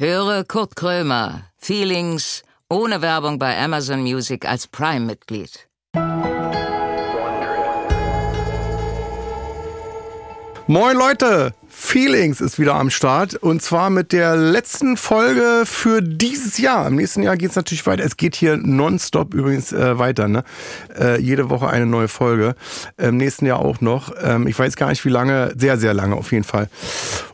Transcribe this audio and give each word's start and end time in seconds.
Höre 0.00 0.44
Kurt 0.44 0.76
Krömer, 0.76 1.50
Feelings, 1.56 2.44
ohne 2.70 3.02
Werbung 3.02 3.40
bei 3.40 3.58
Amazon 3.58 4.02
Music 4.02 4.46
als 4.48 4.68
Prime-Mitglied. 4.68 5.68
Moin 10.70 10.98
Leute, 10.98 11.54
Feelings 11.70 12.42
ist 12.42 12.58
wieder 12.58 12.74
am 12.74 12.90
Start 12.90 13.36
und 13.36 13.62
zwar 13.62 13.88
mit 13.88 14.12
der 14.12 14.36
letzten 14.36 14.98
Folge 14.98 15.62
für 15.64 16.02
dieses 16.02 16.58
Jahr. 16.58 16.86
Im 16.86 16.96
nächsten 16.96 17.22
Jahr 17.22 17.38
geht 17.38 17.48
es 17.48 17.56
natürlich 17.56 17.86
weiter. 17.86 18.04
Es 18.04 18.18
geht 18.18 18.36
hier 18.36 18.58
nonstop 18.58 19.32
übrigens 19.32 19.72
äh, 19.72 19.98
weiter. 19.98 20.28
Ne? 20.28 20.44
Äh, 20.94 21.22
jede 21.22 21.48
Woche 21.48 21.68
eine 21.68 21.86
neue 21.86 22.08
Folge. 22.08 22.54
Im 22.98 23.16
nächsten 23.16 23.46
Jahr 23.46 23.60
auch 23.60 23.80
noch. 23.80 24.12
Ähm, 24.22 24.46
ich 24.46 24.58
weiß 24.58 24.76
gar 24.76 24.90
nicht 24.90 25.02
wie 25.06 25.08
lange. 25.08 25.54
Sehr, 25.56 25.78
sehr 25.78 25.94
lange 25.94 26.16
auf 26.16 26.32
jeden 26.32 26.44
Fall. 26.44 26.68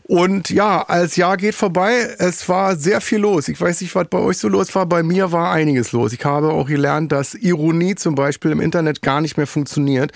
Und 0.03 0.49
ja, 0.49 0.83
als 0.83 1.17
Jahr 1.17 1.35
geht 1.35 1.55
vorbei. 1.55 2.15
Es 2.17 2.47
war 2.47 2.77
sehr 2.77 3.01
viel 3.01 3.19
los. 3.19 3.49
Ich 3.49 3.59
weiß 3.59 3.81
nicht, 3.81 3.93
was 3.95 4.07
bei 4.07 4.19
euch 4.19 4.37
so 4.37 4.47
los 4.47 4.73
war. 4.75 4.85
Bei 4.85 5.03
mir 5.03 5.33
war 5.33 5.51
einiges 5.51 5.91
los. 5.91 6.13
Ich 6.13 6.23
habe 6.23 6.51
auch 6.51 6.67
gelernt, 6.67 7.11
dass 7.11 7.33
Ironie 7.33 7.95
zum 7.95 8.15
Beispiel 8.15 8.51
im 8.51 8.61
Internet 8.61 9.01
gar 9.01 9.19
nicht 9.19 9.35
mehr 9.35 9.47
funktioniert 9.47 10.13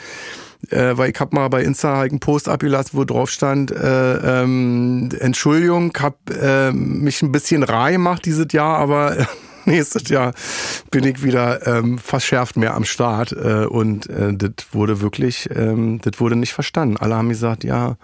äh, 0.69 0.97
weil 0.97 1.11
ich 1.11 1.19
habe 1.19 1.35
mal 1.35 1.47
bei 1.47 1.63
Insta 1.63 1.97
halt 1.97 2.11
einen 2.11 2.19
Post 2.19 2.49
abgelassen, 2.49 2.91
wo 2.93 3.05
drauf 3.05 3.29
stand, 3.29 3.71
äh, 3.71 4.43
ähm, 4.43 5.09
Entschuldigung, 5.19 5.93
hab 5.99 6.17
äh, 6.29 6.71
mich 6.71 7.21
ein 7.21 7.31
bisschen 7.31 7.63
rar 7.63 7.91
gemacht 7.91 8.25
dieses 8.25 8.51
Jahr, 8.51 8.77
aber 8.77 9.27
nächstes 9.65 10.09
Jahr 10.09 10.33
bin 10.91 11.05
ich 11.05 11.23
wieder 11.23 11.65
ähm, 11.67 11.97
verschärft 11.97 12.57
mehr 12.57 12.73
am 12.75 12.85
Start 12.85 13.31
äh, 13.31 13.65
und 13.65 14.09
äh, 14.09 14.33
das 14.33 14.67
wurde 14.71 15.01
wirklich, 15.01 15.49
ähm, 15.55 15.99
das 16.01 16.19
wurde 16.19 16.35
nicht 16.35 16.53
verstanden. 16.53 16.97
Alle 16.97 17.15
haben 17.15 17.29
gesagt, 17.29 17.63
ja, 17.63 17.97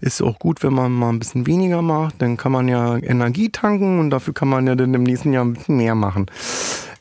ist 0.00 0.22
auch 0.22 0.38
gut, 0.38 0.62
wenn 0.62 0.74
man 0.74 0.92
mal 0.92 1.10
ein 1.10 1.18
bisschen 1.18 1.46
weniger 1.46 1.80
macht, 1.80 2.20
dann 2.20 2.36
kann 2.36 2.52
man 2.52 2.68
ja 2.68 2.96
Energie 2.96 3.50
tanken 3.50 3.98
und 3.98 4.10
dafür 4.10 4.34
kann 4.34 4.48
man 4.48 4.66
ja 4.66 4.74
dann 4.74 4.92
im 4.92 5.02
nächsten 5.02 5.32
Jahr 5.32 5.44
ein 5.44 5.54
bisschen 5.54 5.76
mehr 5.76 5.94
machen. 5.94 6.26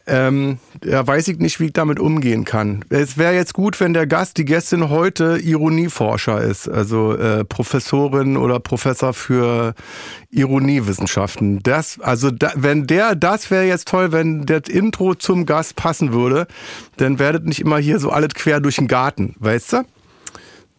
Ähm, 0.05 0.57
da 0.82 1.07
weiß 1.07 1.29
ich 1.29 1.40
nicht, 1.40 1.62
wie 1.62 1.68
ich 1.68 1.73
damit 1.73 1.98
umgehen 1.98 2.43
kann. 2.43 2.84
Es 2.90 3.18
wäre 3.18 3.34
jetzt 3.34 3.54
gut, 3.54 3.79
wenn 3.79 3.93
der 3.93 4.05
Gast, 4.05 4.37
die 4.37 4.43
Gästin 4.43 4.90
heute 4.90 5.37
Ironieforscher 5.37 6.41
ist, 6.41 6.68
also 6.68 7.15
äh, 7.15 7.46
Professorin 7.46 8.35
oder 8.35 8.59
Professor 8.59 9.13
für 9.13 9.76
Ironiewissenschaften. 10.29 11.63
Das, 11.63 12.01
also 12.01 12.31
da, 12.31 12.51
wenn 12.55 12.85
der, 12.85 13.15
das 13.15 13.49
wäre 13.49 13.63
jetzt 13.63 13.87
toll, 13.87 14.12
wenn 14.12 14.46
das 14.46 14.63
Intro 14.68 15.15
zum 15.15 15.46
Gast 15.46 15.77
passen 15.77 16.12
würde, 16.12 16.48
dann 16.98 17.18
werdet 17.18 17.46
nicht 17.46 17.62
immer 17.62 17.77
hier 17.77 17.99
so 17.99 18.09
alles 18.09 18.34
quer 18.34 18.59
durch 18.59 18.76
den 18.76 18.90
Garten, 18.90 19.35
weißt 19.40 19.74
du? 19.74 19.85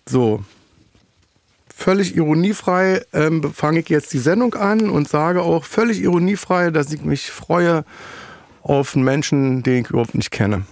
So. 0.07 0.45
Völlig 1.75 2.15
ironiefrei 2.15 3.03
ähm, 3.13 3.53
fange 3.53 3.81
ich 3.81 3.89
jetzt 3.89 4.13
die 4.13 4.19
Sendung 4.19 4.55
an 4.55 4.91
und 4.91 5.09
sage 5.09 5.43
auch 5.43 5.65
völlig 5.65 6.01
ironiefrei, 6.03 6.71
dass 6.71 6.93
ich 6.93 7.03
mich 7.03 7.31
freue, 7.31 7.85
auf 8.65 8.97
einen 8.97 9.05
Menschen, 9.05 9.63
den 9.63 9.83
ich 9.83 9.91
überhaupt 9.91 10.15
nicht 10.15 10.31
kenne. 10.31 10.65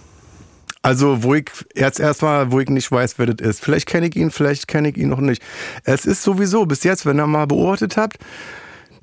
Also, 0.81 1.23
wo 1.23 1.33
ich 1.33 1.49
jetzt 1.75 2.01
erstmal, 2.01 2.51
wo 2.51 2.59
ich 2.59 2.69
nicht 2.69 2.91
weiß, 2.91 3.17
wer 3.17 3.27
das 3.27 3.47
ist. 3.47 3.61
Vielleicht 3.61 3.87
kenne 3.87 4.07
ich 4.07 4.15
ihn, 4.17 4.31
vielleicht 4.31 4.67
kenne 4.67 4.89
ich 4.89 4.97
ihn 4.97 5.09
noch 5.09 5.21
nicht. 5.21 5.41
Es 5.85 6.05
ist 6.05 6.23
sowieso 6.23 6.65
bis 6.65 6.83
jetzt, 6.83 7.05
wenn 7.05 7.19
ihr 7.19 7.27
mal 7.27 7.47
beobachtet 7.47 7.95
habt, 7.95 8.17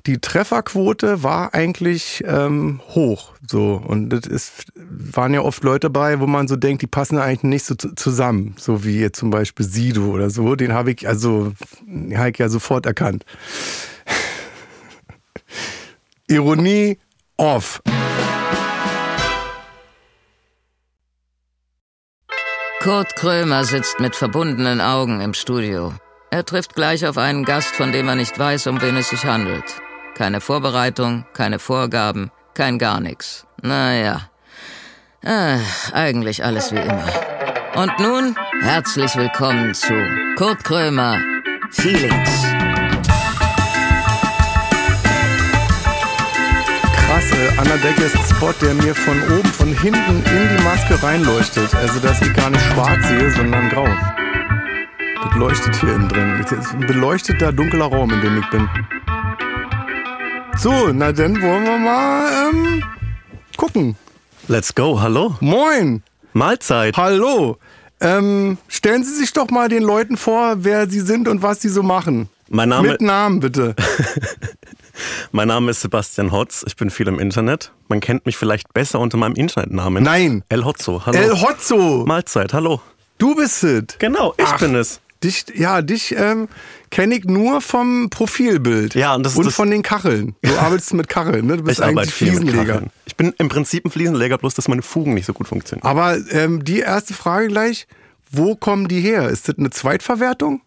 die 0.05 0.19
Trefferquote 0.19 1.23
war 1.23 1.53
eigentlich 1.53 2.23
ähm, 2.27 2.81
hoch. 2.89 3.33
So. 3.47 3.81
Und 3.83 4.09
das 4.09 4.27
ist, 4.27 4.71
waren 4.75 5.33
ja 5.33 5.41
oft 5.41 5.63
Leute 5.63 5.89
dabei, 5.89 6.19
wo 6.19 6.27
man 6.27 6.47
so 6.47 6.55
denkt, 6.55 6.83
die 6.83 6.87
passen 6.87 7.17
eigentlich 7.17 7.43
nicht 7.43 7.65
so 7.65 7.75
zusammen. 7.75 8.55
So 8.57 8.83
wie 8.83 8.99
jetzt 8.99 9.19
zum 9.19 9.31
Beispiel 9.31 9.65
Sido 9.65 10.05
oder 10.05 10.29
so. 10.29 10.55
Den 10.55 10.73
habe 10.73 10.91
ich, 10.91 11.07
also, 11.07 11.53
habe 12.15 12.29
ich 12.29 12.37
ja 12.37 12.49
sofort 12.49 12.85
erkannt. 12.85 13.25
Ironie 16.27 16.99
off. 17.37 17.81
Kurt 22.81 23.15
Krömer 23.15 23.63
sitzt 23.63 23.99
mit 23.99 24.15
verbundenen 24.15 24.81
Augen 24.81 25.21
im 25.21 25.35
Studio. 25.35 25.93
Er 26.31 26.43
trifft 26.43 26.73
gleich 26.73 27.05
auf 27.05 27.15
einen 27.19 27.45
Gast, 27.45 27.75
von 27.75 27.91
dem 27.91 28.07
er 28.07 28.15
nicht 28.15 28.39
weiß, 28.39 28.65
um 28.65 28.81
wen 28.81 28.97
es 28.97 29.09
sich 29.09 29.23
handelt. 29.23 29.63
Keine 30.15 30.41
Vorbereitung, 30.41 31.25
keine 31.33 31.59
Vorgaben, 31.59 32.31
kein 32.55 32.79
gar 32.79 32.99
nichts. 32.99 33.45
Naja, 33.61 34.31
äh, 35.21 35.59
eigentlich 35.93 36.43
alles 36.43 36.71
wie 36.71 36.79
immer. 36.79 37.05
Und 37.75 37.99
nun 37.99 38.35
herzlich 38.61 39.15
willkommen 39.15 39.75
zu 39.75 39.93
Kurt 40.35 40.63
Krömer 40.63 41.19
Feelings. 41.69 42.60
Krasse 47.21 47.59
Anna-Deckes-Spot, 47.59 48.53
der 48.61 48.73
mir 48.73 48.95
von 48.95 49.21
oben, 49.37 49.49
von 49.49 49.73
hinten 49.73 50.23
in 50.23 50.57
die 50.57 50.63
Maske 50.63 51.01
reinleuchtet. 51.01 51.73
Also, 51.75 51.99
dass 51.99 52.21
ich 52.21 52.33
gar 52.33 52.49
nicht 52.49 52.63
schwarz 52.65 53.07
sehe, 53.07 53.31
sondern 53.31 53.69
grau. 53.69 53.87
Das 55.23 55.35
leuchtet 55.37 55.75
hier 55.75 55.95
innen 55.95 56.09
drin. 56.09 56.39
Das 56.41 56.51
ist 56.51 56.73
ein 56.73 56.87
beleuchteter, 56.87 57.51
dunkler 57.51 57.85
Raum, 57.85 58.11
in 58.11 58.21
dem 58.21 58.39
ich 58.39 58.49
bin. 58.49 58.67
So, 60.57 60.91
na 60.93 61.11
dann 61.11 61.41
wollen 61.41 61.63
wir 61.63 61.77
mal 61.77 62.49
ähm, 62.49 62.83
gucken. 63.57 63.95
Let's 64.47 64.73
go, 64.73 64.99
hallo. 64.99 65.35
Moin. 65.39 66.03
Mahlzeit. 66.33 66.97
Hallo. 66.97 67.57
Ähm, 67.99 68.57
stellen 68.67 69.03
Sie 69.03 69.13
sich 69.13 69.31
doch 69.33 69.49
mal 69.49 69.69
den 69.69 69.83
Leuten 69.83 70.17
vor, 70.17 70.63
wer 70.63 70.89
Sie 70.89 71.01
sind 71.01 71.27
und 71.27 71.43
was 71.43 71.61
Sie 71.61 71.69
so 71.69 71.83
machen. 71.83 72.29
Mein 72.49 72.69
Name. 72.69 72.89
Mit 72.89 73.01
Namen 73.01 73.39
bitte. 73.39 73.75
mein 75.31 75.47
Name 75.47 75.71
ist 75.71 75.81
Sebastian 75.81 76.31
Hotz. 76.31 76.63
Ich 76.67 76.75
bin 76.75 76.89
viel 76.89 77.07
im 77.07 77.19
Internet. 77.19 77.71
Man 77.87 77.99
kennt 77.99 78.25
mich 78.25 78.37
vielleicht 78.37 78.73
besser 78.73 78.99
unter 78.99 79.17
meinem 79.17 79.35
Internetnamen. 79.35 80.03
Nein. 80.03 80.43
El 80.49 80.65
Hotzo. 80.65 81.05
Hallo. 81.05 81.17
El 81.17 81.41
Hotzo. 81.41 82.05
Mahlzeit. 82.05 82.53
Hallo. 82.53 82.81
Du 83.17 83.35
bist 83.35 83.63
es. 83.63 83.83
Genau, 83.99 84.33
ich 84.37 84.45
Ach, 84.47 84.59
bin 84.59 84.75
es. 84.75 84.99
Dich, 85.23 85.45
ja, 85.53 85.83
dich 85.83 86.15
ähm, 86.17 86.47
kenne 86.89 87.13
ich 87.15 87.25
nur 87.25 87.61
vom 87.61 88.09
Profilbild. 88.09 88.95
Ja, 88.95 89.13
und 89.13 89.23
das 89.23 89.35
und 89.35 89.45
das- 89.45 89.53
von 89.53 89.69
den 89.69 89.83
Kacheln. 89.83 90.35
Du 90.41 90.49
arbeitest 90.57 90.95
mit 90.95 91.07
Kacheln, 91.07 91.45
ne? 91.45 91.57
Du 91.57 91.63
bist 91.63 91.77
Ich 91.77 91.83
arbeite 91.85 91.99
eigentlich 91.99 92.13
Fliesenleger. 92.15 92.81
Ich 93.05 93.15
bin 93.15 93.31
im 93.37 93.47
Prinzip 93.47 93.85
ein 93.85 93.91
Fliesenleger, 93.91 94.39
bloß 94.39 94.55
dass 94.55 94.67
meine 94.67 94.81
Fugen 94.81 95.13
nicht 95.13 95.27
so 95.27 95.33
gut 95.33 95.47
funktionieren. 95.47 95.85
Aber 95.87 96.17
ähm, 96.31 96.63
die 96.63 96.79
erste 96.79 97.13
Frage 97.13 97.49
gleich: 97.49 97.85
Wo 98.31 98.55
kommen 98.55 98.87
die 98.87 98.99
her? 99.01 99.29
Ist 99.29 99.47
das 99.47 99.59
eine 99.59 99.69
Zweitverwertung? 99.69 100.61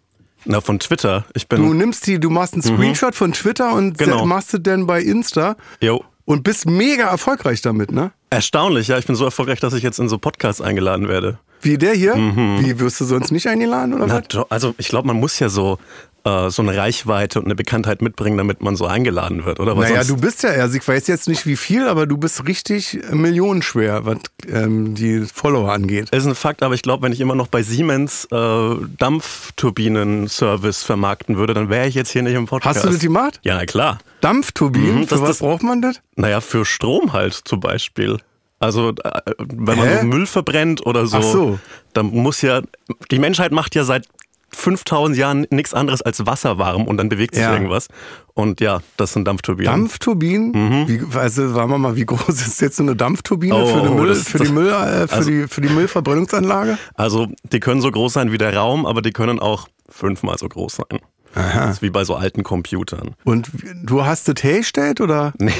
Na, 0.46 0.60
von 0.60 0.78
Twitter. 0.78 1.24
Ich 1.34 1.48
bin. 1.48 1.62
Du 1.62 1.72
nimmst 1.74 2.06
die, 2.06 2.18
du 2.20 2.30
machst 2.30 2.54
einen 2.54 2.62
Screenshot 2.62 3.14
von 3.14 3.32
Twitter 3.32 3.72
und 3.74 3.92
Mhm. 4.00 4.04
Genau. 4.04 4.26
machst 4.26 4.52
es 4.54 4.60
dann 4.62 4.86
bei 4.86 5.00
Insta 5.00 5.56
Jo. 5.80 6.04
und 6.24 6.42
bist 6.44 6.66
mega 6.66 7.08
erfolgreich 7.08 7.62
damit, 7.62 7.92
ne? 7.92 8.12
Erstaunlich, 8.30 8.88
ja. 8.88 8.98
Ich 8.98 9.06
bin 9.06 9.16
so 9.16 9.24
erfolgreich, 9.24 9.60
dass 9.60 9.72
ich 9.74 9.82
jetzt 9.82 9.98
in 9.98 10.08
so 10.08 10.18
Podcasts 10.18 10.60
eingeladen 10.60 11.08
werde. 11.08 11.38
Wie 11.62 11.78
der 11.78 11.94
hier? 11.94 12.14
Wie 12.14 12.78
wirst 12.78 13.00
du 13.00 13.06
sonst 13.06 13.30
nicht 13.30 13.46
eingeladen 13.46 13.94
oder 13.94 14.04
Mhm. 14.06 14.22
Na, 14.32 14.38
was? 14.40 14.50
also 14.50 14.74
ich 14.76 14.88
glaube, 14.88 15.06
man 15.06 15.16
muss 15.18 15.38
ja 15.38 15.48
so, 15.48 15.78
äh, 16.24 16.48
so 16.50 16.62
eine 16.62 16.76
Reichweite 16.76 17.38
und 17.38 17.44
eine 17.44 17.54
Bekanntheit 17.54 18.00
mitbringen, 18.02 18.38
damit 18.38 18.62
man 18.62 18.76
so 18.76 18.86
eingeladen 18.86 19.44
wird, 19.44 19.60
oder? 19.60 19.76
Weil 19.76 19.90
Naja, 19.90 20.04
du 20.04 20.16
bist 20.16 20.42
ja, 20.42 20.50
also 20.50 20.76
ich 20.76 20.86
weiß 20.88 21.06
jetzt 21.06 21.28
nicht 21.28 21.44
wie 21.46 21.56
viel, 21.56 21.86
aber 21.86 22.06
du 22.06 22.16
bist 22.16 22.46
richtig 22.48 22.98
millionenschwer, 23.10 24.06
was 24.06 24.18
ähm, 24.50 24.94
die 24.94 25.20
Follower 25.32 25.70
angeht. 25.72 26.08
ist 26.10 26.26
ein 26.26 26.34
Fakt, 26.34 26.62
aber 26.62 26.74
ich 26.74 26.82
glaube, 26.82 27.02
wenn 27.02 27.12
ich 27.12 27.20
immer 27.20 27.34
noch 27.34 27.48
bei 27.48 27.62
Siemens 27.62 28.26
äh, 28.32 28.74
Dampfturbinen-Service 28.98 30.82
vermarkten 30.82 31.36
würde, 31.36 31.54
dann 31.54 31.68
wäre 31.68 31.86
ich 31.86 31.94
jetzt 31.94 32.10
hier 32.10 32.22
nicht 32.22 32.34
im 32.34 32.46
Podcast. 32.46 32.76
Hast 32.76 32.84
du 32.86 32.90
das 32.90 33.00
gemacht? 33.00 33.40
Ja, 33.42 33.54
na 33.56 33.66
klar. 33.66 33.98
Dampfturbinen? 34.20 35.00
Mhm, 35.00 35.08
Für 35.08 35.20
was 35.20 35.28
das- 35.28 35.38
braucht 35.38 35.62
man 35.62 35.82
das? 35.82 36.00
Naja, 36.16 36.40
für 36.40 36.64
Strom 36.64 37.12
halt 37.12 37.34
zum 37.44 37.60
Beispiel. 37.60 38.18
Also, 38.60 38.90
äh, 38.90 39.20
wenn 39.38 39.76
man 39.76 39.98
so 40.00 40.06
Müll 40.06 40.26
verbrennt 40.26 40.86
oder 40.86 41.06
so, 41.06 41.20
so. 41.20 41.58
dann 41.92 42.06
muss 42.06 42.40
ja, 42.40 42.62
die 43.10 43.18
Menschheit 43.18 43.52
macht 43.52 43.74
ja 43.74 43.84
seit 43.84 44.06
5000 44.54 45.16
Jahren 45.18 45.46
nichts 45.50 45.74
anderes 45.74 46.02
als 46.02 46.24
Wasser 46.26 46.58
warm 46.58 46.86
und 46.86 46.96
dann 46.96 47.08
bewegt 47.08 47.34
sich 47.34 47.42
Ja. 47.44 47.52
irgendwas. 47.52 47.88
Und 48.34 48.60
ja, 48.60 48.80
das 48.96 49.12
sind 49.12 49.26
Dampfturbinen. 49.26 49.70
Dampfturbinen? 49.72 50.88
Wie, 50.88 51.00
also 51.18 51.52
sagen 51.52 51.70
wir 51.70 51.78
mal, 51.78 51.96
wie 51.96 52.06
groß 52.06 52.28
ist 52.28 52.60
jetzt 52.60 52.76
so 52.76 52.82
eine 52.82 52.96
Dampfturbine 52.96 53.54
Mhm. 53.54 53.60
Oh, 53.60 53.66
für, 53.66 53.80
eine 53.80 53.90
oh, 53.90 53.94
Müll, 53.94 54.08
das- 54.08 54.28
für, 54.28 54.38
die 54.38 54.44
das- 54.44 54.52
Müll, 54.52 54.68
äh, 54.68 55.06
für, 55.08 55.14
also- 55.14 55.30
die, 55.30 55.46
für 55.48 55.60
die 55.60 55.68
Müllverbrennungsanlage? 55.68 56.78
Also, 56.94 57.28
die 57.52 57.60
können 57.60 57.80
so 57.80 57.90
groß 57.90 58.12
sein 58.12 58.32
wie 58.32 58.38
der 58.38 58.56
Raum, 58.56 58.86
aber 58.86 59.02
die 59.02 59.12
können 59.12 59.38
auch 59.38 59.68
fünfmal 59.88 60.38
so 60.38 60.48
groß 60.48 60.76
sein. 60.76 61.00
Das 61.34 61.76
ist 61.76 61.82
wie 61.82 61.90
bei 61.90 62.04
so 62.04 62.14
alten 62.14 62.42
Computern. 62.42 63.14
Und 63.24 63.48
du 63.82 64.04
hast 64.04 64.28
das 64.28 64.42
hergestellt 64.42 65.00
oder? 65.00 65.32
Nee, 65.44 65.52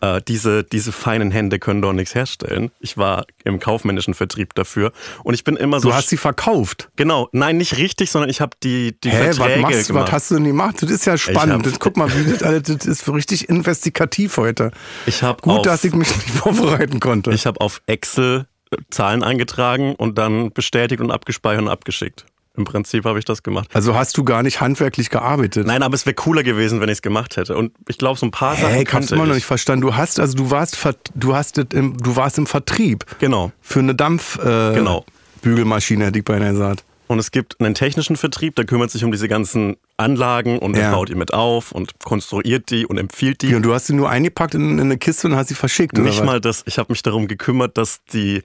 äh, 0.00 0.20
diese, 0.26 0.64
diese 0.64 0.92
feinen 0.92 1.30
Hände 1.30 1.58
können 1.58 1.82
doch 1.82 1.92
nichts 1.92 2.14
herstellen. 2.14 2.70
Ich 2.80 2.96
war 2.96 3.26
im 3.44 3.58
kaufmännischen 3.60 4.14
Vertrieb 4.14 4.54
dafür 4.54 4.92
und 5.24 5.34
ich 5.34 5.44
bin 5.44 5.56
immer 5.56 5.80
so. 5.80 5.88
Du 5.90 5.94
hast 5.94 6.08
sie 6.08 6.16
verkauft. 6.16 6.88
Genau, 6.96 7.28
nein, 7.32 7.58
nicht 7.58 7.76
richtig, 7.76 8.10
sondern 8.10 8.30
ich 8.30 8.40
habe 8.40 8.56
die, 8.62 8.98
die 9.00 9.10
Hä, 9.10 9.28
was, 9.28 9.36
Verträge 9.36 9.60
machst, 9.62 9.82
du? 9.88 9.92
gemacht. 9.94 10.06
was 10.06 10.12
hast 10.12 10.30
du 10.30 10.34
denn 10.36 10.44
gemacht? 10.44 10.76
Das 10.82 10.90
ist 10.90 11.04
ja 11.04 11.18
spannend. 11.18 11.66
das, 11.66 11.78
guck 11.78 11.96
mal, 11.96 12.08
wie 12.14 12.30
das, 12.30 12.42
alles, 12.42 12.62
das 12.62 12.86
ist 12.86 13.08
richtig 13.12 13.48
investigativ 13.48 14.36
heute. 14.36 14.70
ich 15.06 15.22
habe 15.22 15.42
Gut, 15.42 15.58
auf, 15.58 15.62
dass 15.62 15.84
ich 15.84 15.94
mich 15.94 16.08
nicht 16.16 16.30
vorbereiten 16.38 17.00
konnte. 17.00 17.32
ich 17.32 17.46
hab 17.46 17.60
auf 17.60 17.82
Excel 17.86 18.46
äh, 18.70 18.76
Zahlen 18.90 19.22
eingetragen 19.22 19.94
und 19.94 20.16
dann 20.18 20.52
bestätigt 20.52 21.00
und 21.00 21.10
abgespeichert 21.10 21.62
und 21.62 21.68
abgeschickt. 21.68 22.24
Im 22.58 22.64
Prinzip 22.64 23.04
habe 23.04 23.18
ich 23.18 23.24
das 23.24 23.42
gemacht. 23.42 23.68
Also 23.72 23.94
hast 23.94 24.16
du 24.18 24.24
gar 24.24 24.42
nicht 24.42 24.60
handwerklich 24.60 25.10
gearbeitet? 25.10 25.66
Nein, 25.66 25.82
aber 25.82 25.94
es 25.94 26.04
wäre 26.04 26.14
cooler 26.14 26.42
gewesen, 26.42 26.80
wenn 26.80 26.88
ich 26.88 26.94
es 26.98 27.02
gemacht 27.02 27.36
hätte. 27.36 27.56
Und 27.56 27.72
ich 27.88 27.98
glaube, 27.98 28.18
so 28.18 28.26
ein 28.26 28.32
paar 28.32 28.56
Sachen 28.56 28.68
Hey, 28.70 28.82
ich 28.82 28.88
hab's 28.88 28.90
könnte 28.92 29.14
immer 29.14 29.24
noch 29.26 29.30
ich. 29.30 29.36
nicht 29.36 29.46
verstanden. 29.46 29.82
Du 29.82 29.94
hast, 29.94 30.18
also 30.20 30.36
du 30.36 30.50
warst, 30.50 30.76
du 31.14 31.34
hast, 31.34 31.56
im, 31.72 31.96
du 31.96 32.16
warst 32.16 32.36
im 32.38 32.46
Vertrieb 32.46 33.06
Genau. 33.20 33.52
für 33.60 33.78
eine 33.78 33.94
Dampf, 33.94 34.38
äh, 34.38 34.74
Genau. 34.74 35.04
Bügelmaschine, 35.42 36.06
hätte 36.06 36.18
ich 36.18 36.24
beinahe 36.24 36.50
gesagt. 36.52 36.84
Und 37.06 37.18
es 37.20 37.30
gibt 37.30 37.58
einen 37.60 37.74
technischen 37.74 38.16
Vertrieb, 38.16 38.54
der 38.56 38.66
kümmert 38.66 38.90
sich 38.90 39.02
um 39.02 39.10
diese 39.12 39.28
ganzen 39.28 39.76
Anlagen 39.96 40.58
und 40.58 40.76
Ja. 40.76 40.90
baut 40.90 41.08
die 41.08 41.14
mit 41.14 41.32
auf 41.32 41.72
und 41.72 41.92
konstruiert 42.04 42.70
die 42.70 42.84
und 42.84 42.98
empfiehlt 42.98 43.40
die. 43.40 43.54
Und 43.54 43.62
du 43.62 43.72
hast 43.72 43.86
sie 43.86 43.94
nur 43.94 44.10
eingepackt 44.10 44.54
in, 44.54 44.72
in 44.72 44.80
eine 44.80 44.98
Kiste 44.98 45.28
und 45.28 45.36
hast 45.36 45.48
sie 45.48 45.54
verschickt, 45.54 45.94
oder 45.98 46.06
Nicht 46.08 46.22
mal 46.24 46.38
das, 46.40 46.64
ich 46.66 46.76
habe 46.78 46.92
mich 46.92 47.02
darum 47.02 47.26
gekümmert, 47.28 47.78
dass 47.78 48.00
die 48.12 48.42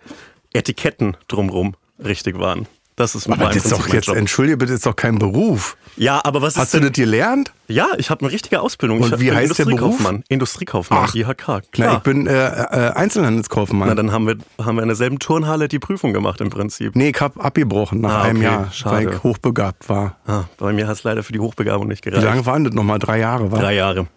Etiketten 0.53 1.17
drumrum 1.27 1.75
richtig 2.03 2.39
waren. 2.39 2.67
Das 2.95 3.15
ist 3.15 3.27
Aber 3.27 3.45
das 3.47 3.55
ist 3.57 3.71
doch 3.71 3.79
mein 3.87 3.95
jetzt, 3.95 4.07
Job. 4.07 4.15
entschuldige 4.17 4.55
bitte, 4.57 4.71
das 4.71 4.79
ist 4.79 4.85
doch 4.85 4.95
kein 4.95 5.17
Beruf. 5.17 5.77
Ja, 5.97 6.21
aber 6.23 6.41
was 6.43 6.55
Hast 6.57 6.65
ist 6.65 6.73
du 6.75 6.77
denn? 6.79 6.89
das 6.89 6.95
gelernt? 6.95 7.51
Ja, 7.67 7.87
ich 7.97 8.09
habe 8.11 8.21
eine 8.21 8.31
richtige 8.31 8.61
Ausbildung. 8.61 8.99
Und 9.01 9.13
ich 9.15 9.19
wie 9.19 9.31
heißt 9.31 9.57
der 9.57 9.65
Beruf? 9.65 9.79
Industriekaufmann. 9.81 10.23
Industriekaufmann, 10.29 10.99
Ach, 11.09 11.15
IHK. 11.15 11.47
Na, 11.47 11.61
Klar. 11.71 11.97
ich 11.97 12.03
bin 12.03 12.27
äh, 12.27 12.31
äh, 12.47 12.91
Einzelhandelskaufmann. 12.93 13.87
Na, 13.89 13.95
dann 13.95 14.11
haben 14.11 14.27
wir, 14.27 14.37
haben 14.63 14.75
wir 14.75 14.83
in 14.83 14.89
derselben 14.89 15.17
Turnhalle 15.19 15.67
die 15.67 15.79
Prüfung 15.79 16.13
gemacht 16.13 16.39
im 16.41 16.49
Prinzip. 16.49 16.95
nee, 16.95 17.09
ich 17.09 17.19
hab 17.21 17.43
abgebrochen 17.43 18.01
nach 18.01 18.11
Ah, 18.11 18.21
einem 18.23 18.37
okay, 18.37 18.45
Jahr, 18.45 18.71
schade. 18.71 18.95
weil 19.07 19.13
ich 19.15 19.23
hochbegabt 19.23 19.89
war. 19.89 20.17
Ah, 20.27 20.43
bei 20.57 20.71
mir 20.73 20.87
hat 20.87 20.97
es 20.97 21.03
leider 21.03 21.23
für 21.23 21.33
die 21.33 21.39
Hochbegabung 21.39 21.87
nicht 21.87 22.05
Wie 22.05 22.09
gereicht. 22.11 22.25
lange 22.25 22.45
waren 22.45 22.63
das 22.63 22.73
nochmal? 22.73 22.99
Drei 22.99 23.19
Jahre, 23.19 23.51
war? 23.51 23.59
Drei 23.59 23.73
Jahre. 23.75 24.07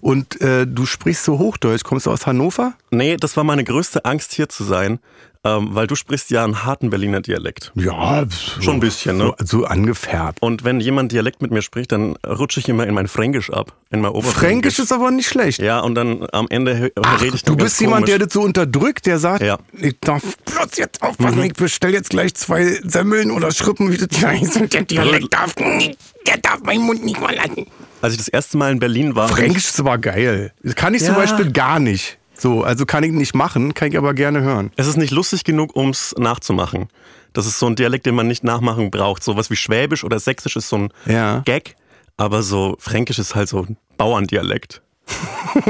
Und 0.00 0.40
äh, 0.40 0.64
du 0.66 0.86
sprichst 0.86 1.24
so 1.24 1.38
Hochdeutsch. 1.38 1.82
Kommst 1.82 2.06
du 2.06 2.10
aus 2.12 2.26
Hannover? 2.26 2.74
Nee, 2.90 3.16
das 3.16 3.36
war 3.36 3.42
meine 3.44 3.64
größte 3.64 4.04
Angst 4.04 4.32
hier 4.32 4.48
zu 4.48 4.62
sein, 4.64 5.00
ähm, 5.44 5.68
weil 5.74 5.86
du 5.88 5.94
sprichst 5.96 6.30
ja 6.30 6.44
einen 6.44 6.64
harten 6.64 6.90
Berliner 6.90 7.20
Dialekt. 7.20 7.72
Ja, 7.74 8.24
Schon 8.60 8.74
ein 8.74 8.80
bisschen, 8.80 9.16
ne? 9.18 9.34
So, 9.40 9.58
so 9.60 9.64
angefärbt. 9.64 10.40
Und 10.40 10.62
wenn 10.64 10.78
jemand 10.80 11.10
Dialekt 11.12 11.42
mit 11.42 11.50
mir 11.50 11.62
spricht, 11.62 11.90
dann 11.92 12.16
rutsche 12.26 12.60
ich 12.60 12.68
immer 12.68 12.86
in 12.86 12.94
mein 12.94 13.08
Fränkisch 13.08 13.50
ab, 13.50 13.72
in 13.90 14.00
mein 14.00 14.12
Oberfränkisch. 14.12 14.38
Fränkisch 14.40 14.78
ist 14.78 14.92
aber 14.92 15.10
nicht 15.10 15.28
schlecht. 15.28 15.60
Ja, 15.60 15.80
und 15.80 15.94
dann 15.96 16.26
am 16.32 16.46
Ende 16.48 16.92
Ach, 17.02 17.20
rede 17.20 17.34
ich 17.34 17.42
du 17.42 17.52
dann 17.52 17.58
ganz 17.58 17.70
bist 17.72 17.80
jemand, 17.80 18.06
der 18.08 18.16
komisch. 18.18 18.26
das 18.28 18.34
so 18.34 18.42
unterdrückt, 18.42 19.06
der 19.06 19.18
sagt, 19.18 19.42
Ja. 19.42 19.58
ich 19.76 19.98
darf 20.00 20.22
bloß 20.44 20.76
jetzt 20.76 21.02
aufpassen, 21.02 21.42
ich 21.42 21.54
bestell 21.54 21.92
jetzt 21.92 22.10
gleich 22.10 22.34
zwei 22.34 22.78
Semmeln 22.84 23.30
oder 23.32 23.50
Schrippen, 23.50 23.90
wie 23.90 23.96
das 23.96 24.22
heißt. 24.24 24.56
Und 24.58 24.72
der 24.72 24.82
Dialekt 24.82 25.32
darf 25.34 25.56
nicht, 25.56 25.98
der 26.26 26.38
darf 26.38 26.60
meinen 26.62 26.82
Mund 26.82 27.04
nicht 27.04 27.18
verlassen. 27.18 27.66
Als 28.00 28.12
ich 28.14 28.18
das 28.18 28.28
erste 28.28 28.56
Mal 28.56 28.72
in 28.72 28.78
Berlin 28.80 29.14
war, 29.14 29.28
Fränkisch 29.28 29.66
ist 29.68 29.78
aber 29.80 29.98
geil. 29.98 30.52
Das 30.62 30.74
kann 30.76 30.94
ich 30.94 31.00
zum 31.04 31.14
Ja. 31.14 31.20
Beispiel 31.20 31.52
gar 31.52 31.78
nicht. 31.80 32.18
So, 32.42 32.64
also 32.64 32.86
kann 32.86 33.04
ich 33.04 33.12
nicht 33.12 33.36
machen, 33.36 33.72
kann 33.72 33.92
ich 33.92 33.96
aber 33.96 34.14
gerne 34.14 34.42
hören. 34.42 34.72
es 34.74 34.88
ist 34.88 34.96
nicht 34.96 35.12
lustig 35.12 35.44
genug, 35.44 35.76
ums 35.76 36.12
nachzumachen. 36.18 36.88
Das 37.34 37.46
ist 37.46 37.60
so 37.60 37.68
ein 37.68 37.76
Dialekt, 37.76 38.04
den 38.04 38.16
man 38.16 38.26
nicht 38.26 38.42
nachmachen 38.42 38.90
braucht. 38.90 39.22
Sowas 39.22 39.48
wie 39.48 39.54
Schwäbisch 39.54 40.02
oder 40.02 40.18
Sächsisch 40.18 40.56
ist 40.56 40.68
so 40.68 40.78
ein 40.78 40.88
Ja. 41.06 41.42
Gag, 41.44 41.76
aber 42.16 42.42
so 42.42 42.74
Fränkisch 42.80 43.20
ist 43.20 43.36
halt 43.36 43.48
so 43.48 43.60
ein 43.62 43.76
Bauerndialekt. 43.96 44.82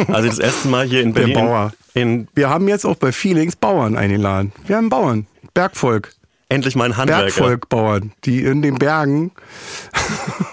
Also 0.09 0.29
das 0.29 0.39
erste 0.39 0.69
Mal 0.69 0.87
hier 0.87 1.03
in 1.03 1.13
Der 1.13 1.23
Berlin. 1.23 1.35
Bauer. 1.35 1.73
In 1.93 2.29
Wir 2.35 2.49
haben 2.49 2.69
jetzt 2.69 2.87
auch 2.87 2.97
bei 2.97 3.13
Feelings 3.13 3.57
Bauern 3.57 3.95
eingeladen. 3.97 4.53
Wir 4.67 4.77
haben 4.77 4.89
Bauern, 4.89 5.27
Bergvolk, 5.53 6.13
endlich 6.49 6.75
mal 6.77 6.85
ein 6.85 6.97
Handwerker. 6.97 7.25
Bergvolkbauern, 7.25 8.13
die 8.25 8.45
in 8.45 8.63
den 8.63 8.77
Bergen. 8.77 9.33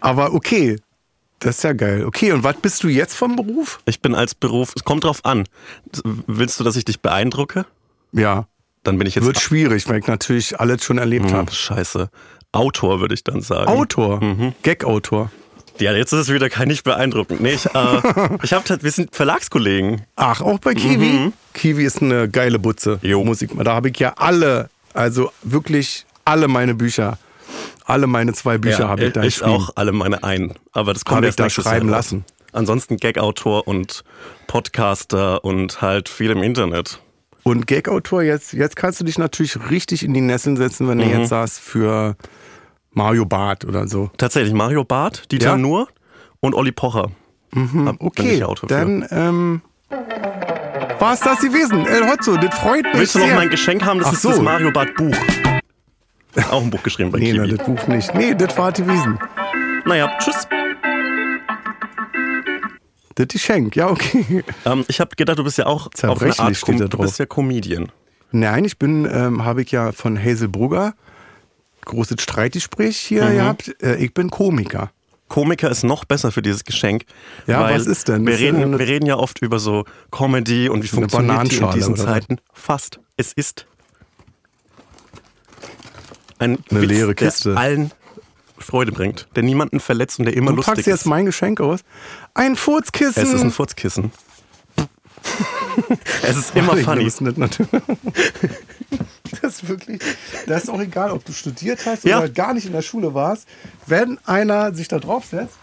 aber 0.00 0.34
okay, 0.34 0.78
das 1.40 1.58
ist 1.58 1.64
ja 1.64 1.72
geil. 1.72 2.04
Okay, 2.04 2.32
und 2.32 2.42
was 2.44 2.56
bist 2.56 2.82
du 2.82 2.88
jetzt 2.88 3.14
vom 3.14 3.36
Beruf? 3.36 3.80
Ich 3.86 4.00
bin 4.00 4.14
als 4.14 4.34
Beruf, 4.34 4.72
es 4.76 4.84
kommt 4.84 5.04
drauf 5.04 5.24
an. 5.24 5.44
Willst 6.26 6.58
du, 6.60 6.64
dass 6.64 6.76
ich 6.76 6.84
dich 6.84 7.00
beeindrucke? 7.00 7.64
Ja, 8.12 8.46
Dann 8.84 8.96
bin 8.98 9.06
ich 9.06 9.14
jetzt 9.16 9.24
wird 9.24 9.38
schwierig, 9.40 9.88
weil 9.88 9.98
ich 9.98 10.06
natürlich 10.06 10.58
alles 10.60 10.82
schon 10.84 10.98
erlebt 10.98 11.26
Hm, 11.30 11.32
habe. 11.36 11.52
Scheiße. 11.52 12.08
Autor 12.52 13.00
würde 13.00 13.14
ich 13.14 13.22
dann 13.24 13.42
sagen. 13.42 13.68
Autor, 13.68 14.22
Mhm. 14.24 14.54
Gag-Autor. 14.62 15.30
Ja, 15.80 15.92
jetzt 15.92 16.12
ist 16.12 16.20
es 16.28 16.32
wieder 16.32 16.48
kein 16.48 16.68
nicht 16.68 16.82
beeindruckend. 16.84 17.40
Nee, 17.40 17.52
ich, 17.54 17.66
äh, 17.66 17.68
ich 18.42 18.52
hab, 18.52 18.64
wir 18.82 18.90
sind 18.90 19.14
Verlagskollegen. 19.14 20.02
Ach, 20.16 20.40
auch 20.40 20.58
bei 20.58 20.74
Kiwi? 20.74 21.32
Kiwi 21.54 21.84
ist 21.84 22.02
eine 22.02 22.28
geile 22.28 22.58
Butze. 22.58 22.98
Mhm. 23.02 23.08
Jo. 23.08 23.24
Musik. 23.24 23.50
Da 23.62 23.74
habe 23.74 23.90
ich 23.90 23.98
ja 23.98 24.14
alle, 24.16 24.70
also 24.94 25.30
wirklich 25.42 26.04
alle 26.24 26.48
meine 26.48 26.74
Bücher. 26.74 27.18
Alle 27.88 28.06
meine 28.06 28.32
zwei 28.34 28.58
Bücher 28.58 28.88
habe 28.88 29.06
ich 29.06 29.12
da 29.14 29.22
ich 29.22 29.36
geschrieben. 29.36 29.50
auch 29.56 29.70
alle 29.74 29.92
meine 29.92 30.22
ein. 30.22 30.54
Aber 30.72 30.92
das 30.92 31.04
kommt 31.04 31.22
ich 31.22 31.26
erst 31.26 31.40
da 31.40 31.48
schreiben 31.50 31.88
Jahr 31.88 31.96
lassen. 31.98 32.24
Ansonsten 32.52 32.96
Gag-Autor 32.98 33.66
und 33.66 34.04
Podcaster 34.46 35.44
und 35.44 35.80
halt 35.82 36.08
viel 36.08 36.30
im 36.30 36.42
Internet. 36.42 37.00
Und 37.44 37.66
Gag-Autor, 37.66 38.22
jetzt, 38.22 38.52
jetzt 38.52 38.76
kannst 38.76 39.00
du 39.00 39.04
dich 39.04 39.18
natürlich 39.18 39.70
richtig 39.70 40.02
in 40.04 40.12
die 40.14 40.20
Nesseln 40.20 40.56
setzen, 40.56 40.88
wenn 40.88 40.98
du 40.98 41.04
Mhm. 41.04 41.10
jetzt 41.20 41.28
sagst 41.30 41.60
für 41.60 42.16
Mario 42.90 43.24
Barth 43.24 43.64
oder 43.64 43.86
so. 43.88 44.10
Tatsächlich 44.18 44.52
Mario 44.54 44.84
Barth, 44.84 45.30
Dieter 45.32 45.50
Ja? 45.50 45.56
Nuhr 45.56 45.88
und 46.40 46.54
Olli 46.54 46.72
Pocher. 46.72 47.10
Bin 47.52 47.96
Okay, 48.00 48.42
ich 48.42 48.66
dann 48.68 49.06
ähm, 49.10 49.62
war 50.98 51.14
es 51.14 51.20
das 51.20 51.40
gewesen. 51.40 51.86
El 51.86 52.06
Hotzo, 52.10 52.36
das 52.36 52.58
freut 52.58 52.84
mich 52.84 52.94
Willst 52.94 53.14
du 53.14 53.20
noch 53.20 53.34
mein 53.34 53.48
Geschenk 53.48 53.84
haben? 53.84 53.98
Das 54.00 54.08
Ach 54.08 54.12
ist 54.12 54.22
so. 54.22 54.28
das 54.30 54.40
Mario 54.40 54.70
Barth 54.70 54.94
Buch. 54.96 55.16
Auch 56.50 56.62
ein 56.62 56.70
Buch 56.70 56.82
geschrieben 56.82 57.10
bei 57.10 57.18
Nee, 57.18 57.32
Kiwi. 57.32 57.48
na, 57.50 57.56
das 57.56 57.66
Buch 57.66 57.86
nicht. 57.88 58.14
Nee, 58.14 58.34
das 58.34 58.56
war 58.56 58.72
gewesen. 58.72 59.18
naja, 59.86 60.10
tschüss. 60.18 60.46
Das 63.14 63.26
Geschenk, 63.28 63.74
ja, 63.74 63.88
okay. 63.88 64.44
Ähm, 64.64 64.84
ich 64.88 65.00
habe 65.00 65.16
gedacht, 65.16 65.38
du 65.38 65.44
bist 65.44 65.58
ja 65.58 65.66
auch 65.66 65.86
auf 65.88 66.22
eine 66.22 66.38
Art, 66.38 66.60
Com 66.60 66.76
du 66.78 66.98
bist 66.98 67.18
ja 67.18 67.26
Comedian. 67.26 67.90
Nein, 68.30 68.64
ich 68.64 68.78
bin, 68.78 69.08
ähm, 69.10 69.44
habe 69.44 69.62
ich 69.62 69.72
ja 69.72 69.90
von 69.92 70.22
Hazel 70.22 70.48
Brugger 70.48 70.94
großes 71.84 72.20
Streitgespräch 72.22 72.98
hier 72.98 73.24
Mhm. 73.24 73.32
gehabt. 73.34 73.82
Äh, 73.82 73.96
ich 73.96 74.12
bin 74.14 74.28
Komiker. 74.30 74.90
Komiker 75.28 75.70
ist 75.70 75.84
noch 75.84 76.04
besser 76.04 76.30
für 76.32 76.42
dieses 76.42 76.64
Geschenk. 76.64 77.04
Ja, 77.46 77.70
was 77.70 77.86
ist 77.86 78.08
denn? 78.08 78.26
Wir 78.26 78.34
Ist 78.34 78.40
reden, 78.40 78.78
wir 78.78 78.86
reden 78.86 79.06
ja 79.06 79.16
oft 79.16 79.40
über 79.42 79.58
so 79.58 79.84
Comedy 80.10 80.68
und 80.68 80.82
wie 80.82 80.88
funktioniert 80.88 81.50
die 81.50 81.56
in 81.56 81.70
diesen? 81.70 81.96
Zeiten. 81.96 82.38
Fast. 82.52 83.00
Es 83.16 83.32
ist 83.32 83.66
ein 86.38 86.58
Eine 86.70 86.82
Witz, 86.82 86.88
leere 86.90 87.14
Kiste. 87.14 87.50
der 87.50 87.58
allen 87.58 87.90
Freude 88.58 88.92
bringt, 88.92 89.28
der 89.36 89.42
niemanden 89.42 89.80
verletzt 89.80 90.18
und 90.18 90.24
der 90.26 90.34
immer 90.36 90.50
Du 90.50 90.56
lustig 90.56 90.74
packst 90.74 90.86
jetzt 90.86 91.00
ist. 91.02 91.06
mein 91.06 91.26
Geschenk 91.26 91.60
aus. 91.60 91.80
Ein 92.34 92.56
Furzkissen. 92.56 93.22
Es 93.22 93.32
ist 93.32 93.42
ein 93.42 93.50
Furzkissen. 93.52 94.10
es 96.22 96.36
ist 96.36 96.56
immer 96.56 96.76
Ich 96.76 96.84
funny. 96.84 97.04
ist 97.04 97.20
nicht- 97.20 97.36
Das 99.42 99.54
ist 99.62 99.68
wirklich, 99.68 100.00
das 100.46 100.64
ist 100.64 100.70
auch 100.70 100.80
egal, 100.80 101.10
ob 101.10 101.24
du 101.24 101.32
studiert 101.32 101.84
hast 101.86 102.04
Ja. 102.04 102.18
oder 102.18 102.28
gar 102.30 102.54
nicht 102.54 102.66
in 102.66 102.72
der 102.72 102.82
Schule 102.82 103.12
warst. 103.14 103.46
Wenn 103.86 104.18
einer 104.26 104.74
sich 104.74 104.88
da 104.88 104.98
draufsetzt, 104.98 105.56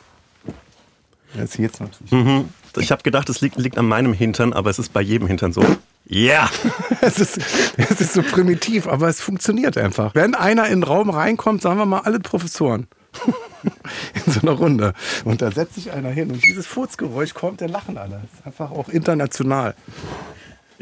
jetzt 1.33 1.57
jetzt 1.57 1.81
natürlich. 1.81 2.11
Mhm. 2.11 2.49
Ich 2.77 2.91
habe 2.91 3.01
gedacht, 3.03 3.27
es 3.29 3.41
liegt, 3.41 3.57
liegt 3.57 3.77
an 3.77 3.87
meinem 3.87 4.13
Hintern, 4.13 4.53
aber 4.53 4.69
es 4.69 4.79
ist 4.79 4.93
bei 4.93 5.01
jedem 5.01 5.27
Hintern 5.27 5.51
so. 5.51 5.65
Ja! 6.05 6.49
Es, 7.01 7.19
ist, 7.19 7.37
es 7.77 8.01
ist 8.01 8.13
so 8.13 8.23
primitiv, 8.23 8.87
aber 8.87 9.07
es 9.07 9.21
funktioniert 9.21 9.77
einfach. 9.77 10.15
Wenn 10.15 10.33
einer 10.33 10.65
in 10.65 10.79
den 10.79 10.83
Raum 10.83 11.11
reinkommt, 11.11 11.61
sagen 11.61 11.77
wir 11.77 11.85
mal 11.85 11.99
alle 11.99 12.19
Professoren. 12.19 12.87
In 14.25 14.33
so 14.33 14.39
einer 14.41 14.53
Runde. 14.53 14.93
Und 15.23 15.43
da 15.43 15.51
setzt 15.51 15.75
sich 15.75 15.91
einer 15.91 16.09
hin 16.09 16.31
und 16.31 16.43
dieses 16.43 16.65
Furzgeräusch 16.65 17.35
kommt, 17.35 17.61
der 17.61 17.69
lachen 17.69 17.97
alle. 17.97 18.21
Das 18.23 18.39
ist 18.39 18.45
einfach 18.47 18.71
auch 18.71 18.89
international. 18.89 19.75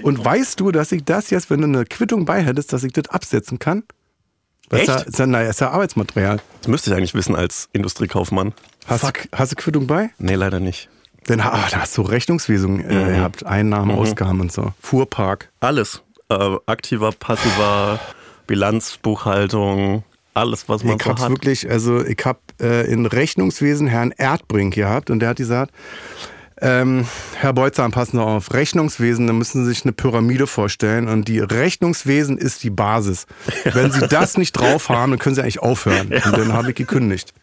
Und 0.02 0.24
weißt 0.24 0.60
du, 0.62 0.72
dass 0.72 0.94
ich 0.94 1.04
das 1.04 1.30
jetzt, 1.30 1.50
wenn 1.50 1.60
du 1.60 1.68
eine 1.68 1.86
Quittung 1.86 2.26
bei 2.26 2.42
hättest, 2.42 2.72
dass 2.72 2.84
ich 2.84 2.94
das 2.94 3.10
absetzen 3.10 3.60
kann? 3.60 3.84
Das 4.70 4.82
ist 4.82 4.88
ja, 4.88 4.96
Echt? 4.96 5.08
ist 5.08 5.20
ja, 5.20 5.28
naja, 5.28 5.50
ist 5.50 5.62
ja 5.62 5.72
Arbeitsmaterial. 5.72 6.40
Das 6.62 6.68
müsste 6.68 6.90
ich 6.90 6.96
eigentlich 6.96 7.14
wissen 7.14 7.36
als 7.36 7.70
Industriekaufmann. 7.74 8.54
Hast, 8.88 9.04
du, 9.04 9.10
hast 9.34 9.52
du 9.52 9.56
Quittung 9.56 9.88
bei? 9.88 10.12
Nee, 10.18 10.36
leider 10.36 10.60
nicht. 10.60 10.90
Denn 11.30 11.40
ah, 11.42 11.68
da 11.72 11.82
hast 11.82 11.98
du 11.98 12.02
Rechnungswesung 12.02 12.80
äh, 12.80 12.94
Mhm. 12.94 13.16
ihr 13.16 13.22
habt 13.22 13.46
Einnahmen, 13.46 13.92
Ausgaben 13.92 14.42
und 14.42 14.52
so. 14.52 14.74
Fuhrpark. 14.82 15.50
Alles. 15.60 16.02
Äh, 16.30 16.56
aktiver, 16.66 17.12
passiver, 17.12 18.00
Bilanzbuchhaltung, 18.48 20.04
alles, 20.34 20.68
was 20.68 20.84
man 20.84 20.98
Ich 20.98 21.04
so 21.04 21.10
hab's 21.12 21.22
hat. 21.22 21.30
wirklich, 21.30 21.70
also 21.70 22.04
ich 22.04 22.20
hab 22.26 22.40
äh, 22.60 22.86
in 22.92 23.06
Rechnungswesen 23.06 23.88
Herrn 23.88 24.12
Erdbrink 24.18 24.74
gehabt 24.74 25.10
und 25.10 25.20
der 25.20 25.30
hat 25.30 25.38
gesagt, 25.38 25.72
ähm, 26.62 27.06
Herr 27.36 27.54
Beutzer, 27.54 27.88
passen 27.90 28.18
Sie 28.18 28.24
auf, 28.24 28.54
Rechnungswesen, 28.54 29.28
da 29.28 29.34
müssen 29.34 29.64
Sie 29.64 29.70
sich 29.70 29.84
eine 29.84 29.92
Pyramide 29.92 30.48
vorstellen 30.48 31.08
und 31.08 31.28
die 31.28 31.40
Rechnungswesen 31.40 32.38
ist 32.38 32.64
die 32.64 32.70
Basis. 32.70 33.26
Wenn 33.66 33.92
Sie 33.92 34.08
das 34.08 34.38
nicht 34.38 34.54
drauf 34.54 34.90
haben, 34.90 35.12
dann 35.12 35.20
können 35.20 35.36
Sie 35.36 35.42
eigentlich 35.42 35.60
aufhören. 35.60 36.08
Und 36.26 36.38
dann 36.38 36.54
habe 36.54 36.70
ich 36.70 36.76
gekündigt. 36.76 37.34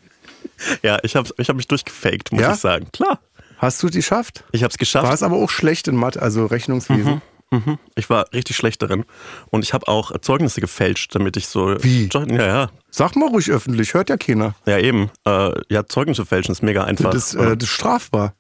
Ja, 0.82 0.98
ich 1.02 1.16
habe 1.16 1.28
ich 1.38 1.48
hab 1.48 1.56
mich 1.56 1.68
durchgefaked, 1.68 2.32
muss 2.32 2.40
Ja? 2.42 2.52
ich 2.52 2.58
sagen. 2.60 2.86
Klar. 2.92 3.18
Hast 3.60 3.82
du 3.82 3.88
es 3.88 3.92
geschafft? 3.92 4.44
Ich 4.52 4.62
habe 4.62 4.70
es 4.70 4.78
geschafft. 4.78 5.06
War 5.06 5.12
es 5.12 5.22
aber 5.22 5.36
auch 5.36 5.50
schlecht 5.50 5.86
in 5.86 5.94
Mathe, 5.94 6.22
also 6.22 6.46
Rechnungswesen? 6.46 7.20
Mhm. 7.50 7.78
Ich 7.94 8.08
war 8.08 8.32
richtig 8.32 8.56
schlecht 8.56 8.80
darin. 8.80 9.04
Und 9.50 9.64
ich 9.64 9.74
habe 9.74 9.86
auch 9.88 10.18
Zeugnisse 10.20 10.60
gefälscht, 10.60 11.14
damit 11.14 11.36
ich 11.36 11.48
so. 11.48 11.76
Wie? 11.82 12.08
Ja, 12.12 12.46
ja. 12.46 12.70
Sag 12.90 13.16
mal 13.16 13.28
ruhig 13.28 13.50
öffentlich, 13.50 13.92
hört 13.92 14.08
ja 14.08 14.16
keiner. 14.16 14.54
Ja, 14.66 14.78
eben. 14.78 15.10
Äh, 15.26 15.50
ja, 15.68 15.84
Zeugnisse 15.84 16.24
fälschen 16.24 16.52
ist 16.52 16.62
mega 16.62 16.84
einfach. 16.84 17.10
Das, 17.10 17.34
ist, 17.34 17.40
äh, 17.40 17.56
das 17.56 17.68
ist 17.68 17.74
strafbar. 17.74 18.34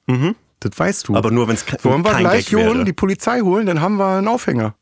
Das 0.60 0.78
weißt 0.78 1.08
du. 1.08 1.16
Aber 1.16 1.30
nur, 1.30 1.48
wenn 1.48 1.56
es 1.56 1.66
ke 1.66 1.76
Wollen 1.82 2.04
wir 2.04 2.12
kein 2.12 2.22
gleich 2.22 2.46
Gag 2.46 2.58
holen, 2.58 2.84
die 2.84 2.92
Polizei 2.92 3.40
holen, 3.40 3.66
dann 3.66 3.80
haben 3.80 3.96
wir 3.96 4.18
einen 4.18 4.28
Aufhänger. 4.28 4.74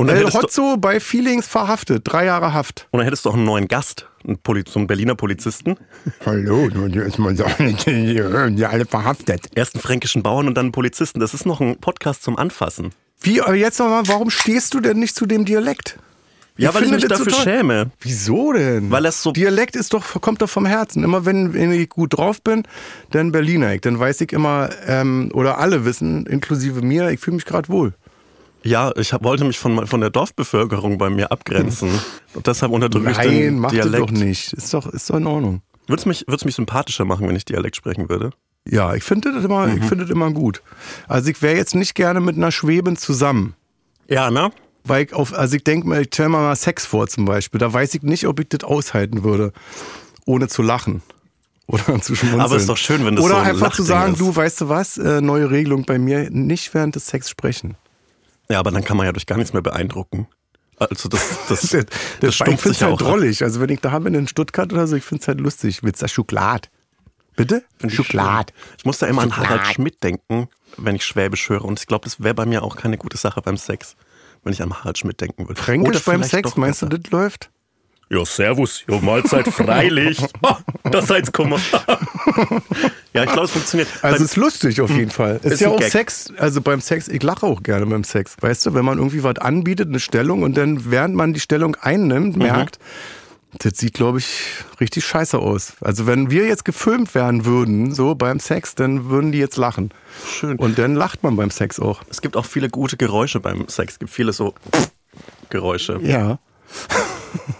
Und 0.00 0.06
dann 0.06 0.16
El 0.16 0.24
du- 0.26 0.32
Hotzo 0.32 0.76
bei 0.76 1.00
Feelings 1.00 1.46
verhaftet. 1.48 2.02
Drei 2.04 2.24
Jahre 2.26 2.54
Haft. 2.54 2.86
Und 2.92 2.98
dann 2.98 3.04
hättest 3.04 3.24
du 3.24 3.30
auch 3.30 3.34
einen 3.34 3.44
neuen 3.44 3.66
Gast, 3.66 4.06
einen, 4.24 4.38
Poli 4.38 4.62
so 4.66 4.78
einen 4.78 4.86
Berliner 4.86 5.16
Polizisten. 5.16 5.76
Hallo, 6.24 6.68
nun 6.72 6.92
ist 6.92 7.18
man 7.18 7.36
so, 7.36 7.44
die 7.58 8.64
alle 8.64 8.86
verhaftet. 8.86 9.46
Erst 9.56 9.74
einen 9.74 9.82
fränkischen 9.82 10.22
Bauern 10.22 10.46
und 10.46 10.54
dann 10.54 10.66
einen 10.66 10.72
Polizisten. 10.72 11.18
Das 11.18 11.34
ist 11.34 11.46
noch 11.46 11.60
ein 11.60 11.78
Podcast 11.78 12.22
zum 12.22 12.36
Anfassen. 12.38 12.92
Wie, 13.20 13.42
aber 13.42 13.54
jetzt 13.56 13.80
nochmal, 13.80 14.06
warum 14.06 14.30
stehst 14.30 14.72
du 14.74 14.80
denn 14.80 15.00
nicht 15.00 15.16
zu 15.16 15.26
dem 15.26 15.44
Dialekt? 15.44 15.98
Ja, 16.56 16.72
weil 16.74 16.84
ich 16.84 16.90
mich 16.92 17.06
dafür 17.06 17.30
so 17.32 17.40
schäme. 17.42 17.90
Wieso 18.00 18.52
denn? 18.52 18.90
Weil 18.92 19.02
das 19.02 19.20
so- 19.22 19.32
Dialekt 19.32 19.74
ist 19.74 19.92
doch, 19.94 20.20
kommt 20.20 20.42
doch 20.42 20.48
vom 20.50 20.66
Herzen. 20.66 21.02
Immer 21.02 21.24
wenn, 21.24 21.54
wenn 21.54 21.72
ich 21.72 21.88
gut 21.88 22.16
drauf 22.16 22.40
bin, 22.42 22.62
dann 23.10 23.32
Berliner 23.32 23.74
ich. 23.74 23.80
Dann 23.80 23.98
weiß 23.98 24.20
ich 24.20 24.32
immer, 24.32 24.70
ähm, 24.86 25.30
oder 25.34 25.58
alle 25.58 25.84
wissen, 25.84 26.24
inklusive 26.26 26.82
mir, 26.82 27.10
ich 27.10 27.18
fühle 27.20 27.34
mich 27.36 27.44
gerade 27.46 27.68
wohl. 27.68 27.94
Ja, 28.64 28.92
ich 28.96 29.12
hab, 29.12 29.22
wollte 29.24 29.44
mich 29.44 29.58
von, 29.58 29.86
von 29.86 30.00
der 30.00 30.10
Dorfbevölkerung 30.10 30.98
bei 30.98 31.10
mir 31.10 31.30
abgrenzen. 31.32 31.90
Und 32.34 32.46
deshalb 32.46 32.72
unterdrücke 32.72 33.10
ich 33.10 33.16
Nein, 33.16 33.30
den 33.30 33.58
mach 33.58 33.70
das 33.70 33.80
Dialekt. 33.82 34.02
doch 34.02 34.10
nicht. 34.10 34.52
Ist 34.52 34.74
doch, 34.74 34.86
ist 34.86 35.08
doch 35.10 35.16
in 35.16 35.26
Ordnung. 35.26 35.62
Würde 35.86 36.00
es 36.00 36.06
mich, 36.06 36.24
würd's 36.26 36.44
mich 36.44 36.54
sympathischer 36.56 37.04
machen, 37.04 37.26
wenn 37.28 37.36
ich 37.36 37.44
Dialekt 37.44 37.76
sprechen 37.76 38.08
würde? 38.08 38.30
Ja, 38.68 38.94
ich 38.94 39.04
finde 39.04 39.32
das, 39.32 39.44
immer, 39.44 39.66
Mhm. 39.68 39.78
ich 39.78 39.84
finde 39.84 40.04
das 40.04 40.10
immer 40.10 40.30
gut. 40.32 40.62
Also 41.06 41.30
ich 41.30 41.40
wäre 41.40 41.56
jetzt 41.56 41.74
nicht 41.74 41.94
gerne 41.94 42.20
mit 42.20 42.36
einer 42.36 42.52
Schweben 42.52 42.96
zusammen. 42.96 43.54
Ja, 44.08 44.30
ne? 44.30 44.50
Weil 44.84 45.04
ich 45.04 45.14
auf, 45.14 45.32
also 45.32 45.56
ich 45.56 45.64
denke 45.64 45.88
mir, 45.88 46.00
ich 46.00 46.08
stell 46.12 46.28
mir 46.28 46.38
mal 46.38 46.56
Sex 46.56 46.84
vor 46.84 47.06
zum 47.08 47.24
Beispiel. 47.24 47.58
Da 47.58 47.72
weiß 47.72 47.94
ich 47.94 48.02
nicht, 48.02 48.26
ob 48.26 48.40
ich 48.40 48.48
das 48.48 48.64
aushalten 48.64 49.22
würde, 49.24 49.52
ohne 50.26 50.48
zu 50.48 50.62
lachen. 50.62 51.02
Oder 51.68 52.00
zu 52.00 52.14
schmunzeln. 52.14 52.40
Aber 52.40 52.56
ist 52.56 52.68
doch 52.68 52.76
schön, 52.78 53.04
wenn 53.04 53.16
das 53.16 53.24
Oder 53.24 53.34
so 53.34 53.40
ein 53.40 53.46
einfach 53.48 53.72
zu 53.72 53.82
Lachding 53.82 53.86
sagen, 53.86 54.12
ist. 54.14 54.20
du, 54.20 54.34
weißt 54.36 54.60
du 54.62 54.68
was, 54.70 54.96
äh, 54.98 55.20
neue 55.20 55.50
Regelung 55.50 55.84
bei 55.84 55.98
mir, 55.98 56.28
nicht 56.30 56.72
während 56.74 56.96
des 56.96 57.06
Sex 57.06 57.28
sprechen. 57.30 57.76
Ja, 58.50 58.60
aber 58.60 58.70
dann 58.70 58.84
kann 58.84 58.96
man 58.96 59.06
ja 59.06 59.12
durch 59.12 59.26
gar 59.26 59.36
nichts 59.36 59.52
mehr 59.52 59.62
beeindrucken. 59.62 60.26
Also 60.78 61.08
das, 61.08 61.28
das, 61.48 61.60
Das, 61.60 61.86
das, 62.20 62.34
stumpft 62.34 62.62
finde 62.62 62.72
es 62.72 62.78
sich 62.78 62.82
halt 62.82 62.94
auch 62.94 62.98
drollig. 62.98 63.42
Also 63.42 63.60
wenn 63.60 63.68
ich 63.70 63.80
da 63.80 63.98
bin 63.98 64.14
in 64.14 64.28
Stuttgart 64.28 64.72
oder 64.72 64.86
so, 64.86 64.96
ich 64.96 65.04
finde 65.04 65.22
es 65.22 65.28
halt 65.28 65.40
lustig. 65.40 65.82
Willst 65.82 66.02
du 66.02 66.08
Schokolade? 66.08 66.68
Bitte? 67.36 67.62
Find 67.78 67.92
ich 67.92 67.96
Schokolade. 67.96 68.52
Ich 68.78 68.84
muss 68.84 68.98
da 68.98 69.06
immer 69.06 69.22
an 69.22 69.30
Schokolade. 69.30 69.60
Harald 69.60 69.74
Schmidt 69.74 70.02
denken, 70.02 70.48
wenn 70.76 70.96
ich 70.96 71.04
Schwäbisch 71.04 71.48
höre. 71.48 71.64
Und 71.64 71.78
ich 71.78 71.86
glaube, 71.86 72.04
das 72.04 72.22
wäre 72.22 72.34
bei 72.34 72.46
mir 72.46 72.62
auch 72.62 72.76
keine 72.76 72.98
gute 72.98 73.16
Sache 73.16 73.40
beim 73.42 73.56
Sex, 73.56 73.96
wenn 74.42 74.52
ich 74.52 74.62
an 74.62 74.72
Harald 74.72 74.98
Schmidt 74.98 75.20
denken 75.20 75.46
würde. 75.48 75.60
Fränkisch 75.60 76.04
beim 76.04 76.24
Sex, 76.24 76.56
meinst 76.56 76.82
du, 76.82 76.86
das 76.86 77.10
läuft? 77.10 77.50
Ja, 78.10 78.24
servus, 78.24 78.84
ja, 78.88 78.98
Mahlzeit, 79.00 79.46
freilich. 79.52 80.18
Ah, 80.42 80.58
da 80.84 81.02
seid's 81.02 81.30
kummer. 81.30 81.58
ja, 83.12 83.24
ich 83.24 83.30
glaube, 83.30 83.44
es 83.44 83.50
funktioniert. 83.50 83.88
Also 84.02 84.16
Beim- 84.16 84.24
ist 84.24 84.36
lustig 84.36 84.80
auf 84.80 84.90
jeden 84.90 85.10
Fall. 85.10 85.36
Ist, 85.36 85.44
Hm. 85.44 85.52
Ist 85.52 85.60
ja 85.60 85.68
auch 85.68 85.78
Gag. 85.78 85.90
Sex, 85.92 86.32
also 86.38 86.60
beim 86.62 86.80
Sex, 86.80 87.08
ich 87.08 87.22
lache 87.22 87.44
auch 87.46 87.62
gerne 87.62 87.84
beim 87.86 88.04
Sex. 88.04 88.36
Weißt 88.40 88.64
du, 88.64 88.74
wenn 88.74 88.84
man 88.84 88.96
irgendwie 88.98 89.22
was 89.24 89.36
anbietet, 89.38 89.88
eine 89.88 90.00
Stellung 90.00 90.42
und 90.42 90.56
dann, 90.56 90.90
während 90.90 91.14
man 91.16 91.34
die 91.34 91.40
Stellung 91.40 91.74
einnimmt, 91.76 92.36
Mhm. 92.36 92.42
merkt, 92.44 92.78
das 93.58 93.78
sieht, 93.78 93.94
glaube 93.94 94.18
ich, 94.18 94.28
richtig 94.80 95.04
scheiße 95.06 95.38
aus. 95.38 95.72
Also 95.80 96.06
wenn 96.06 96.30
wir 96.30 96.46
jetzt 96.46 96.64
gefilmt 96.64 97.14
werden 97.14 97.44
würden, 97.44 97.94
so 97.94 98.14
beim 98.14 98.40
Sex, 98.40 98.74
dann 98.74 99.08
würden 99.10 99.32
die 99.32 99.38
jetzt 99.38 99.56
lachen. 99.56 99.90
Schön. 100.38 100.58
Und 100.58 100.78
dann 100.78 100.94
lacht 100.94 101.22
man 101.22 101.36
beim 101.36 101.50
Sex 101.50 101.78
auch. 101.80 102.02
es 102.10 102.20
gibt 102.22 102.36
auch 102.36 102.46
viele 102.46 102.68
gute 102.70 102.96
Geräusche 102.96 103.40
beim 103.40 103.68
Sex. 103.68 103.94
Es 103.94 103.98
gibt 103.98 104.10
viele 104.12 104.32
so 104.32 104.54
Geräusche. 105.50 105.98
Ja. 106.02 106.38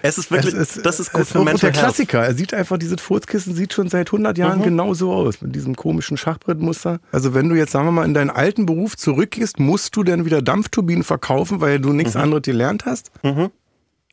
Es 0.00 0.16
ist 0.16 0.30
wirklich, 0.30 0.54
Es 0.54 0.80
das 0.80 1.00
ist 1.00 1.12
gut 1.12 1.22
es 1.22 1.32
für 1.32 1.44
der. 1.44 1.72
Klassiker. 1.72 2.24
Er 2.24 2.34
sieht 2.34 2.54
einfach, 2.54 2.78
dieses 2.78 3.00
Furzkissen 3.00 3.54
sieht 3.54 3.72
schon 3.72 3.88
seit 3.88 4.08
100 4.12 4.38
Jahren 4.38 4.60
Mhm. 4.60 4.64
genau 4.64 4.94
so 4.94 5.12
aus, 5.12 5.40
mit 5.42 5.54
diesem 5.54 5.74
komischen 5.74 6.16
Schachbrettmuster. 6.16 7.00
Also 7.10 7.34
wenn 7.34 7.48
du 7.48 7.56
jetzt, 7.56 7.72
sagen 7.72 7.86
wir 7.86 7.92
mal, 7.92 8.04
in 8.04 8.14
deinen 8.14 8.30
alten 8.30 8.64
Beruf 8.64 8.96
zurückgehst, 8.96 9.58
musst 9.58 9.96
du 9.96 10.04
dann 10.04 10.24
wieder 10.24 10.40
Dampfturbinen 10.40 11.02
verkaufen, 11.02 11.60
weil 11.60 11.80
du 11.80 11.92
nichts 11.92 12.14
Mhm. 12.14 12.20
anderes 12.20 12.42
gelernt 12.42 12.84
hast, 12.86 13.10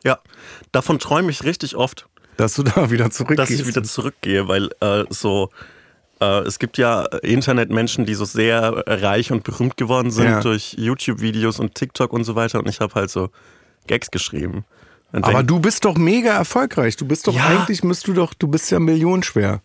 Ja, 0.04 0.20
davon 0.74 1.00
träume 1.00 1.30
ich 1.30 1.44
richtig 1.44 1.76
oft, 1.76 2.08
dass 2.36 2.56
du 2.56 2.64
da 2.64 2.90
wieder 2.92 3.10
zurückgehst. 3.12 3.40
dass 3.40 3.50
ich 3.52 3.66
wieder 3.68 3.84
zurückgehe, 3.84 4.48
weil 4.48 4.70
äh, 4.82 5.06
so 5.12 5.50
äh, 6.20 6.40
es 6.42 6.58
gibt 6.60 6.78
ja 6.78 7.04
Internetmenschen, 7.22 8.06
die 8.06 8.14
so 8.16 8.26
sehr 8.26 8.84
reich 8.88 9.32
und 9.32 9.44
berühmt 9.44 9.78
geworden 9.78 10.10
sind 10.12 10.26
Ja. 10.26 10.42
durch 10.42 10.74
YouTube-Videos 10.78 11.60
und 11.60 11.76
TikTok 11.76 12.12
und 12.12 12.24
so 12.24 12.36
weiter. 12.36 12.60
Und 12.60 12.68
ich 12.70 12.80
habe 12.82 12.94
halt 12.96 13.10
so 13.12 13.30
Gags 13.88 14.12
geschrieben. 14.12 14.66
Und 15.12 15.24
Aber 15.26 15.34
denk- 15.40 15.48
du 15.48 15.60
bist 15.60 15.86
doch 15.86 15.96
mega 15.98 16.34
erfolgreich. 16.34 16.96
Du 16.98 17.06
bist 17.06 17.28
doch 17.28 17.36
Ja. 17.36 17.46
eigentlich, 17.48 17.84
müsst 17.84 18.08
du 18.08 18.14
doch, 18.14 18.34
du 18.34 18.48
bist 18.48 18.72
ja 18.72 18.80
millionenschwer. 18.80 19.62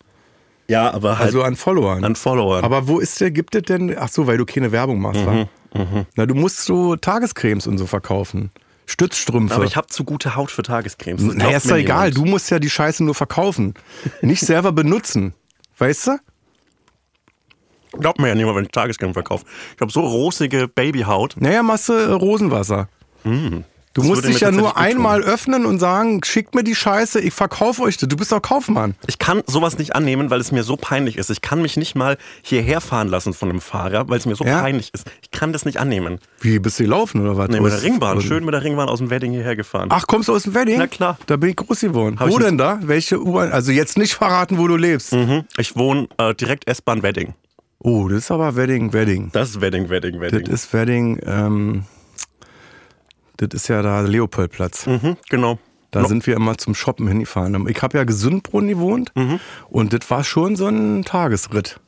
ja, 0.68 0.92
aber 0.92 1.18
halt 1.18 1.26
Also 1.28 1.42
an 1.42 1.56
Followern. 1.56 2.04
an 2.04 2.14
Followern. 2.16 2.62
Aber 2.64 2.86
wo 2.88 2.98
ist 2.98 3.20
der, 3.20 3.30
gibt 3.30 3.54
es 3.54 3.62
denn, 3.62 3.96
ach 3.98 4.08
so, 4.10 4.26
weil 4.26 4.36
du 4.36 4.44
keine 4.44 4.70
Werbung 4.72 5.00
machst, 5.00 5.24
wa? 5.24 5.48
Mhm, 5.74 6.06
Na, 6.16 6.26
du 6.26 6.34
musst 6.34 6.64
so 6.64 6.96
Tagescremes 6.96 7.66
und 7.66 7.78
so 7.78 7.86
verkaufen. 7.86 8.50
Stützstrümpfe. 8.86 9.54
Aber 9.54 9.64
ich 9.64 9.76
habe 9.76 9.86
zu 9.88 10.02
gute 10.04 10.34
Haut 10.36 10.50
für 10.50 10.62
Tagescremes. 10.62 11.22
Das 11.26 11.34
Naja, 11.34 11.56
ist 11.58 11.70
doch 11.70 11.76
egal. 11.76 12.10
Du 12.10 12.24
musst 12.24 12.50
ja 12.50 12.58
die 12.58 12.70
Scheiße 12.70 13.04
nur 13.04 13.14
verkaufen. 13.14 13.74
Nicht 14.22 14.40
selber 14.40 14.72
benutzen. 14.72 15.34
Weißt 15.78 16.06
du? 16.08 16.18
Glaubt 17.92 18.18
mir 18.18 18.28
ja 18.28 18.34
niemand, 18.34 18.56
wenn 18.56 18.64
ich 18.64 18.70
Tagescreme 18.70 19.12
verkaufe. 19.14 19.44
Ich 19.74 19.80
habe 19.80 19.90
so 19.92 20.00
rosige 20.00 20.68
Babyhaut. 20.68 21.36
Naja, 21.38 21.62
machst 21.62 21.88
du 21.88 21.92
äh, 21.94 22.12
Rosenwasser. 22.12 22.88
Du. 23.98 24.08
Das 24.08 24.16
musst 24.16 24.28
dich 24.28 24.40
ja 24.40 24.50
nur 24.50 24.72
tun. 24.74 24.76
einmal 24.82 25.22
öffnen 25.22 25.66
und 25.66 25.78
sagen, 25.78 26.22
schickt 26.24 26.54
mir 26.54 26.64
die 26.64 26.74
Scheiße, 26.74 27.20
ich 27.20 27.32
verkaufe 27.34 27.82
euch 27.82 27.96
das. 27.96 28.08
Du 28.08 28.16
bist 28.16 28.32
doch 28.32 28.40
Kaufmann. 28.42 28.94
Ich 29.06 29.18
kann 29.18 29.42
sowas 29.46 29.78
nicht 29.78 29.94
annehmen, 29.96 30.30
weil 30.30 30.40
es 30.40 30.52
mir 30.52 30.62
so 30.62 30.76
peinlich 30.76 31.16
ist. 31.18 31.30
Ich 31.30 31.40
kann 31.42 31.62
mich 31.62 31.76
nicht 31.76 31.94
mal 31.94 32.16
hierher 32.42 32.80
fahren 32.80 33.08
lassen 33.08 33.34
von 33.34 33.50
einem 33.50 33.60
Fahrer, 33.60 34.08
weil 34.08 34.18
es 34.18 34.26
mir 34.26 34.34
so 34.36 34.44
Ja? 34.44 34.60
peinlich 34.60 34.90
ist. 34.94 35.10
Ich 35.22 35.30
kann 35.30 35.52
das 35.52 35.64
nicht 35.64 35.78
annehmen. 35.78 36.18
Wie, 36.40 36.58
bist 36.58 36.78
du 36.78 36.84
gelaufen 36.84 37.20
oder 37.20 37.36
was? 37.36 37.48
Nee, 37.48 37.60
mit 37.60 37.72
der 37.72 37.82
Ringbahn. 37.82 38.20
Schön 38.20 38.44
mit 38.44 38.54
der 38.54 38.62
Ringbahn 38.62 38.88
aus 38.88 38.98
dem 38.98 39.10
Wedding 39.10 39.32
hierher 39.32 39.56
gefahren. 39.56 39.88
Ach, 39.90 40.06
kommst 40.06 40.28
du 40.28 40.34
aus 40.34 40.44
dem 40.44 40.54
Wedding? 40.54 40.78
Na 40.78 40.86
klar. 40.86 41.18
Da 41.26 41.36
bin 41.36 41.50
ich 41.50 41.56
groß 41.56 41.80
geworden. 41.80 42.18
Hab 42.20 42.28
Wo 42.30 42.38
denn 42.38 42.58
da? 42.58 42.78
Welche 42.82 43.20
U-Bahn? 43.20 43.52
Also 43.52 43.72
jetzt 43.72 43.98
nicht 43.98 44.14
verraten, 44.14 44.58
wo 44.58 44.68
du 44.68 44.76
lebst. 44.76 45.12
Mhm. 45.12 45.44
Ich 45.58 45.76
wohne 45.76 46.08
äh, 46.18 46.34
direkt 46.34 46.68
S-Bahn 46.68 47.02
Wedding. 47.02 47.34
Oh, 47.80 48.08
das 48.08 48.18
ist 48.24 48.30
aber 48.30 48.56
Wedding, 48.56 48.92
Wedding. 48.92 49.30
Das 49.32 49.50
ist 49.50 49.60
Wedding, 49.60 49.88
Wedding, 49.88 50.20
Wedding. 50.20 50.44
Das 50.44 50.64
ist 50.64 50.72
Wedding, 50.72 51.20
ähm, 51.24 51.84
das 53.38 53.48
ist 53.54 53.68
ja 53.68 53.82
da 53.82 54.00
Leopoldplatz. 54.00 54.86
mhm, 54.86 55.16
genau. 55.28 55.58
Da 55.90 56.04
sind 56.04 56.26
wir 56.26 56.36
immer 56.36 56.58
zum 56.58 56.74
Shoppen 56.74 57.08
hingefahren. 57.08 57.66
Ich 57.68 57.80
habe 57.80 57.96
ja 57.96 58.04
Gesundbrunnen 58.04 58.68
gewohnt 58.68 59.10
Mhm. 59.14 59.40
und 59.70 59.92
das 59.94 60.10
war 60.10 60.22
schon 60.22 60.54
so 60.54 60.66
ein 60.66 61.02
Tagesritt. 61.04 61.80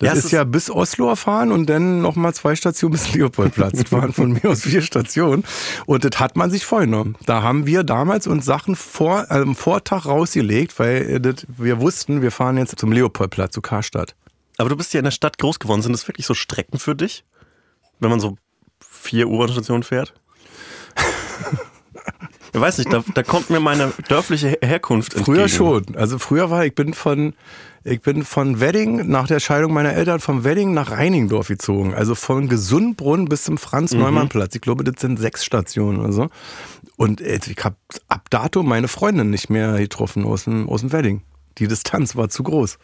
Das 0.00 0.06
Ja, 0.06 0.12
ist, 0.14 0.24
ist- 0.24 0.30
ja 0.32 0.44
bis 0.44 0.68
Oslo 0.70 1.14
fahren 1.14 1.52
und 1.52 1.66
dann 1.70 2.00
nochmal 2.00 2.34
zwei 2.34 2.56
Stationen 2.56 2.92
bis 2.92 3.12
Leopoldplatz. 3.14 3.78
Das 3.82 3.92
waren 3.92 4.12
von 4.12 4.32
mir 4.32 4.46
aus 4.46 4.62
vier 4.62 4.80
Stationen. 4.82 5.44
Und 5.86 6.04
das 6.04 6.18
hat 6.18 6.36
man 6.36 6.50
sich 6.50 6.64
vorgenommen. 6.64 7.16
Da 7.26 7.42
haben 7.42 7.66
wir 7.66 7.84
damals 7.84 8.26
uns 8.26 8.46
Sachen 8.46 8.74
vor, 8.76 9.26
äh, 9.30 9.34
am 9.34 9.54
Vortag 9.54 10.06
rausgelegt, 10.06 10.78
weil 10.80 11.02
äh, 11.02 11.20
das, 11.20 11.46
wir 11.48 11.80
wussten, 11.80 12.22
wir 12.22 12.30
fahren 12.32 12.56
jetzt 12.56 12.76
zum 12.80 12.90
Leopoldplatz, 12.92 13.52
zu 13.54 13.60
Karstadt. 13.60 14.16
Aber 14.56 14.70
du 14.70 14.76
bist 14.76 14.92
ja 14.94 14.98
in 15.00 15.04
der 15.04 15.10
Stadt 15.12 15.38
groß 15.38 15.58
geworden. 15.60 15.82
Sind 15.82 15.92
das 15.92 16.08
wirklich 16.08 16.26
so 16.26 16.34
Strecken 16.34 16.78
für 16.80 16.96
dich? 16.96 17.24
Wenn 18.00 18.10
man 18.10 18.20
so 18.20 18.36
vier 18.80 19.28
U-Bahn-Stationen 19.28 19.82
fährt? 19.82 20.14
Ich 22.52 22.60
weiß 22.60 22.78
nicht, 22.78 22.92
da, 22.92 23.02
da 23.14 23.22
kommt 23.22 23.50
mir 23.50 23.60
meine 23.60 23.92
dörfliche 24.08 24.48
Her- 24.48 24.58
Herkunft 24.62 25.12
Früher 25.14 25.42
entgegen. 25.42 25.48
schon. 25.48 25.96
Also 25.96 26.18
früher 26.18 26.50
war 26.50 26.64
ich 26.64 26.74
bin 26.74 26.94
von 26.94 27.34
ich 27.82 28.02
bin 28.02 28.24
von 28.24 28.60
Wedding 28.60 29.08
nach 29.08 29.26
der 29.26 29.40
Scheidung 29.40 29.72
meiner 29.72 29.94
Eltern 29.94 30.20
von 30.20 30.44
Wedding 30.44 30.74
nach 30.74 30.90
Reiningdorf 30.90 31.48
gezogen. 31.48 31.94
Also 31.94 32.14
von 32.14 32.46
Gesundbrunn 32.48 33.24
bis 33.24 33.44
zum 33.44 33.56
Franz-Neumann-Platz. 33.56 34.54
Ich 34.54 34.60
glaube, 34.60 34.84
das 34.84 35.00
sind 35.00 35.18
sechs 35.18 35.46
Stationen 35.46 35.98
oder 36.00 36.12
so. 36.12 36.28
Und 36.98 37.22
ich 37.22 37.56
habe 37.64 37.76
ab 38.08 38.28
dato 38.28 38.62
meine 38.62 38.86
Freundin 38.88 39.30
nicht 39.30 39.48
mehr 39.48 39.78
getroffen 39.78 40.26
aus 40.26 40.44
dem, 40.44 40.68
aus 40.68 40.82
dem 40.82 40.92
Wedding. 40.92 41.22
Die 41.56 41.68
Distanz 41.68 42.16
war 42.16 42.28
zu 42.28 42.42
groß. 42.42 42.78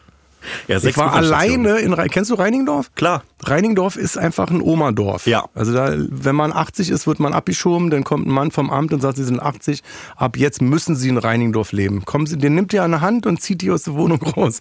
Ja, 0.67 0.77
Ich 0.77 0.97
war 0.97 1.13
alleine 1.13 1.79
in 1.79 1.95
Kennst 2.09 2.31
du 2.31 2.35
Reiningdorf? 2.35 2.93
Klar. 2.95 3.23
Reiningdorf 3.43 3.95
ist 3.95 4.17
einfach 4.17 4.49
ein 4.49 4.61
Omadorf. 4.61 5.27
Ja. 5.27 5.45
Also 5.53 5.73
da, 5.73 5.93
wenn 5.97 6.35
man 6.35 6.53
80 6.53 6.89
ist, 6.89 7.07
wird 7.07 7.19
man 7.19 7.33
abgeschoben, 7.33 7.89
dann 7.89 8.03
kommt 8.03 8.27
ein 8.27 8.31
Mann 8.31 8.51
vom 8.51 8.69
Amt 8.69 8.93
und 8.93 9.01
sagt, 9.01 9.17
Sie 9.17 9.23
sind 9.23 9.39
80, 9.39 9.83
ab 10.15 10.37
jetzt 10.37 10.61
müssen 10.61 10.95
Sie 10.95 11.09
in 11.09 11.17
Reiningdorf 11.17 11.71
leben. 11.71 12.05
Kommen 12.05 12.25
Sie, 12.25 12.37
den 12.37 12.55
nimmt 12.55 12.73
ihr 12.73 12.83
an 12.83 12.91
der 12.91 13.01
Hand 13.01 13.25
und 13.25 13.41
zieht 13.41 13.61
die 13.61 13.71
aus 13.71 13.83
der 13.83 13.93
Wohnung 13.95 14.21
raus. 14.21 14.59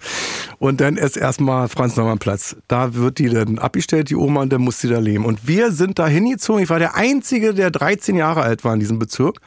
Und 0.59 0.81
dann 0.81 0.97
ist 0.97 1.17
erstmal 1.17 1.69
Franz-Neumann-Platz. 1.69 2.57
Da 2.69 2.95
wird 2.95 3.19
die 3.19 3.29
dann 3.29 3.59
abgestellt, 3.59 4.11
die 4.11 4.17
Oma, 4.17 4.43
und 4.43 4.53
dann 4.53 4.63
muss 4.63 4.81
sie 4.81 4.89
da 4.89 4.99
leben. 4.99 5.25
Und 5.25 5.47
wir 5.47 5.73
sind 5.73 5.99
da 5.99 6.07
hingezogen. 6.07 6.63
Ich 6.63 6.71
war 6.71 6.79
der 6.79 6.95
Einzige, 6.97 7.55
der 7.55 7.71
13 7.71 8.17
Jahre 8.17 8.43
alt 8.43 8.65
war 8.65 8.75
in 8.75 8.81
diesem 8.81 8.99
Bezirk. 8.99 9.41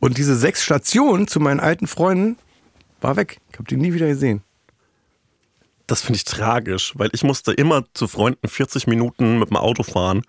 Und 0.00 0.18
diese 0.18 0.36
sechs 0.36 0.62
Stationen 0.62 1.26
zu 1.26 1.40
meinen 1.40 1.60
alten 1.60 1.86
Freunden 1.86 2.36
war 3.00 3.16
weg. 3.16 3.38
Ich 3.50 3.58
habe 3.58 3.68
die 3.68 3.76
nie 3.76 3.92
wieder 3.92 4.06
gesehen. 4.06 4.42
Das 5.86 6.02
finde 6.02 6.16
ich 6.16 6.24
tragisch, 6.24 6.92
weil 6.96 7.10
ich 7.12 7.22
musste 7.22 7.52
immer 7.52 7.84
zu 7.94 8.08
Freunden 8.08 8.48
40 8.48 8.86
Minuten 8.86 9.38
mit 9.38 9.50
dem 9.50 9.56
Auto 9.56 9.82
fahren. 9.82 10.22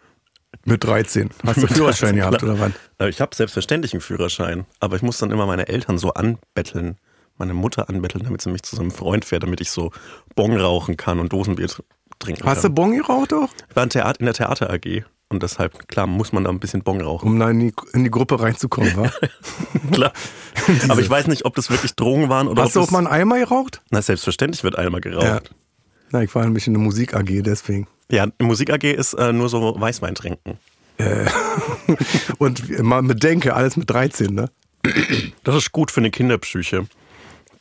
Mit 0.66 0.84
13. 0.84 1.30
Hast 1.46 1.58
du 1.58 1.62
Mit 1.62 1.72
Führerschein 1.74 2.16
13, 2.16 2.16
gehabt 2.18 2.44
oder 2.44 2.60
was? 2.60 2.72
Äh, 3.00 3.10
Ich 3.10 3.22
habe 3.22 3.36
selbstverständlich 3.36 3.94
einen 3.94 4.02
Führerschein, 4.02 4.66
aber 4.80 4.96
ich 4.96 5.02
muss 5.02 5.18
dann 5.18 5.32
immer 5.32 5.46
meine 5.46 5.68
Eltern 5.68 5.98
so 5.98 6.14
anbetteln, 6.14 6.98
meine 7.38 7.54
Mutter 7.54 7.90
anbetteln, 7.90 8.24
damit 8.24 8.42
sie 8.42 8.50
mich 8.50 8.64
zu 8.64 8.76
so 8.76 8.82
einem 8.82 8.92
Freund 8.92 9.26
fährt, 9.26 9.44
damit 9.44 9.62
ich 9.62 9.72
so 9.72 9.92
Bon 10.36 10.56
rauchen 10.56 10.96
kann 10.98 11.20
und 11.20 11.34
Dosenbier 11.34 11.68
tr- 11.68 11.84
trinken 12.20 12.46
Hast 12.46 12.64
du 12.64 12.68
kann. 12.70 12.76
Bon 12.76 12.96
geraucht 12.96 13.34
auch? 13.34 13.50
Ich 13.70 13.76
war 13.76 13.84
in, 13.84 13.90
Theat 13.90 14.18
in 14.18 14.26
der 14.26 14.34
Theater 14.36 14.70
AG. 14.72 15.04
Und 15.30 15.44
deshalb, 15.44 15.88
klar, 15.90 16.08
muss 16.08 16.32
man 16.32 16.46
da 16.46 16.50
ein 16.50 16.60
bisschen 16.60 16.84
Bong 16.84 17.02
rauchen. 17.02 17.28
Um 17.28 17.40
da 17.40 17.50
in 17.50 17.60
die, 17.60 17.74
in 17.94 18.06
die 18.06 18.10
Gruppe 18.10 18.40
reinzukommen, 18.40 18.96
wa? 18.96 19.12
Klar. 19.92 20.14
Aber 20.88 21.02
ich 21.02 21.10
weiß 21.10 21.28
nicht, 21.28 21.44
ob 21.46 21.56
das 21.56 21.70
wirklich 21.70 21.96
Drogen 21.96 22.30
waren 22.30 22.48
oder 22.48 22.64
Hast 22.64 22.76
du 22.76 22.80
ob 22.80 22.88
auch 22.88 22.92
mal 22.92 23.00
einen 23.00 23.08
Eimer 23.08 23.38
geraucht? 23.40 23.82
Na, 23.90 24.02
selbstverständlich 24.02 24.64
wird 24.64 24.78
einmal 24.78 25.02
geraucht. 25.02 25.26
Ja. 25.26 25.42
Na, 26.12 26.24
ich 26.24 26.34
war 26.34 26.46
nämlich 26.46 26.66
in 26.68 26.74
der 26.74 26.82
Musik 26.82 27.14
AG, 27.14 27.44
deswegen. 27.44 27.88
Ja, 28.10 28.28
Musik 28.40 28.72
AG 28.72 28.84
ist 28.84 29.14
äh, 29.16 29.34
nur 29.34 29.50
so 29.50 29.76
Weißwein 29.78 30.16
trinken. 30.16 30.58
Und 32.38 32.80
mal 32.80 33.02
mit 33.02 33.22
Denke, 33.22 33.54
alles 33.54 33.78
mit 33.78 33.90
13, 33.90 34.34
ne? 34.34 34.50
Das 35.44 35.56
ist 35.56 35.72
gut 35.72 35.92
für 35.92 36.00
eine 36.00 36.12
Kinderpsyche. 36.12 36.88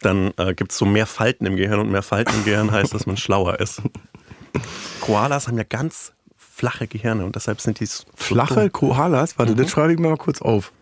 Dann 0.01 0.33
äh, 0.37 0.55
gibt 0.55 0.73
es 0.73 0.79
so 0.79 0.87
mehr 0.87 1.07
Falten 1.07 1.47
im 1.47 1.57
Gehirn 1.57 1.81
und 1.81 1.91
mehr 1.91 2.03
Falten 2.03 2.33
im 2.35 2.45
Gehirn 2.45 2.71
heißt, 2.71 2.95
dass 2.95 3.07
man 3.07 3.17
schlauer 3.17 3.59
ist. 3.61 3.83
Koalas 5.01 5.49
haben 5.49 5.57
ja 5.57 5.65
ganz 5.65 6.13
flache 6.57 6.87
Gehirne 6.89 7.27
und 7.27 7.37
deshalb 7.37 7.61
sind 7.61 7.81
die 7.81 7.89
Flache 8.15 8.71
Koalas, 8.71 9.39
warte, 9.39 9.53
Mhm. 9.53 9.57
das 9.59 9.71
schreibe 9.71 9.93
ich 9.93 9.99
mir 9.99 10.09
mal 10.09 10.17
kurz 10.17 10.41
auf. 10.41 10.73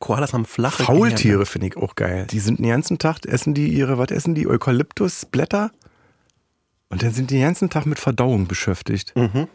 Koalas 0.00 0.32
haben 0.32 0.44
flache 0.44 0.82
Faultiere 0.82 1.46
finde 1.46 1.68
ich 1.68 1.76
auch 1.76 1.94
geil. 1.94 2.26
Die 2.30 2.40
sind 2.40 2.58
den 2.58 2.68
ganzen 2.68 2.98
Tag, 2.98 3.24
essen 3.26 3.54
die 3.54 3.68
ihre, 3.68 3.96
was 3.96 4.10
essen 4.10 4.34
die? 4.34 4.48
Eukalyptusblätter? 4.48 5.70
Und 6.88 7.02
dann 7.02 7.12
sind 7.12 7.30
die 7.30 7.34
den 7.36 7.44
ganzen 7.44 7.70
Tag 7.70 7.86
mit 7.86 8.00
Verdauung 8.00 8.48
beschäftigt. 8.48 9.14
Mhm. 9.14 9.46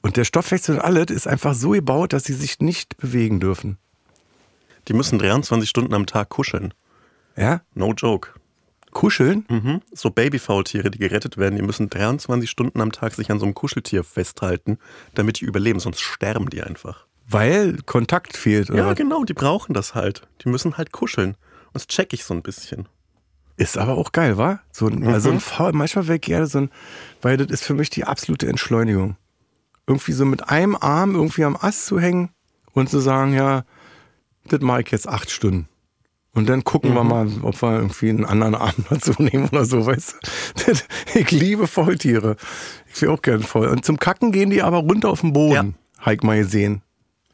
Und 0.00 0.16
der 0.16 0.24
Stoffwechsel 0.24 0.76
und 0.76 0.80
alles 0.80 1.10
ist 1.10 1.26
einfach 1.28 1.54
so 1.54 1.70
gebaut, 1.70 2.12
dass 2.14 2.24
sie 2.24 2.32
sich 2.32 2.60
nicht 2.60 2.96
bewegen 2.96 3.40
dürfen. 3.40 3.76
Die 4.86 4.94
müssen 4.94 5.18
23 5.18 5.68
Stunden 5.68 5.92
am 5.92 6.06
Tag 6.06 6.30
kuscheln. 6.30 6.72
Ja? 7.36 7.60
No 7.74 7.92
joke. 7.92 8.30
Kuscheln? 8.92 9.44
Mhm. 9.48 9.80
So 9.92 10.10
Babyfaultiere, 10.10 10.90
die 10.90 10.98
gerettet 10.98 11.36
werden, 11.36 11.56
die 11.56 11.62
müssen 11.62 11.90
23 11.90 12.48
Stunden 12.48 12.80
am 12.80 12.92
Tag 12.92 13.14
sich 13.14 13.30
an 13.30 13.38
so 13.38 13.44
einem 13.46 13.54
Kuscheltier 13.54 14.04
festhalten, 14.04 14.78
damit 15.14 15.40
die 15.40 15.44
überleben, 15.44 15.80
sonst 15.80 16.00
sterben 16.00 16.48
die 16.50 16.62
einfach. 16.62 17.06
Weil 17.30 17.78
Kontakt 17.84 18.36
fehlt. 18.36 18.70
Oder 18.70 18.78
Ja, 18.78 18.92
genau, 18.94 19.24
die 19.24 19.34
brauchen 19.34 19.74
das 19.74 19.94
halt. 19.94 20.22
Die 20.42 20.48
müssen 20.48 20.78
halt 20.78 20.92
kuscheln. 20.92 21.30
Und 21.66 21.74
das 21.74 21.86
check 21.86 22.12
ich 22.14 22.24
so 22.24 22.32
ein 22.34 22.42
bisschen. 22.42 22.88
Ist 23.58 23.76
aber 23.76 23.98
auch 23.98 24.12
geil, 24.12 24.38
wa? 24.38 24.60
So 24.72 24.86
ein, 24.86 25.06
also 25.06 25.28
Mhm. 25.30 25.36
ein 25.36 25.40
Faul, 25.40 25.72
manchmal 25.72 26.06
wäre 26.06 26.16
ich 26.16 26.22
gerne 26.22 26.46
so 26.46 26.58
ein, 26.58 26.70
weil 27.20 27.36
das 27.36 27.48
ist 27.48 27.64
für 27.64 27.74
mich 27.74 27.90
die 27.90 28.04
absolute 28.04 28.46
Entschleunigung. 28.46 29.16
Irgendwie 29.86 30.12
so 30.12 30.24
mit 30.24 30.48
einem 30.48 30.76
Arm 30.76 31.14
irgendwie 31.14 31.44
am 31.44 31.56
Ast 31.56 31.86
zu 31.86 31.98
hängen 32.00 32.30
und 32.72 32.88
zu 32.88 33.00
sagen, 33.00 33.34
ja, 33.34 33.64
das 34.46 34.60
mache 34.60 34.82
ich 34.82 34.90
jetzt 34.90 35.08
acht 35.08 35.30
Stunden. 35.30 35.68
Und 36.38 36.48
dann 36.48 36.62
gucken 36.62 36.90
Mhm. 36.90 36.94
wir 36.94 37.04
mal, 37.04 37.28
ob 37.42 37.60
wir 37.62 37.72
irgendwie 37.76 38.10
einen 38.10 38.24
anderen 38.24 38.54
Arm 38.54 38.74
dazu 38.90 39.12
nehmen 39.18 39.48
oder 39.48 39.64
so, 39.64 39.84
weißt 39.84 40.14
du? 40.14 40.64
Das- 40.66 40.84
Ich 41.14 41.30
liebe 41.32 41.66
Faultiere. 41.66 42.36
Ich 42.94 43.02
will 43.02 43.08
auch 43.08 43.22
gern 43.22 43.42
voll. 43.42 43.66
Und 43.66 43.84
zum 43.84 43.98
Kacken 43.98 44.30
gehen 44.30 44.50
die 44.50 44.62
aber 44.62 44.78
runter 44.78 45.08
auf 45.10 45.22
den 45.22 45.32
Boden. 45.32 45.74
Ja. 46.06 46.12
ich 46.12 46.22
mal 46.22 46.38
gesehen. 46.38 46.82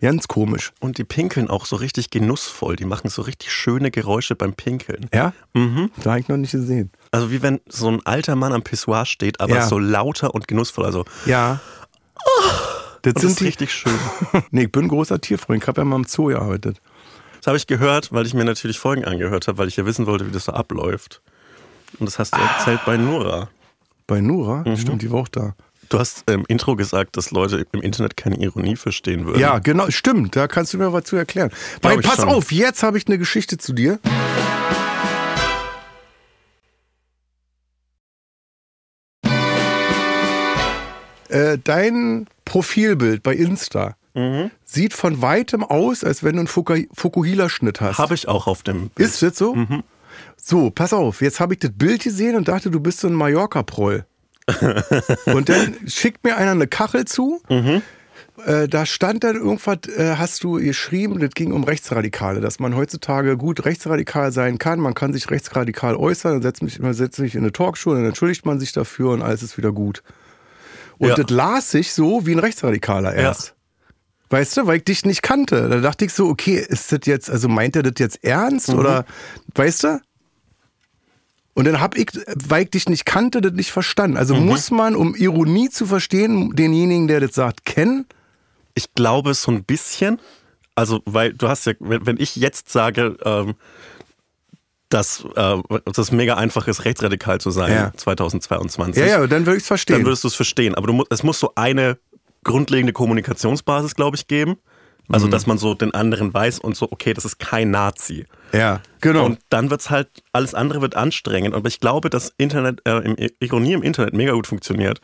Ganz 0.00 0.26
komisch. 0.26 0.73
Und 0.80 0.96
die 0.99 1.04
pinkeln 1.04 1.49
auch 1.50 1.66
so 1.66 1.76
richtig 1.76 2.08
genussvoll. 2.11 2.76
Die 2.76 2.84
machen 2.87 3.08
so 3.11 3.20
richtig 3.23 3.52
schöne 3.52 3.90
Geräusche 3.90 4.37
beim 4.37 4.54
Pinkeln. 4.54 5.08
Ja? 5.14 5.32
Mhm. 5.54 5.90
Da 6.02 6.11
habe 6.12 6.20
ich 6.20 6.28
noch 6.28 6.37
nicht 6.38 6.52
gesehen. 6.52 6.90
Also 7.11 7.30
wie 7.30 7.42
wenn 7.42 7.61
so 7.68 7.88
ein 7.90 8.00
alter 8.06 8.37
Mann 8.37 8.52
am 8.54 8.62
Pissoir 8.62 9.04
steht, 9.06 9.40
aber 9.40 9.56
Ja. 9.56 9.66
so 9.66 9.78
lauter 9.78 10.34
und 10.34 10.49
genussvoll. 10.49 10.84
Also 10.87 11.04
Ja. 11.26 11.61
Das 13.02 13.12
und 13.12 13.16
das 13.16 13.20
sind 13.23 13.30
ist 13.32 13.40
die. 13.40 13.44
richtig 13.44 13.70
schön. 13.73 13.92
Nee, 14.50 14.62
ich 14.64 14.73
bin 14.73 14.84
ein 14.84 14.88
großer 14.88 15.20
Tierfreund. 15.20 15.62
Ich 15.62 15.68
habe 15.68 15.80
ja 15.82 15.84
mal 15.84 15.96
im 15.96 16.04
Zoo 16.04 16.26
gearbeitet. 16.26 16.80
Das 17.44 17.48
habe 17.48 17.58
ich 17.58 17.66
gehört, 17.66 18.10
weil 18.10 18.24
ich 18.24 18.32
mir 18.32 18.46
natürlich 18.46 18.78
Folgen 18.78 19.04
angehört 19.04 19.48
habe, 19.48 19.58
weil 19.58 19.68
ich 19.68 19.76
ja 19.76 19.84
wissen 19.84 20.06
wollte, 20.06 20.26
wie 20.26 20.30
das 20.30 20.46
so 20.46 20.52
abläuft. 20.52 21.20
Und 21.98 22.06
das 22.06 22.18
hast 22.18 22.34
du 22.34 22.40
erzählt 22.40 22.80
bei 22.86 22.96
Nora. 22.96 23.50
Bei 24.06 24.22
Nura? 24.22 24.64
Mhm. 24.66 24.78
Stimmt, 24.78 25.02
die 25.02 25.10
war 25.12 25.20
auch 25.20 25.28
da. 25.28 25.54
Du 25.90 25.98
hast 25.98 26.24
im 26.30 26.46
Intro 26.48 26.74
gesagt, 26.74 27.18
dass 27.18 27.32
Leute 27.32 27.66
im 27.72 27.82
Internet 27.82 28.16
keine 28.16 28.36
Ironie 28.36 28.76
verstehen 28.76 29.26
würden. 29.26 29.40
Ja, 29.40 29.58
genau, 29.58 29.90
stimmt. 29.90 30.34
Da 30.34 30.48
kannst 30.48 30.72
du 30.72 30.78
mir 30.78 30.90
was 30.94 31.04
zu 31.04 31.16
erklären. 31.16 31.50
Weil, 31.82 32.00
pass 32.00 32.16
schon. 32.16 32.30
auf, 32.30 32.50
jetzt 32.50 32.82
habe 32.82 32.96
ich 32.96 33.06
eine 33.08 33.18
Geschichte 33.18 33.58
zu 33.58 33.74
dir. 33.74 33.98
Äh, 41.28 41.58
dein 41.62 42.26
Profilbild 42.46 43.23
bei 43.23 43.34
Insta 43.34 43.97
Mhm. 44.14 44.50
sieht 44.64 44.94
von 44.94 45.22
weitem 45.22 45.64
aus, 45.64 46.04
als 46.04 46.22
wenn 46.22 46.34
du 46.34 46.40
einen 46.40 46.48
Fuku- 46.48 46.86
Fukuhila-Schnitt 46.94 47.80
hast. 47.80 47.98
Habe 47.98 48.14
ich 48.14 48.28
auch 48.28 48.46
auf 48.46 48.62
dem 48.62 48.88
Bild. 48.90 49.08
Ist 49.08 49.22
das 49.22 49.36
so? 49.36 49.54
Mhm. 49.54 49.82
So, 50.36 50.70
pass 50.70 50.92
auf, 50.92 51.20
jetzt 51.20 51.40
habe 51.40 51.54
ich 51.54 51.60
das 51.60 51.72
Bild 51.74 52.02
gesehen 52.02 52.36
und 52.36 52.46
dachte, 52.48 52.70
du 52.70 52.78
bist 52.80 53.00
so 53.00 53.08
ein 53.08 53.14
Mallorca-Proll. 53.14 54.04
und 55.26 55.48
dann 55.48 55.74
schickt 55.86 56.22
mir 56.22 56.36
einer 56.36 56.50
eine 56.52 56.66
Kachel 56.66 57.06
zu. 57.06 57.40
Mhm. 57.48 57.82
Äh, 58.46 58.68
da 58.68 58.84
stand 58.84 59.24
dann 59.24 59.36
irgendwas, 59.36 59.78
äh, 59.96 60.16
hast 60.16 60.42
du 60.44 60.54
geschrieben, 60.54 61.18
das 61.20 61.30
ging 61.30 61.52
um 61.52 61.64
Rechtsradikale, 61.64 62.40
dass 62.40 62.58
man 62.58 62.74
heutzutage 62.76 63.36
gut 63.36 63.64
rechtsradikal 63.64 64.32
sein 64.32 64.58
kann. 64.58 64.80
Man 64.80 64.94
kann 64.94 65.12
sich 65.12 65.30
rechtsradikal 65.30 65.96
äußern, 65.96 66.32
dann 66.34 66.42
setzt 66.42 66.62
mich, 66.62 66.78
man 66.80 66.94
setzt 66.94 67.16
sich 67.16 67.34
in 67.36 67.42
eine 67.42 67.52
Talkshow 67.52 67.90
und 67.90 67.96
dann 67.98 68.06
entschuldigt 68.06 68.44
man 68.44 68.58
sich 68.60 68.72
dafür 68.72 69.10
und 69.10 69.22
alles 69.22 69.42
ist 69.42 69.56
wieder 69.56 69.72
gut. 69.72 70.02
Und 70.98 71.08
Ja. 71.10 71.14
das 71.14 71.30
las 71.30 71.70
sich 71.70 71.92
so 71.92 72.26
wie 72.26 72.32
ein 72.32 72.38
Rechtsradikaler 72.40 73.14
erst. 73.14 73.54
Weißt 74.34 74.56
du, 74.56 74.66
weil 74.66 74.78
ich 74.78 74.84
dich 74.84 75.04
nicht 75.04 75.23
kannte. 75.23 75.68
Da 75.68 75.78
dachte 75.80 76.04
ich 76.04 76.12
so, 76.12 76.26
okay, 76.28 76.56
ist 76.68 76.90
das 76.90 77.00
jetzt, 77.04 77.30
also 77.30 77.49
meint 77.49 77.76
er 77.76 77.84
das 77.84 77.92
jetzt 77.99 78.25
ernst 78.25 78.70
Mhm. 78.73 78.78
oder, 78.80 79.04
weißt 79.54 79.84
du? 79.84 80.00
Und 81.54 81.66
dann 81.66 81.80
hab 81.80 81.97
ich, 81.97 82.08
weil 82.49 82.64
ich 82.64 82.70
dich 82.70 82.88
nicht 82.88 83.04
kannte, 83.04 83.40
das 83.40 83.52
nicht 83.52 83.70
verstanden. 83.70 84.16
Also 84.16 84.34
Mhm. 84.34 84.47
muss 84.47 84.73
man, 84.73 84.97
um 84.97 85.14
Ironie 85.14 85.70
zu 85.70 85.86
verstehen, 85.86 86.50
denjenigen, 86.56 87.06
der 87.06 87.20
das 87.20 87.34
sagt, 87.36 87.64
kennen? 87.64 88.06
Ich 88.75 88.92
glaube 88.94 89.34
so 89.34 89.52
ein 89.52 89.62
bisschen. 89.62 90.18
Also, 90.75 91.00
weil 91.04 91.32
du 91.32 91.47
hast 91.47 91.66
ja, 91.66 91.75
wenn, 91.78 92.16
ich 92.18 92.34
jetzt 92.34 92.70
sage, 92.70 93.16
ähm, 93.25 93.54
dass 94.88 95.25
äh, 95.36 95.56
das 95.92 96.10
mega 96.10 96.34
einfach 96.34 96.66
ist, 96.66 96.84
rechtsradikal 96.84 97.40
zu 97.40 97.52
sein, 97.52 97.70
Ja. 97.73 97.92
2022, 97.97 99.00
Ja, 99.00 99.20
ja, 99.20 99.26
dann 99.28 99.47
würde 99.47 99.58
ich 99.58 99.62
es 99.62 99.68
dann 99.68 99.78
verstehen. 99.78 100.04
würdest 100.04 100.25
du 100.25 100.28
es 100.28 100.34
verstehen. 100.34 100.75
Aber 100.75 100.88
du, 100.88 101.04
es 101.10 101.23
muss 101.23 101.38
so 101.38 101.52
eine 101.54 101.99
grundlegende 102.45 102.93
Kommunikationsbasis, 102.93 103.95
glaube 103.95 104.17
ich, 104.17 104.26
geben. 104.26 104.52
Mhm. 105.09 105.15
Also, 105.15 105.28
dass 105.28 105.47
man 105.47 105.59
so 105.59 105.75
den 105.75 105.93
anderen 105.93 106.33
weiß 106.33 106.61
und 106.61 106.76
so, 106.76 106.91
okay, 106.91 107.13
das 107.13 107.25
ist 107.25 107.39
kein 107.39 107.71
Nazi. 107.71 108.26
ja, 108.52 108.80
genau. 109.00 109.26
Und 109.26 109.39
dann 109.50 109.71
wird's 109.71 109.91
halt, 109.91 110.09
alles 110.33 110.54
andere 110.54 110.80
wird 110.80 110.95
anstrengend. 110.95 111.54
Aber 111.54 111.69
ich 111.69 111.80
glaube, 111.80 112.11
dass 112.11 112.33
Internet, 112.39 112.80
äh, 112.87 112.99
im, 112.99 113.17
Ironie 113.41 113.73
im 113.73 113.83
Internet 113.83 114.15
mega 114.15 114.33
gut 114.33 114.47
funktioniert. 114.47 115.00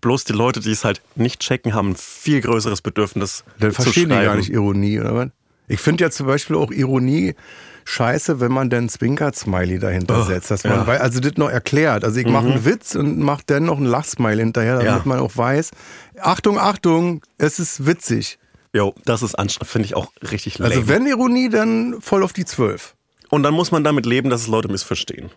Bloß 0.00 0.24
die 0.24 0.32
Leute, 0.32 0.60
die 0.60 0.72
es 0.72 0.84
halt 0.84 1.00
nicht 1.14 1.40
checken, 1.40 1.74
haben 1.74 1.90
ein 1.90 1.96
viel 1.96 2.40
größeres 2.40 2.82
Bedürfnis 2.82 3.44
Dann 3.60 3.72
verstehen 3.72 4.08
die 4.08 4.16
gar 4.16 4.34
nicht 4.34 4.50
Ironie, 4.50 4.98
oder 4.98 5.14
was? 5.14 5.28
Ich 5.68 5.80
finde 5.80 6.04
ja 6.04 6.10
zum 6.10 6.26
Beispiel 6.26 6.56
auch 6.56 6.72
Ironie 6.72 7.34
scheiße, 7.84 8.40
wenn 8.40 8.52
man 8.52 8.70
dann 8.70 8.88
Zwinkert-Smiley 8.88 9.78
dahinter 9.78 10.20
Oh, 10.20 10.24
setzt. 10.24 10.50
Dass 10.50 10.64
man, 10.64 10.72
ja. 10.74 10.82
Mhm. 10.82 10.86
wei- 10.86 11.00
also 11.00 11.20
das 11.20 11.32
noch 11.36 11.50
erklärt. 11.50 12.04
Also 12.04 12.18
ich 12.20 12.26
mache 12.26 12.46
einen 12.46 12.64
Witz 12.64 12.94
und 12.94 13.18
mache 13.18 13.42
dann 13.46 13.64
noch 13.64 13.76
einen 13.76 13.86
Lachsmiley 13.86 14.38
hinterher, 14.42 14.74
damit 14.76 14.86
Ja. 14.86 15.02
man 15.04 15.18
auch 15.20 15.36
weiß, 15.36 15.70
Achtung, 16.20 16.58
Achtung, 16.58 17.22
es 17.38 17.58
ist 17.58 17.86
witzig. 17.86 18.38
Jo, 18.74 18.94
das 19.04 19.22
ist 19.22 19.34
anstrengend, 19.38 19.70
finde 19.70 19.86
ich 19.86 19.94
auch 19.96 20.12
richtig 20.30 20.58
lame. 20.58 20.74
Also 20.74 20.88
wenn 20.88 21.06
Ironie, 21.06 21.48
dann 21.50 22.00
voll 22.00 22.22
auf 22.22 22.32
die 22.32 22.44
Zwölf. 22.44 22.94
Und 23.28 23.42
dann 23.42 23.54
muss 23.54 23.70
man 23.70 23.84
damit 23.84 24.06
leben, 24.06 24.30
dass 24.30 24.42
es 24.42 24.46
Leute 24.46 24.68
missverstehen. 24.68 25.30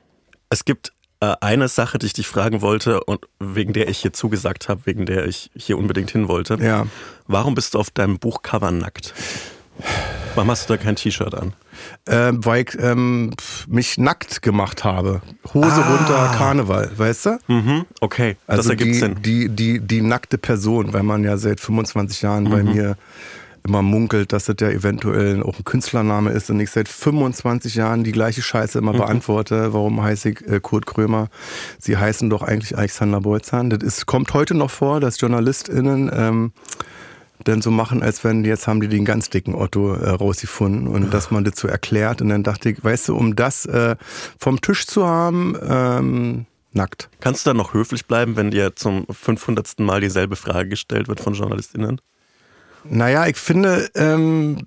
Es 0.50 0.64
gibt 0.66 0.92
äh, 1.22 1.34
eine 1.42 1.68
Sache, 1.70 1.98
die 1.98 2.06
ich 2.08 2.14
dich 2.14 2.28
fragen 2.28 2.62
wollte 2.62 3.02
und 3.06 3.22
wegen 3.40 3.72
der 3.74 3.88
ich 3.88 4.00
hier 4.00 4.12
zugesagt 4.14 4.68
habe, 4.70 4.82
wegen 4.86 5.06
der 5.06 5.26
ich 5.26 5.50
hier 5.56 5.78
unbedingt 5.78 6.12
hin 6.12 6.28
wollte. 6.28 6.56
Ja. 6.62 6.88
Warum 7.28 7.56
bist 7.56 7.74
du 7.74 7.80
auf 7.80 7.90
deinem 7.90 8.20
Buchcover 8.20 8.72
nackt? 8.72 9.14
Warum 10.36 10.52
hast 10.52 10.70
du 10.70 10.74
da 10.76 10.78
kein 10.84 10.96
T-Shirt 10.98 11.34
an? 11.34 11.54
Ähm, 12.08 12.44
weil 12.46 12.64
ich 12.68 12.78
ähm, 12.80 13.32
mich 13.68 13.98
nackt 13.98 14.42
gemacht 14.42 14.84
habe. 14.84 15.22
Hose 15.54 15.68
Ah. 15.72 15.96
runter, 15.96 16.36
Karneval, 16.38 16.92
weißt 16.98 17.26
du? 17.26 17.38
Mhm, 17.48 17.86
okay, 18.02 18.36
das 18.48 18.58
Also 18.60 18.70
ergibt 18.72 18.90
die, 18.90 18.94
Sinn. 19.00 19.16
Die, 19.22 19.50
die, 19.50 19.80
die 19.80 20.02
nackte 20.02 20.38
Person, 20.38 20.92
weil 20.94 21.04
man 21.04 21.24
ja 21.24 21.38
seit 21.38 21.60
25 21.62 22.22
Jahren 22.22 22.44
Mhm. 22.46 22.50
bei 22.50 22.64
mir 22.64 22.98
immer 23.66 23.82
munkelt, 23.82 24.32
dass 24.34 24.46
das 24.46 24.58
ja 24.60 24.70
eventuell 24.70 25.42
auch 25.42 25.58
ein 25.58 25.64
Künstlername 25.64 26.30
ist 26.32 26.50
und 26.52 26.60
ich 26.60 26.70
seit 26.70 26.88
25 26.88 27.74
Jahren 27.76 28.04
die 28.04 28.12
gleiche 28.12 28.42
Scheiße 28.42 28.80
Mhm. 28.80 28.88
immer 28.90 28.98
beantworte. 28.98 29.74
Warum 29.74 30.04
heiße 30.04 30.30
ich 30.32 30.42
äh, 30.48 30.60
Kurt 30.60 30.86
Krömer? 30.86 31.30
Sie 31.80 31.98
heißen 31.98 32.30
doch 32.30 32.42
eigentlich 32.44 32.78
Alexander 32.78 33.22
Bolzan. 33.22 33.70
Das 33.70 33.80
ist, 33.82 34.06
kommt 34.06 34.34
heute 34.34 34.54
noch 34.54 34.70
vor, 34.70 35.00
dass 35.00 35.20
JournalistInnen 35.22 36.12
ähm, 36.14 36.52
dann 37.48 37.62
so 37.62 37.72
machen, 37.72 38.04
als 38.04 38.24
wenn 38.24 38.44
jetzt 38.44 38.68
haben 38.68 38.82
die 38.82 38.88
den 38.88 39.06
ganz 39.06 39.30
dicken 39.30 39.56
Otto 39.56 39.94
äh, 39.94 40.10
rausgefunden 40.10 40.88
und 40.88 41.14
dass 41.14 41.32
man 41.32 41.44
das 41.44 41.58
so 41.58 41.68
erklärt. 41.68 42.22
Und 42.22 42.30
dann 42.30 42.44
dachte 42.44 42.70
ich, 42.70 42.84
weißt 42.84 43.10
du, 43.10 43.16
um 43.16 43.36
das 43.36 43.66
äh, 43.66 43.96
vom 44.38 44.62
Tisch 44.62 44.86
zu 44.86 45.06
haben, 45.06 45.56
ähm, 45.68 46.46
nackt. 46.74 47.10
Kannst 47.22 47.46
du 47.46 47.50
dann 47.50 47.58
noch 47.58 47.74
höflich 47.74 48.06
bleiben, 48.06 48.36
wenn 48.36 48.52
dir 48.52 48.76
zum 48.76 49.06
500. 49.10 49.80
Mal 49.80 50.02
dieselbe 50.02 50.36
Frage 50.36 50.70
gestellt 50.70 51.08
wird 51.08 51.20
von 51.20 51.34
JournalistInnen? 51.34 52.02
Naja, 52.84 53.26
ich 53.28 53.38
finde, 53.38 53.90
ähm, 53.96 54.58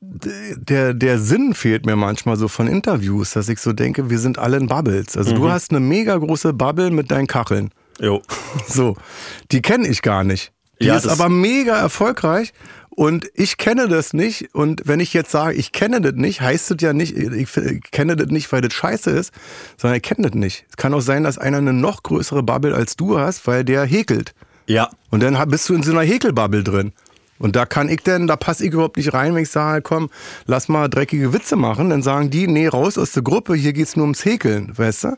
der, 0.00 0.94
der 0.94 1.18
Sinn 1.18 1.54
fehlt 1.54 1.86
mir 1.86 1.96
manchmal 1.96 2.36
so 2.36 2.48
von 2.48 2.66
Interviews, 2.66 3.32
dass 3.32 3.48
ich 3.48 3.58
so 3.58 3.72
denke, 3.72 4.10
wir 4.10 4.18
sind 4.18 4.38
alle 4.38 4.56
in 4.56 4.68
Bubbles. 4.68 5.16
Also 5.16 5.34
du 5.34 5.50
hast 5.50 5.70
eine 5.70 5.80
mega 5.80 6.16
große 6.16 6.52
Bubble 6.52 6.90
mit 6.90 7.10
deinen 7.10 7.26
Kacheln. 7.26 7.70
Jo. 8.00 8.22
So, 8.66 8.96
die 9.50 9.62
kenne 9.62 9.88
ich 9.88 10.02
gar 10.02 10.24
nicht. 10.24 10.52
Die 10.82 10.88
Ja, 10.88 10.96
ist 10.96 11.08
aber 11.08 11.28
mega 11.28 11.78
erfolgreich. 11.78 12.52
Und 12.94 13.30
ich 13.34 13.56
kenne 13.56 13.88
das 13.88 14.12
nicht. 14.12 14.54
Und 14.54 14.82
wenn 14.84 15.00
ich 15.00 15.14
jetzt 15.14 15.30
sage, 15.30 15.54
ich 15.54 15.72
kenne 15.72 16.02
das 16.02 16.12
nicht, 16.12 16.42
heißt 16.42 16.72
das 16.72 16.76
ja 16.80 16.92
nicht, 16.92 17.16
ich 17.16 17.50
kenne 17.90 18.16
das 18.16 18.28
nicht, 18.28 18.52
weil 18.52 18.60
das 18.60 18.74
scheiße 18.74 19.10
ist, 19.10 19.32
sondern 19.78 19.96
ich 19.96 20.02
kenne 20.02 20.28
das 20.28 20.34
nicht. 20.34 20.66
Es 20.68 20.76
kann 20.76 20.92
auch 20.92 21.00
sein, 21.00 21.24
dass 21.24 21.38
einer 21.38 21.58
eine 21.58 21.72
noch 21.72 22.02
größere 22.02 22.42
Bubble 22.42 22.74
als 22.74 22.96
du 22.96 23.18
hast, 23.18 23.46
weil 23.46 23.64
der 23.64 23.84
häkelt. 23.84 24.34
Ja. 24.66 24.90
Und 25.10 25.22
dann 25.22 25.38
bist 25.48 25.68
du 25.68 25.74
in 25.74 25.82
so 25.82 25.92
einer 25.92 26.02
Häkelbubble 26.02 26.62
drin. 26.62 26.92
Und 27.38 27.56
da 27.56 27.66
kann 27.66 27.88
ich 27.88 28.02
denn, 28.02 28.26
da 28.26 28.36
passe 28.36 28.64
ich 28.64 28.72
überhaupt 28.72 28.98
nicht 28.98 29.14
rein, 29.14 29.34
wenn 29.34 29.42
ich 29.42 29.50
sage, 29.50 29.82
komm, 29.82 30.10
lass 30.46 30.68
mal 30.68 30.88
dreckige 30.88 31.32
Witze 31.32 31.56
machen. 31.56 31.90
Dann 31.90 32.02
sagen 32.02 32.30
die, 32.30 32.46
nee, 32.46 32.68
raus 32.68 32.98
aus 32.98 33.12
der 33.12 33.22
Gruppe, 33.22 33.54
hier 33.54 33.72
geht's 33.72 33.96
nur 33.96 34.04
ums 34.04 34.24
Häkeln, 34.24 34.76
weißt 34.76 35.04
du? 35.04 35.16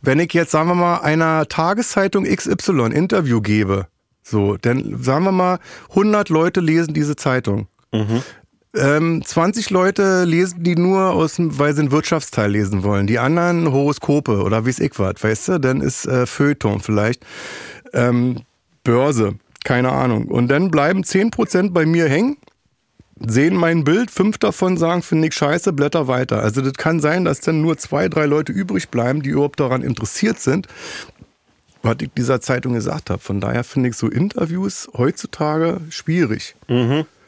Wenn 0.00 0.20
ich 0.20 0.32
jetzt, 0.32 0.52
sagen 0.52 0.68
wir 0.68 0.74
mal, 0.74 0.98
einer 0.98 1.48
Tageszeitung 1.48 2.24
XY 2.24 2.92
Interview 2.94 3.40
gebe, 3.40 3.88
so, 4.22 4.56
dann 4.56 5.02
sagen 5.02 5.24
wir 5.24 5.32
mal, 5.32 5.58
100 5.90 6.28
Leute 6.28 6.60
lesen 6.60 6.94
diese 6.94 7.16
Zeitung. 7.16 7.66
Ähm, 8.74 9.22
20 9.22 9.68
Leute 9.70 10.24
lesen 10.24 10.62
die 10.62 10.76
nur, 10.76 11.10
aus, 11.10 11.34
dem- 11.34 11.58
weil 11.58 11.74
sie 11.74 11.80
einen 11.80 11.90
Wirtschaftsteil 11.92 12.50
lesen 12.50 12.82
wollen. 12.84 13.06
Die 13.06 13.18
anderen 13.18 13.70
Horoskope 13.70 14.42
oder 14.42 14.64
wie's 14.64 14.78
ich 14.78 14.98
was, 14.98 15.14
weißt 15.22 15.48
du? 15.48 15.58
Dann 15.60 15.80
ist 15.82 16.06
äh, 16.06 16.24
Feuilleton 16.24 16.80
vielleicht. 16.80 17.22
Ähm, 17.92 18.40
Börse, 18.82 19.34
keine 19.64 19.92
Ahnung. 19.92 20.24
Und 20.26 20.48
dann 20.48 20.70
bleiben 20.70 21.02
10% 21.02 21.72
bei 21.72 21.84
mir 21.84 22.08
hängen, 22.08 22.38
sehen 23.20 23.54
mein 23.56 23.84
Bild, 23.84 24.10
fünf 24.10 24.38
davon 24.38 24.78
sagen, 24.78 25.02
finde 25.02 25.28
ich 25.28 25.34
scheiße, 25.34 25.74
blätter 25.74 26.08
weiter. 26.08 26.40
Also 26.42 26.62
das 26.62 26.72
kann 26.72 26.98
sein, 27.00 27.26
dass 27.26 27.40
dann 27.40 27.60
nur 27.60 27.76
zwei, 27.76 28.08
drei 28.08 28.24
Leute 28.24 28.52
übrig 28.52 28.88
bleiben, 28.88 29.22
die 29.22 29.30
überhaupt 29.30 29.60
daran 29.60 29.82
interessiert 29.82 30.40
sind, 30.40 30.66
was 31.82 31.96
ich 32.00 32.10
dieser 32.16 32.40
Zeitung 32.40 32.74
gesagt 32.74 33.10
habe. 33.10 33.20
Von 33.20 33.40
daher 33.40 33.64
finde 33.64 33.90
ich 33.90 33.96
so 33.96 34.08
Interviews 34.08 34.88
heutzutage 34.96 35.80
schwierig. 35.90 36.54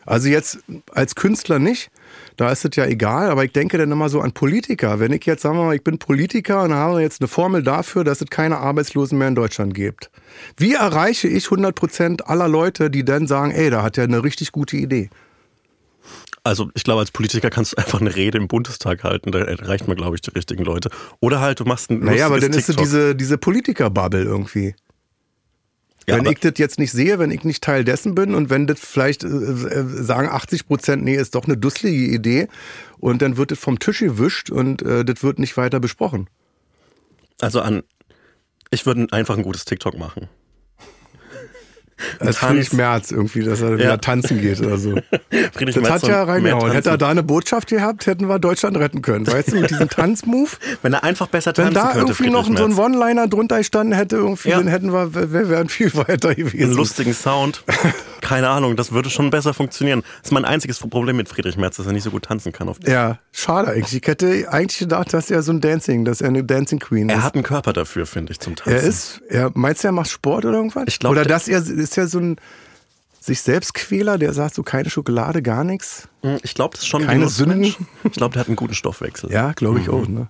Also 0.06 0.28
jetzt 0.28 0.58
als 0.92 1.14
Künstler 1.14 1.58
nicht, 1.58 1.90
da 2.36 2.50
ist 2.50 2.64
es 2.64 2.76
ja 2.76 2.84
egal, 2.84 3.30
aber 3.30 3.44
ich 3.44 3.52
denke 3.52 3.78
dann 3.78 3.90
immer 3.90 4.08
so 4.08 4.20
an 4.20 4.32
Politiker. 4.32 5.00
Wenn 5.00 5.12
ich 5.12 5.24
jetzt, 5.24 5.42
sagen 5.42 5.56
wir 5.56 5.64
mal, 5.64 5.74
ich 5.74 5.82
bin 5.82 5.98
Politiker 5.98 6.62
und 6.62 6.74
habe 6.74 7.00
jetzt 7.00 7.20
eine 7.20 7.28
Formel 7.28 7.62
dafür, 7.62 8.04
dass 8.04 8.20
es 8.20 8.28
keine 8.28 8.58
Arbeitslosen 8.58 9.16
mehr 9.18 9.28
in 9.28 9.34
Deutschland 9.34 9.74
gibt. 9.74 10.10
Wie 10.56 10.74
erreiche 10.74 11.28
ich 11.28 11.46
100% 11.46 12.22
aller 12.22 12.48
Leute, 12.48 12.90
die 12.90 13.04
dann 13.04 13.26
sagen, 13.26 13.50
ey, 13.50 13.70
da 13.70 13.82
hat 13.82 13.96
er 13.98 14.04
eine 14.04 14.22
richtig 14.22 14.52
gute 14.52 14.76
Idee? 14.76 15.10
Also 16.44 16.70
ich 16.74 16.84
glaube, 16.84 17.00
als 17.00 17.10
Politiker 17.10 17.50
kannst 17.50 17.72
du 17.72 17.76
einfach 17.78 18.00
eine 18.00 18.14
Rede 18.14 18.38
im 18.38 18.48
Bundestag 18.48 19.02
halten, 19.02 19.32
da 19.32 19.40
erreicht 19.40 19.88
man, 19.88 19.96
glaube 19.96 20.16
ich, 20.16 20.22
die 20.22 20.30
richtigen 20.30 20.64
Leute. 20.64 20.90
Oder 21.20 21.40
halt, 21.40 21.58
du 21.60 21.64
machst 21.64 21.90
ein 21.90 22.00
Naja, 22.00 22.26
aber 22.26 22.38
dann 22.38 22.52
lustiges 22.52 22.68
ist 22.68 22.68
es 22.68 22.76
TikTok. 22.76 22.84
diese, 22.84 23.16
diese 23.16 23.38
Politiker-Bubble 23.38 24.22
irgendwie. 24.22 24.74
Ja, 26.06 26.16
wenn 26.16 26.26
ich 26.26 26.40
das 26.40 26.52
jetzt 26.58 26.78
nicht 26.78 26.92
sehe, 26.92 27.18
wenn 27.18 27.30
ich 27.30 27.44
nicht 27.44 27.62
Teil 27.62 27.82
dessen 27.82 28.14
bin 28.14 28.34
und 28.34 28.50
wenn 28.50 28.66
das 28.66 28.78
vielleicht 28.78 29.24
äh, 29.24 29.28
äh, 29.28 29.84
sagen 30.02 30.28
80 30.28 30.66
Prozent, 30.66 31.02
nee, 31.02 31.16
ist 31.16 31.34
doch 31.34 31.46
eine 31.46 31.56
dusselige 31.56 32.14
Idee 32.14 32.48
und 32.98 33.22
dann 33.22 33.38
wird 33.38 33.52
es 33.52 33.58
vom 33.58 33.78
Tisch 33.78 34.00
gewischt 34.00 34.50
und 34.50 34.82
äh, 34.82 35.04
das 35.04 35.22
wird 35.22 35.38
nicht 35.38 35.56
weiter 35.56 35.80
besprochen. 35.80 36.28
Also 37.40 37.62
an, 37.62 37.84
ich 38.70 38.84
würde 38.84 39.06
einfach 39.12 39.36
ein 39.36 39.42
gutes 39.42 39.64
TikTok 39.64 39.96
machen. 39.96 40.28
Als 42.18 42.36
Tanz. 42.38 42.50
Friedrich 42.50 42.72
Merz 42.72 43.10
irgendwie, 43.10 43.42
dass 43.42 43.60
er 43.60 43.70
Ja. 43.72 43.78
wieder 43.78 44.00
tanzen 44.00 44.40
geht 44.40 44.60
oder 44.60 44.76
so. 44.78 44.94
Friedrich 45.52 45.74
Das 45.76 45.82
Merz 45.82 46.02
hat 46.02 46.08
ja 46.08 46.22
reingehauen. 46.24 46.72
Hätte 46.72 46.90
er 46.90 46.98
da 46.98 47.08
eine 47.08 47.22
Botschaft 47.22 47.68
gehabt, 47.68 48.06
hätten 48.06 48.28
wir 48.28 48.38
Deutschland 48.38 48.76
retten 48.76 49.00
können. 49.02 49.26
Weißt 49.26 49.52
du, 49.52 49.56
mit 49.60 49.70
diesem 49.70 49.88
Tanzmove. 49.90 50.56
Wenn 50.82 50.92
er 50.92 51.04
einfach 51.04 51.28
besser 51.28 51.52
Wenn 51.56 51.66
tanzen 51.66 51.74
da 51.74 51.80
könnte, 51.82 51.98
irgendwie 51.98 52.14
Friedrich 52.14 52.32
noch 52.32 52.46
so 52.58 52.64
ein 52.64 52.70
Merz. 52.74 52.78
One-Liner 52.78 53.28
drunter 53.28 53.58
gestanden 53.58 53.96
hätte, 53.96 54.16
irgendwie, 54.16 54.48
Ja. 54.50 54.58
dann 54.58 54.66
hätten 54.68 54.92
wir, 54.92 55.14
wir 55.14 55.48
wären 55.48 55.68
viel 55.68 55.94
weiter 55.94 56.34
gewesen. 56.34 56.64
einen 56.64 56.74
lustigen 56.76 57.14
Sound. 57.14 57.62
Keine 58.20 58.48
Ahnung, 58.48 58.74
das 58.74 58.90
würde 58.92 59.10
schon 59.10 59.28
besser 59.30 59.52
funktionieren. 59.52 60.02
Das 60.22 60.28
ist 60.30 60.32
mein 60.32 60.46
einziges 60.46 60.78
Problem 60.78 61.16
mit 61.16 61.28
Friedrich 61.28 61.56
Merz, 61.58 61.76
dass 61.76 61.86
er 61.86 61.92
nicht 61.92 62.04
so 62.04 62.10
gut 62.10 62.24
tanzen 62.24 62.52
kann. 62.52 62.68
Auf 62.70 62.78
Ja, 62.86 63.18
schade 63.32 63.68
eigentlich. 63.68 64.00
Ich 64.02 64.08
hätte 64.08 64.46
eigentlich 64.50 64.78
gedacht, 64.78 65.12
dass 65.12 65.30
er 65.30 65.42
so 65.42 65.52
ein 65.52 65.60
Dancing, 65.60 66.04
dass 66.06 66.22
er 66.22 66.28
eine 66.28 66.42
Dancing 66.42 66.78
Queen 66.78 67.08
ist. 67.10 67.14
er 67.16 67.22
hat 67.22 67.34
einen 67.34 67.42
Körper 67.42 67.72
dafür, 67.74 68.06
finde 68.06 68.32
ich, 68.32 68.40
zum 68.40 68.56
Tanzen. 68.56 68.72
Er 68.78 68.82
ist, 68.82 69.20
er, 69.28 69.50
meinst 69.54 69.84
du, 69.84 69.88
er 69.88 69.92
macht 69.92 70.08
Sport 70.10 70.46
oder 70.46 70.56
irgendwas? 70.56 70.84
Ich 70.86 70.98
glaub, 70.98 71.12
Oder 71.12 71.22
der- 71.24 71.34
dass 71.34 71.48
er 71.48 71.58
ist 71.58 71.93
ja 71.96 72.06
so 72.06 72.18
ein 72.18 72.36
sich 73.20 73.40
selbst 73.40 73.72
Quäler, 73.74 74.18
der 74.18 74.34
sagt 74.34 74.54
so 74.54 74.62
keine 74.62 74.90
Schokolade, 74.90 75.40
gar 75.42 75.64
nichts. 75.64 76.08
Hm, 76.22 76.38
Ich 76.42 76.54
glaube, 76.54 76.72
das 76.74 76.82
ist 76.82 76.88
schon 76.88 77.02
ein 77.02 77.08
Keine. 77.08 77.28
Sünden? 77.28 77.62
Ich 78.04 78.12
glaube, 78.12 78.34
der 78.34 78.40
hat 78.40 78.48
einen 78.48 78.56
guten 78.56 78.74
Stoffwechsel. 78.74 79.30
Ja, 79.32 79.52
glaube 79.52 79.80
ich 79.80 79.86
Mhm. 79.88 79.94
auch, 79.94 80.06
ne? 80.08 80.28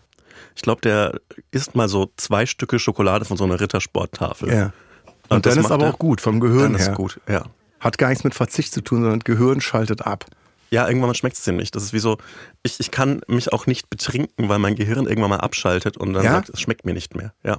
Ich 0.55 0.62
glaube, 0.62 0.81
der 0.83 1.18
isst 1.50 1.74
mal 1.74 1.88
so 1.88 2.12
zwei 2.16 2.46
Stücke 2.46 2.79
Schokolade 2.79 3.24
von 3.24 3.37
so 3.37 3.42
einer 3.44 3.59
Rittersporttafel. 3.61 4.53
Ja. 4.53 4.72
Und, 5.29 5.44
das 5.44 5.55
dann 5.55 5.64
ist 5.64 5.70
aber 5.72 5.87
er. 5.87 5.94
auch 5.94 5.98
gut 5.98 6.20
vom 6.20 6.38
Gehirn 6.38 6.74
Dann 6.74 6.77
her. 6.77 6.90
ist 6.90 6.94
gut, 6.96 7.18
ja. 7.29 7.44
Hat 7.81 7.98
gar 7.98 8.11
nichts 8.11 8.22
mit 8.22 8.35
Verzicht 8.35 8.72
zu 8.72 8.81
tun, 8.81 9.00
sondern 9.03 9.20
Gehirn 9.20 9.61
schaltet 9.61 10.03
ab. 10.07 10.27
Ja, 10.70 10.87
irgendwann 10.87 11.14
schmeckt 11.14 11.37
es 11.37 11.46
ihm 11.48 11.57
nicht. 11.57 11.74
Das 11.74 11.83
ist 11.83 11.92
wie 11.92 11.98
so, 11.98 12.18
ich, 12.62 12.79
ich 12.79 12.90
kann 12.92 13.20
mich 13.27 13.53
auch 13.53 13.66
nicht 13.66 13.90
betrinken, 13.90 14.48
weil 14.48 14.59
mein 14.61 14.77
Gehirn 14.77 15.07
irgendwann 15.07 15.31
mal 15.31 15.40
abschaltet 15.40 15.96
und 15.96 16.12
dann 16.12 16.24
Ja? 16.24 16.33
sagt, 16.35 16.50
es 16.50 16.61
schmeckt 16.61 16.85
mir 16.85 16.94
nicht 16.94 17.16
mehr. 17.16 17.33
Ja. 17.42 17.59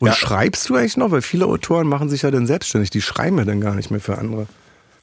Und 0.00 0.08
Ja. 0.08 0.14
schreibst 0.14 0.68
du 0.68 0.74
eigentlich 0.74 0.96
noch? 0.96 1.10
Weil 1.10 1.22
viele 1.22 1.46
Autoren 1.46 1.86
machen 1.86 2.08
sich 2.08 2.22
ja 2.22 2.30
dann 2.30 2.46
selbstständig. 2.46 2.90
Die 2.90 3.00
schreiben 3.02 3.38
ja 3.38 3.44
dann 3.44 3.60
gar 3.60 3.74
nicht 3.74 3.90
mehr 3.90 4.00
für 4.00 4.18
andere. 4.18 4.46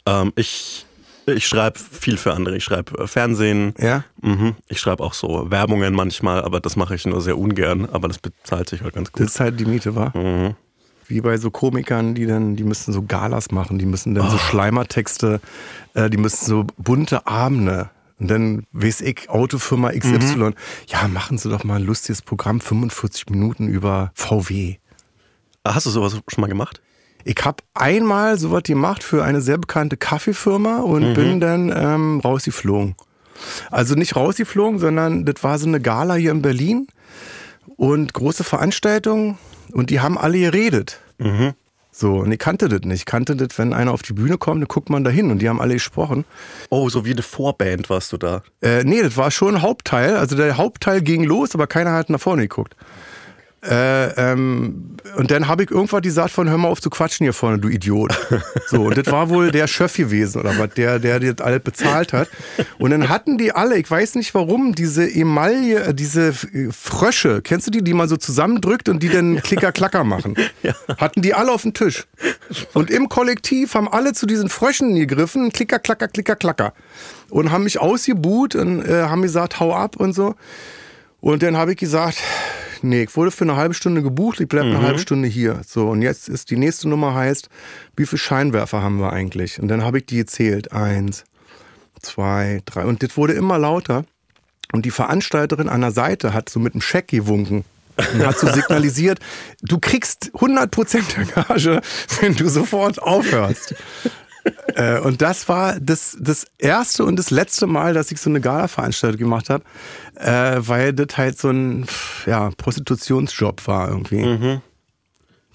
Ähm, 0.06 0.34
ich 0.36 0.86
ich 1.28 1.48
schreibe 1.48 1.80
viel 1.80 2.18
für 2.18 2.34
andere. 2.34 2.58
Ich 2.58 2.64
schreibe 2.64 2.98
äh, 2.98 3.08
Fernsehen. 3.08 3.74
Ja? 3.78 4.04
Mhm. 4.22 4.56
Ich 4.68 4.80
schreibe 4.80 5.04
auch 5.04 5.14
so 5.14 5.50
Werbungen 5.52 5.94
manchmal, 5.94 6.44
aber 6.44 6.60
das 6.60 6.76
mache 6.76 6.96
ich 6.96 7.06
nur 7.06 7.22
sehr 7.22 7.38
ungern. 7.38 7.88
Aber 7.90 8.08
das 8.08 8.18
bezahlt 8.20 8.70
sich 8.70 8.82
halt 8.82 8.96
ganz 8.96 9.12
gut. 9.12 9.22
Das 9.24 9.34
ist 9.34 9.40
halt 9.40 9.60
die 9.60 9.66
Miete, 9.66 9.96
war. 9.96 10.16
Mhm. 10.18 10.56
Wie 11.08 11.22
bei 11.22 11.38
so 11.38 11.52
Komikern, 11.52 12.16
die 12.16 12.26
dann, 12.26 12.56
die 12.56 12.64
müssen 12.64 12.92
so 12.94 13.02
Galas 13.04 13.52
machen, 13.52 13.78
die 13.80 13.86
müssen 13.86 14.16
dann 14.16 14.30
so 14.30 14.36
Oh. 14.36 14.40
Schleimertexte, 14.40 15.42
äh, 15.94 16.10
die 16.10 16.18
müssen 16.18 16.46
so 16.46 16.66
bunte 16.78 17.28
Abende. 17.28 17.90
Und 18.20 18.28
dann 18.30 18.64
weiß 18.72 19.02
ich, 19.02 19.30
Autofirma 19.30 19.92
XY, 19.92 20.38
Mhm. 20.38 20.54
ja, 20.88 21.08
machen 21.08 21.38
Sie 21.38 21.50
doch 21.50 21.64
mal 21.64 21.76
ein 21.80 21.84
lustiges 21.86 22.22
Programm, 22.22 22.62
45 22.62 23.30
Minuten 23.30 23.68
über 23.68 24.12
VW. 24.16 24.78
Hast 25.66 25.86
du 25.86 25.90
sowas 25.90 26.14
schon 26.28 26.42
mal 26.42 26.48
gemacht? 26.48 26.82
Ich 27.24 27.38
habe 27.46 27.58
einmal 27.76 28.38
sowas 28.40 28.64
gemacht 28.64 29.04
für 29.04 29.24
eine 29.24 29.42
sehr 29.42 29.58
bekannte 29.60 29.96
Kaffeefirma 29.98 30.80
und 30.80 31.10
Mhm. 31.10 31.14
bin 31.14 31.40
dann 31.40 31.72
ähm, 31.76 32.20
rausgeflogen. 32.24 32.96
Also 33.70 33.96
nicht 33.96 34.16
rausgeflogen, 34.16 34.80
sondern 34.80 35.26
das 35.26 35.44
war 35.44 35.58
so 35.60 35.68
eine 35.68 35.80
Gala 35.80 36.16
hier 36.16 36.32
in 36.32 36.42
Berlin 36.42 36.88
und 37.78 38.14
große 38.14 38.44
Veranstaltung 38.44 39.38
und 39.74 39.90
die 39.90 40.00
haben 40.00 40.18
alle 40.18 40.40
geredet. 40.40 41.00
Mhm. 41.20 41.54
So, 41.94 42.14
und 42.20 42.32
ich 42.32 42.40
kannte 42.40 42.70
das 42.70 42.82
nicht. 42.82 43.00
Ich 43.00 43.06
kannte 43.06 43.36
das, 43.36 43.58
wenn 43.58 43.74
einer 43.74 43.92
auf 43.92 44.02
die 44.02 44.14
Bühne 44.14 44.38
kommt, 44.38 44.62
dann 44.62 44.68
guckt 44.68 44.90
man 44.90 45.04
da 45.04 45.10
hin 45.12 45.30
und 45.30 45.40
die 45.40 45.50
haben 45.50 45.60
alle 45.60 45.74
gesprochen. 45.74 46.24
Oh, 46.70 46.90
so 46.90 47.06
wie 47.06 47.12
eine 47.12 47.22
Vorband 47.22 47.90
warst 47.90 48.14
du 48.14 48.18
da. 48.18 48.44
Äh, 48.62 48.84
nee, 48.86 49.02
das 49.04 49.18
war 49.18 49.30
schon 49.30 49.56
ein 49.58 49.62
Hauptteil. 49.62 50.16
Also 50.16 50.38
der 50.38 50.56
Hauptteil 50.58 51.02
ging 51.02 51.24
los, 51.24 51.54
aber 51.54 51.68
keiner 51.68 51.92
hat 51.92 52.10
nach 52.10 52.20
vorne 52.22 52.44
geguckt. 52.44 52.76
Äh, 53.64 54.32
ähm, 54.32 54.98
und 55.18 55.30
dann 55.30 55.48
habe 55.48 55.64
ich 55.64 55.70
irgendwas 55.70 56.02
gesagt 56.02 56.32
von, 56.32 56.50
hör 56.50 56.58
mal 56.58 56.70
auf 56.70 56.82
zu 56.82 56.90
quatschen 56.90 57.26
hier 57.26 57.34
vorne, 57.34 57.60
du 57.60 57.68
Idiot. 57.68 58.12
So, 58.68 58.84
und 58.84 58.98
das 58.98 59.12
war 59.12 59.30
wohl 59.30 59.52
der 59.52 59.68
Chef 59.68 59.96
gewesen 59.96 60.40
oder 60.40 60.58
was, 60.58 60.70
der, 60.72 60.98
der 60.98 61.20
das 61.20 61.46
alles 61.46 61.62
bezahlt 61.62 62.14
hat. 62.14 62.30
Und 62.80 62.92
dann 62.92 63.10
hatten 63.10 63.38
die 63.38 63.52
alle, 63.52 63.78
ich 63.78 63.90
weiß 63.90 64.16
nicht 64.16 64.34
warum, 64.34 64.74
diese 64.74 65.08
Emaille, 65.08 65.84
äh, 65.84 65.94
diese 65.94 66.30
äh, 66.30 66.70
Frösche, 66.72 67.42
kennst 67.42 67.68
du 67.68 67.72
die, 67.72 67.84
die 67.84 67.94
man 67.94 68.08
so 68.08 68.18
zusammendrückt 68.18 68.90
und 68.90 69.04
die 69.04 69.10
dann 69.10 69.42
Klicker-Klacker 69.42 70.04
machen? 70.04 70.36
Hatten 70.98 71.22
die 71.22 71.34
alle 71.34 71.52
auf 71.52 71.64
dem 71.64 71.74
Tisch. 71.74 72.08
Und 72.74 72.90
im 72.90 73.10
Kollektiv 73.10 73.76
haben 73.76 73.88
alle 73.88 74.14
zu 74.14 74.26
diesen 74.26 74.50
Fröschen 74.50 74.96
gegriffen, 74.96 75.52
Klicker, 75.52 75.80
Klacker, 75.80 76.08
Klicker, 76.08 76.36
Klacker. 76.36 76.74
Und 77.30 77.52
haben 77.52 77.66
mich 77.66 77.80
ausgebuht 77.80 78.56
und 78.56 78.84
äh, 78.84 79.04
haben 79.04 79.22
gesagt, 79.22 79.60
hau 79.60 79.76
ab 79.76 79.98
und 79.98 80.14
so. 80.14 80.36
Und 81.20 81.44
dann 81.44 81.58
habe 81.58 81.72
ich 81.72 81.78
gesagt, 81.78 82.18
nee, 82.84 83.04
ich 83.04 83.16
wurde 83.16 83.32
für 83.32 83.44
eine 83.44 83.56
halbe 83.56 83.74
Stunde 83.74 84.02
gebucht, 84.02 84.40
ich 84.40 84.48
bleibe 84.48 84.68
eine 84.68 84.82
halbe 84.82 85.00
Stunde 85.00 85.28
hier. 85.28 85.62
So, 85.66 85.90
und 85.90 86.02
jetzt 86.02 86.30
ist 86.30 86.50
die 86.50 86.58
nächste 86.58 86.90
Nummer 86.90 87.14
heißt, 87.14 87.50
wie 87.96 88.06
viele 88.06 88.20
Scheinwerfer 88.20 88.82
haben 88.82 89.00
wir 89.00 89.14
eigentlich? 89.14 89.62
Und 89.62 89.68
dann 89.68 89.84
habe 89.84 90.00
ich 90.00 90.06
die 90.06 90.18
gezählt. 90.18 90.72
Eins, 90.72 91.24
zwei, 92.02 92.62
drei. 92.66 92.86
Und 92.86 93.04
das 93.04 93.18
wurde 93.18 93.34
immer 93.34 93.58
lauter. 93.58 94.06
Und 94.72 94.86
die 94.86 94.92
Veranstalterin 94.92 95.70
an 95.70 95.82
der 95.82 95.92
Seite 95.92 96.34
hat 96.34 96.50
so 96.50 96.60
mit 96.60 96.74
einem 96.74 96.82
Scheck 96.82 97.08
gewunken. 97.08 97.66
Und 97.98 98.26
hat 98.26 98.40
so 98.40 98.48
signalisiert, 98.54 99.20
du 99.62 99.80
kriegst 99.80 100.32
100% 100.34 101.16
der 101.16 101.26
Gage, 101.26 101.82
wenn 102.22 102.36
du 102.36 102.48
sofort 102.48 103.02
aufhörst. 103.02 103.76
Äh, 104.76 105.00
und 105.00 105.22
das 105.22 105.48
war 105.50 105.80
das, 105.80 106.18
das 106.20 106.46
erste 106.58 107.04
und 107.06 107.16
das 107.18 107.30
letzte 107.30 107.68
Mal, 107.68 107.94
dass 107.94 108.12
ich 108.12 108.20
so 108.20 108.30
eine 108.30 108.42
Gala-Veranstaltung 108.42 109.20
gemacht 109.20 109.50
habe, 109.50 109.64
äh, 110.16 110.58
weil 110.60 110.94
das 110.94 111.18
halt 111.18 111.38
so 111.38 111.50
ein 111.50 111.86
ja, 112.26 112.50
Prostitutionsjob 112.58 113.68
war 113.68 113.90
irgendwie. 113.90 114.60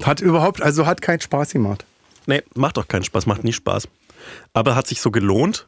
Hat 0.03 0.21
überhaupt, 0.21 0.63
also 0.63 0.87
hat 0.87 1.01
keinen 1.03 1.21
Spaß 1.21 1.53
gemacht. 1.53 1.85
Nee, 2.27 2.43
macht 2.55 2.77
doch 2.77 2.87
keinen 2.89 3.05
Spaß, 3.05 3.27
macht 3.27 3.45
nie 3.45 3.53
Spaß. 3.53 3.89
Aber 4.53 4.75
hat 4.77 4.87
sich 4.87 5.01
so 5.01 5.11
gelohnt? 5.11 5.67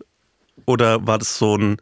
Oder 0.67 1.07
war 1.07 1.19
das 1.19 1.39
so 1.39 1.57
ein, 1.57 1.77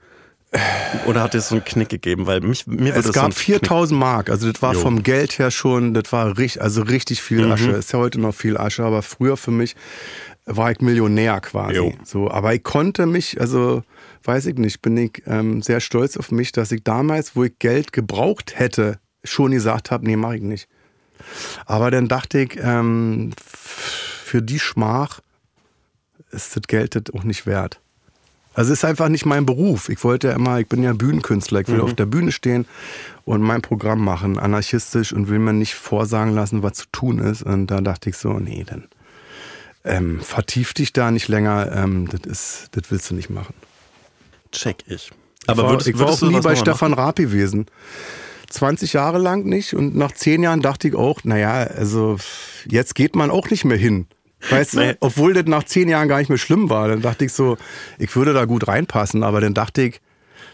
Oder 1.07 1.23
hat 1.23 1.35
es 1.35 1.49
so 1.49 1.57
einen 1.57 1.65
Knick 1.65 1.89
gegeben? 1.89 2.27
Weil 2.27 2.41
mich, 2.41 2.67
mir 2.67 2.95
Es 2.95 3.07
gab 3.07 3.15
so 3.15 3.21
ein 3.27 3.33
4000 3.33 3.99
Mark, 3.99 4.31
also 4.31 4.51
das 4.51 4.63
war 4.63 4.75
Jo. 4.75 4.81
vom 4.81 5.03
Geld 5.03 5.39
her 5.39 5.51
schon, 5.51 5.93
das 5.93 6.13
war 6.13 6.39
richtig, 6.39 6.63
also 6.63 6.83
richtig 6.83 7.21
viel 7.21 7.45
Mhm. 7.47 7.53
Asche. 7.53 7.71
Ist 7.73 7.93
ja 7.93 7.99
heute 7.99 8.21
noch 8.21 8.35
viel 8.35 8.57
Asche, 8.57 8.85
aber 8.85 9.03
früher 9.03 9.37
für 9.37 9.51
mich 9.51 9.75
war 10.47 10.71
ich 10.71 10.81
Millionär 10.81 11.41
quasi. 11.41 11.75
Jo. 11.75 11.93
So, 12.05 12.31
aber 12.31 12.55
ich 12.55 12.63
konnte 12.63 13.07
mich, 13.07 13.41
also 13.41 13.83
weiß 14.23 14.47
ich 14.47 14.57
nicht, 14.57 14.81
bin 14.81 14.97
ich 14.97 15.23
ähm, 15.27 15.61
sehr 15.61 15.81
stolz 15.81 16.17
auf 16.17 16.31
mich, 16.31 16.53
dass 16.53 16.73
ich 16.73 16.85
damals, 16.85 17.37
wo 17.37 17.45
ich 17.45 17.59
Geld 17.59 17.93
gebraucht 17.93 18.59
hätte, 18.59 18.99
schon 19.25 19.51
gesagt 19.51 19.91
habe, 19.91 20.07
nee, 20.07 20.17
mach 20.17 20.33
ich 20.33 20.43
nicht. 20.43 20.69
Aber 21.67 21.91
dann 21.91 22.09
dachte 22.09 22.41
ich, 22.41 22.59
ähm, 22.63 23.33
für 23.37 24.43
die 24.43 24.61
Schmach 24.61 25.21
ist 26.31 26.57
das 26.57 26.63
Geld 26.69 26.95
das 26.95 27.15
auch 27.15 27.25
nicht 27.25 27.47
wert. 27.47 27.81
Also 28.55 28.73
es 28.73 28.79
ist 28.79 28.85
einfach 28.85 29.09
nicht 29.09 29.27
mein 29.27 29.45
Beruf. 29.45 29.91
Ich 29.91 30.03
wollte 30.03 30.29
ja 30.29 30.35
immer, 30.35 30.61
ich 30.61 30.67
bin 30.67 30.83
ja 30.83 30.95
Bühnenkünstler, 30.95 31.61
ich 31.61 31.69
will 31.69 31.81
auf 31.81 31.93
der 31.93 32.07
Bühne 32.07 32.33
stehen 32.33 32.65
und 33.25 33.43
mein 33.43 33.61
Programm 33.61 34.03
machen, 34.03 34.39
anarchistisch 34.39 35.13
und 35.13 35.29
will 35.29 35.39
mir 35.39 35.53
nicht 35.53 35.75
vorsagen 35.75 36.33
lassen, 36.33 36.63
was 36.63 36.75
zu 36.75 36.87
tun 36.91 37.19
ist. 37.19 37.43
Und 37.43 37.67
da 37.67 37.83
dachte 37.83 38.09
ich 38.09 38.17
so, 38.17 38.39
nee, 38.39 38.65
dann 38.67 38.89
ähm, 39.87 40.21
vertief 40.21 40.75
dich 40.75 40.93
da 40.93 41.11
nicht 41.11 41.29
länger, 41.29 41.73
ähm, 41.75 42.09
das, 42.09 42.21
ist, 42.21 42.69
das 42.73 42.91
willst 42.91 43.11
du 43.11 43.15
nicht 43.15 43.31
machen. 43.31 43.55
Check 44.53 44.79
ich. 44.87 45.11
Aber 45.47 45.63
ich 45.63 45.65
war, 45.65 45.71
würdest, 45.71 45.89
ich 45.89 45.99
war 45.99 46.09
auch 46.09 46.23
nie 46.23 46.41
bei 46.41 46.57
Stefan 46.57 46.93
Raab 46.93 47.17
gewesen. 47.17 47.67
20 48.51 48.93
Jahre 48.93 49.19
lang 49.19 49.45
nicht 49.45 49.75
und 49.75 49.97
nach 49.97 50.13
10 50.13 50.43
Jahren 50.43 50.63
dachte 50.63 50.89
ich 50.89 50.95
auch, 50.95 51.25
naja, 51.25 51.53
also 51.53 52.17
jetzt 52.69 52.95
geht 52.95 53.17
man 53.17 53.31
auch 53.31 53.51
nicht 53.51 53.65
mehr 53.65 53.77
hin. 53.77 54.07
Weißt 54.51 54.75
du, 54.75 54.97
obwohl 55.01 55.35
das 55.35 55.47
nach 55.47 55.65
10 55.65 55.89
Jahren 55.89 56.09
gar 56.09 56.19
nicht 56.19 56.29
mehr 56.29 56.39
schlimm 56.39 56.71
war, 56.71 56.89
dann 56.89 57.03
dachte 57.03 57.25
ich 57.25 57.33
so, 57.33 57.57
ich 57.99 58.15
würde 58.15 58.33
da 58.33 58.45
gut 58.45 58.69
reinpassen, 58.69 59.25
aber 59.25 59.41
dann 59.41 59.55
dachte 59.55 59.83
ich, 59.83 60.01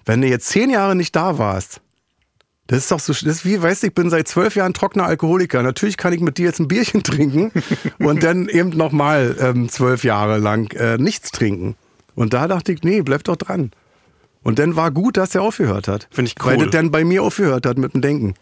wenn 0.06 0.22
du 0.22 0.28
jetzt 0.28 0.48
10 0.48 0.70
Jahre 0.70 0.96
nicht 0.96 1.14
da 1.14 1.36
warst, 1.36 1.81
das 2.68 2.78
ist 2.78 2.90
doch 2.90 3.00
so, 3.00 3.12
das 3.12 3.22
ist 3.22 3.44
wie, 3.44 3.60
weißt 3.60 3.82
du, 3.82 3.88
ich 3.88 3.94
bin 3.94 4.08
seit 4.10 4.28
zwölf 4.28 4.54
Jahren 4.56 4.72
trockener 4.72 5.04
Alkoholiker. 5.06 5.62
Natürlich 5.62 5.96
kann 5.96 6.12
ich 6.12 6.20
mit 6.20 6.38
dir 6.38 6.46
jetzt 6.46 6.60
ein 6.60 6.68
Bierchen 6.68 7.02
trinken 7.04 7.52
und 7.98 8.22
dann 8.22 8.48
eben 8.48 8.70
nochmal 8.70 9.36
ähm, 9.40 9.68
zwölf 9.68 10.04
Jahre 10.04 10.38
lang 10.38 10.72
äh, 10.76 10.96
nichts 10.98 11.30
trinken. 11.32 11.76
Und 12.14 12.32
da 12.34 12.46
dachte 12.48 12.72
ich, 12.72 12.82
nee, 12.82 13.02
bleib 13.02 13.24
doch 13.24 13.36
dran. 13.36 13.72
Und 14.42 14.58
dann 14.58 14.74
war 14.76 14.90
gut, 14.90 15.16
dass 15.16 15.34
er 15.34 15.42
aufgehört 15.42 15.86
hat. 15.88 16.08
Finde 16.10 16.28
ich 16.30 16.44
Weil 16.44 16.56
cool. 16.56 16.64
das 16.64 16.72
dann 16.72 16.90
bei 16.90 17.04
mir 17.04 17.22
aufgehört 17.22 17.64
hat 17.66 17.78
mit 17.78 17.94
dem 17.94 18.00
Denken. 18.02 18.34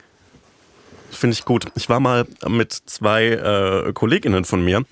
Finde 1.11 1.35
ich 1.35 1.45
gut. 1.45 1.67
Ich 1.75 1.89
war 1.89 1.99
mal 1.99 2.25
mit 2.49 2.73
zwei 2.73 3.25
äh, 3.27 3.93
KollegInnen 3.93 4.45
von 4.45 4.65
mir 4.65 4.85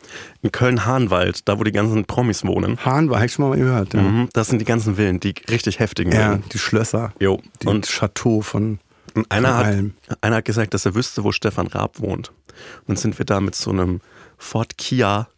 in 0.42 0.50
Köln-Hahnwald, 0.52 1.48
da 1.48 1.58
wo 1.60 1.64
die 1.64 1.70
ganzen 1.72 2.04
Promis 2.06 2.44
wohnen. 2.44 2.76
Hahn 2.84 3.08
war, 3.08 3.18
hab 3.20 3.26
ich 3.26 3.32
schon 3.32 3.48
mal 3.48 3.56
gehört. 3.56 3.94
Ja, 3.94 4.02
Mhm, 4.02 4.28
das 4.32 4.48
sind 4.48 4.58
die 4.58 4.64
ganzen 4.64 4.96
Villen, 4.96 5.20
die 5.20 5.34
richtig 5.48 5.78
heftigen 5.78 6.12
ja 6.12 6.30
Villen. 6.30 6.44
die 6.52 6.58
Schlösser. 6.58 7.12
Jo. 7.20 7.40
Die 7.62 7.68
Und 7.68 7.86
Chateau 7.86 8.40
von. 8.42 8.80
Und 9.18 9.32
einer 9.32 9.64
Von 9.64 9.94
hat, 10.08 10.18
einer 10.22 10.36
hat 10.36 10.44
gesagt, 10.44 10.74
dass 10.74 10.86
er 10.86 10.94
wüsste, 10.94 11.24
wo 11.24 11.32
Stefan 11.32 11.66
Raab 11.66 12.00
wohnt. 12.00 12.28
Und 12.28 12.88
dann 12.88 12.96
sind 12.96 13.18
wir 13.18 13.26
da 13.26 13.40
mit 13.40 13.54
so 13.54 13.70
einem 13.70 14.00
Ford 14.36 14.78
Kia 14.78 15.28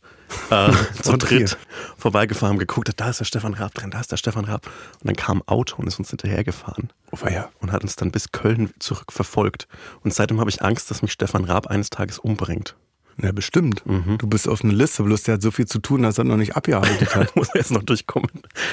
äh, 0.50 0.70
zu 1.02 1.16
dritt 1.16 1.58
vorbeigefahren, 1.96 2.58
geguckt, 2.58 2.90
da 2.96 3.10
ist 3.10 3.20
der 3.20 3.24
Stefan 3.24 3.54
Raab 3.54 3.74
drin, 3.74 3.90
da 3.90 4.00
ist 4.00 4.12
der 4.12 4.16
Stefan 4.16 4.44
Raab. 4.44 4.66
Und 4.66 5.06
dann 5.06 5.16
kam 5.16 5.38
ein 5.38 5.48
Auto 5.48 5.76
und 5.78 5.86
ist 5.86 5.98
uns 5.98 6.10
hinterhergefahren. 6.10 6.92
Oh, 7.10 7.28
ja. 7.28 7.48
Und 7.60 7.72
hat 7.72 7.82
uns 7.82 7.96
dann 7.96 8.10
bis 8.10 8.32
Köln 8.32 8.70
zurück 8.78 9.12
verfolgt. 9.12 9.66
Und 10.02 10.14
seitdem 10.14 10.40
habe 10.40 10.50
ich 10.50 10.62
Angst, 10.62 10.90
dass 10.90 11.02
mich 11.02 11.12
Stefan 11.12 11.44
Raab 11.44 11.66
eines 11.66 11.90
Tages 11.90 12.18
umbringt. 12.18 12.76
Ja, 13.22 13.32
bestimmt. 13.32 13.84
Mhm. 13.84 14.16
Du 14.18 14.26
bist 14.26 14.48
auf 14.48 14.64
einer 14.64 14.72
Liste, 14.72 15.02
bloß 15.02 15.24
der 15.24 15.34
hat 15.34 15.42
so 15.42 15.50
viel 15.50 15.66
zu 15.66 15.78
tun, 15.78 16.02
dass 16.02 16.16
er 16.16 16.24
noch 16.24 16.36
nicht 16.36 16.56
abgearbeitet 16.56 17.14
hat. 17.14 17.34
Muss 17.36 17.48
er 17.50 17.56
jetzt 17.56 17.70
noch 17.70 17.82
durchkommen. 17.82 18.30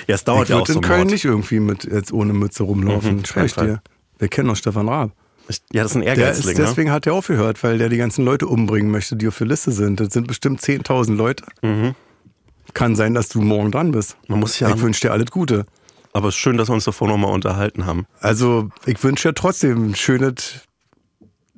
Ja, 0.08 0.16
es 0.16 0.24
dauert 0.24 0.44
ich 0.44 0.50
ja 0.50 0.58
auch 0.58 0.68
so 0.68 0.74
in 0.74 0.80
ein 0.80 0.84
Köln 0.84 1.08
nicht 1.08 1.26
irgendwie 1.26 1.60
mit 1.60 1.84
jetzt 1.84 2.14
ohne 2.14 2.34
Mütze 2.34 2.64
rumlaufen. 2.64 3.18
Mhm, 3.18 3.26
Schwör 3.26 3.46
ich 3.46 3.56
dir. 3.56 3.82
Wir 4.20 4.28
kennen 4.28 4.48
doch 4.50 4.56
Stefan 4.56 4.88
Raab. 4.90 5.12
Ja, 5.72 5.84
das 5.84 5.92
ist 5.92 5.96
ein 5.98 6.02
Der 6.02 6.14
ist, 6.14 6.20
Ehrgeizling, 6.20 6.58
ne? 6.58 6.64
deswegen 6.66 6.92
hat 6.92 7.08
er 7.08 7.14
aufgehört, 7.14 7.64
weil 7.64 7.78
der 7.78 7.88
die 7.90 7.96
ganzen 7.98 8.26
Leute 8.26 8.48
umbringen 8.48 8.92
möchte, 8.92 9.16
die 9.16 9.28
auf 9.30 9.38
der 9.38 9.48
Liste 9.48 9.72
sind. 9.72 10.00
Das 10.00 10.12
sind 10.12 10.28
bestimmt 10.28 10.60
10.000 10.62 11.16
Leute. 11.16 11.46
Kann 12.74 12.96
sein, 12.98 13.14
dass 13.14 13.30
du 13.30 13.42
morgen 13.42 13.72
dran 13.72 13.92
bist. 13.94 14.18
Mhm. 14.24 14.26
Man 14.34 14.40
muss 14.42 14.60
ja, 14.60 14.70
Ich 14.74 14.82
wünsche 14.82 15.02
dir 15.08 15.12
alles 15.14 15.32
Gute. 15.32 15.66
aber 16.12 16.28
es 16.30 16.36
ist 16.36 16.40
schön, 16.42 16.58
dass 16.58 16.68
wir 16.70 16.74
uns 16.74 16.84
davor 16.84 17.08
nochmal 17.08 17.32
unterhalten 17.32 17.86
haben. 17.86 18.06
Also, 18.20 18.70
ich 18.86 19.02
wünsche 19.04 19.30
dir 19.30 19.36
trotzdem 19.36 19.92
ein 19.92 19.96
schönes, 19.96 20.62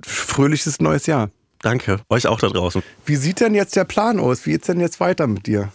fröhliches 0.06 0.80
neues 0.80 1.06
Jahr. 1.08 1.30
Danke, 1.62 2.00
euch 2.10 2.28
auch 2.28 2.40
da 2.40 2.48
draußen. 2.48 2.84
Wie 3.06 3.16
sieht 3.16 3.40
denn 3.42 3.54
jetzt 3.56 3.76
der 3.76 3.84
Plan 3.86 4.20
aus? 4.20 4.46
Wie 4.46 4.52
geht's 4.52 4.68
denn 4.68 4.80
jetzt 4.80 5.00
weiter 5.00 5.28
mit 5.28 5.48
dir? 5.48 5.72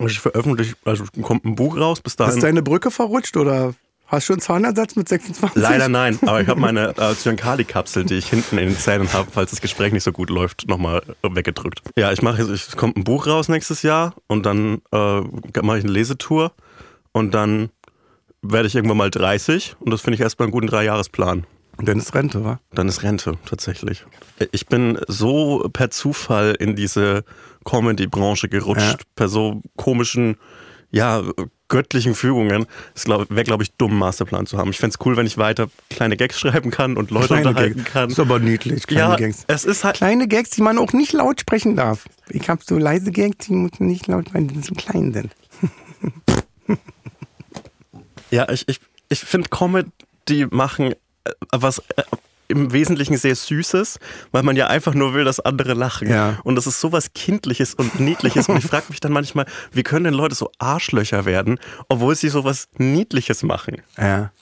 Ich 0.00 0.18
veröffentliche, 0.20 0.74
also 0.84 1.04
kommt 1.22 1.44
ein 1.44 1.54
Buch 1.54 1.76
raus, 1.76 2.00
bis 2.00 2.16
dahin. 2.16 2.34
Ist 2.34 2.42
deine 2.42 2.62
Brücke 2.62 2.90
verrutscht 2.90 3.36
oder 3.36 3.74
hast 4.08 4.28
du 4.28 4.32
schon 4.34 4.40
Zahnersatz 4.40 4.96
mit 4.96 5.08
26? 5.08 5.62
Leider 5.62 5.88
nein, 5.88 6.18
aber 6.22 6.40
ich 6.40 6.48
habe 6.48 6.60
meine 6.60 6.96
äh, 6.96 7.14
Zyankali-Kapsel, 7.14 8.04
die 8.04 8.14
ich 8.14 8.28
hinten 8.28 8.58
in 8.58 8.68
den 8.70 8.76
Zähnen 8.78 9.12
habe, 9.12 9.30
falls 9.30 9.50
das 9.50 9.60
Gespräch 9.60 9.92
nicht 9.92 10.04
so 10.04 10.12
gut 10.12 10.30
läuft, 10.30 10.68
nochmal 10.68 11.02
weggedrückt. 11.22 11.82
Ja, 11.96 12.10
ich 12.12 12.22
mache, 12.22 12.42
es 12.42 12.76
kommt 12.76 12.96
ein 12.96 13.04
Buch 13.04 13.26
raus 13.26 13.48
nächstes 13.48 13.82
Jahr 13.82 14.14
und 14.26 14.44
dann 14.46 14.82
äh, 14.92 15.20
mache 15.62 15.78
ich 15.78 15.84
eine 15.84 15.92
Lesetour 15.92 16.52
und 17.12 17.32
dann 17.34 17.70
werde 18.42 18.66
ich 18.68 18.74
irgendwann 18.74 18.96
mal 18.98 19.10
30 19.10 19.76
und 19.80 19.90
das 19.92 20.00
finde 20.00 20.14
ich 20.16 20.20
erstmal 20.20 20.46
einen 20.46 20.52
guten 20.52 20.66
Dreijahresplan. 20.68 21.46
Und 21.76 21.86
dann 21.86 21.98
ist 21.98 22.12
Rente, 22.12 22.44
wa? 22.44 22.58
Dann 22.72 22.88
ist 22.88 23.04
Rente, 23.04 23.34
tatsächlich. 23.46 24.04
Ich 24.50 24.66
bin 24.66 24.98
so 25.06 25.68
per 25.72 25.90
Zufall 25.90 26.56
in 26.58 26.74
diese 26.74 27.22
Comedy-Branche 27.64 28.48
gerutscht, 28.48 28.80
Ja. 28.82 28.96
per 29.14 29.28
so 29.28 29.62
komischen, 29.76 30.38
ja, 30.90 31.22
göttlichen 31.68 32.14
Fügungen. 32.14 32.66
Es 32.94 33.06
wäre, 33.06 33.44
glaube 33.44 33.62
ich, 33.62 33.72
dumm, 33.72 33.98
Masterplan 33.98 34.46
zu 34.46 34.58
haben. 34.58 34.70
Ich 34.70 34.78
fände 34.78 34.96
es 34.98 35.06
cool, 35.06 35.16
wenn 35.16 35.26
ich 35.26 35.38
weiter 35.38 35.68
kleine 35.90 36.16
Gags 36.16 36.38
schreiben 36.40 36.70
kann 36.70 36.96
und 36.96 37.10
Leute 37.10 37.34
unterhalten 37.34 37.78
Gags. 37.78 37.92
kann. 37.92 38.10
Ist 38.10 38.20
aber 38.20 38.38
niedlich, 38.38 38.86
kleine 38.86 39.10
ja, 39.12 39.16
Gags. 39.16 39.44
es 39.46 39.64
ist 39.64 39.84
halt. 39.84 39.96
Kleine 39.96 40.28
Gags, 40.28 40.50
die 40.50 40.62
man 40.62 40.78
auch 40.78 40.92
nicht 40.92 41.12
laut 41.12 41.40
sprechen 41.40 41.76
darf. 41.76 42.06
Ich 42.28 42.48
habe 42.48 42.62
so 42.64 42.78
leise 42.78 43.10
Gags, 43.10 43.46
die 43.46 43.52
muss 43.52 43.72
man 43.78 43.88
nicht 43.88 44.06
laut, 44.06 44.34
weil 44.34 44.44
die 44.44 44.60
so 44.60 44.74
klein 44.74 45.12
sind. 45.12 45.34
Ja, 48.30 48.48
ich, 48.50 48.68
ich, 48.68 48.80
ich 49.08 49.20
finde 49.20 49.48
Comedy 49.48 50.46
machen 50.50 50.92
äh, 50.92 51.30
was 51.50 51.78
äh, 51.96 52.02
im 52.48 52.72
Wesentlichen 52.72 53.16
sehr 53.16 53.34
Süßes, 53.36 53.98
weil 54.32 54.42
man 54.42 54.56
ja 54.56 54.66
einfach 54.68 54.94
nur 54.94 55.12
will, 55.14 55.24
dass 55.24 55.38
andere 55.40 55.74
lachen. 55.74 56.08
Ja. 56.08 56.38
Und 56.44 56.56
das 56.56 56.66
ist 56.66 56.80
sowas 56.80 57.12
Kindliches 57.14 57.74
und 57.74 58.00
Niedliches. 58.00 58.48
und 58.48 58.56
ich 58.56 58.64
frage 58.66 58.86
mich 58.88 59.00
dann 59.00 59.12
manchmal, 59.12 59.46
wie 59.72 59.82
können 59.82 60.04
denn 60.04 60.14
Leute 60.14 60.34
so 60.34 60.50
Arschlöcher 60.58 61.24
werden, 61.26 61.58
obwohl 61.88 62.14
sie 62.16 62.28
sowas 62.30 62.68
Niedliches 62.78 63.42
machen? 63.42 63.82
Ja. 63.98 64.32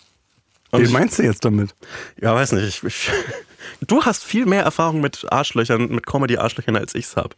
Und 0.70 0.80
Wen 0.80 0.86
ich- 0.86 0.92
meinst 0.92 1.18
du 1.18 1.22
jetzt 1.24 1.44
damit? 1.44 1.74
Ja, 2.20 2.34
weiß 2.34 2.52
nicht. 2.52 2.66
Ich, 2.66 2.84
ich, 2.84 3.10
du 3.86 4.02
hast 4.04 4.24
viel 4.24 4.46
mehr 4.46 4.62
Erfahrung 4.62 5.00
mit 5.00 5.26
Arschlöchern, 5.32 5.88
mit 5.88 6.06
Comedy-Arschlöchern, 6.06 6.76
als 6.76 6.94
ich's 6.94 7.16
hab. 7.16 7.34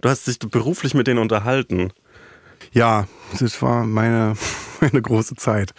Du 0.00 0.08
hast 0.08 0.26
dich 0.26 0.38
beruflich 0.38 0.94
mit 0.94 1.06
denen 1.06 1.18
unterhalten. 1.18 1.92
Ja, 2.72 3.06
das 3.38 3.60
war 3.62 3.84
meine, 3.84 4.34
meine 4.80 5.00
große 5.02 5.36
Zeit. 5.36 5.72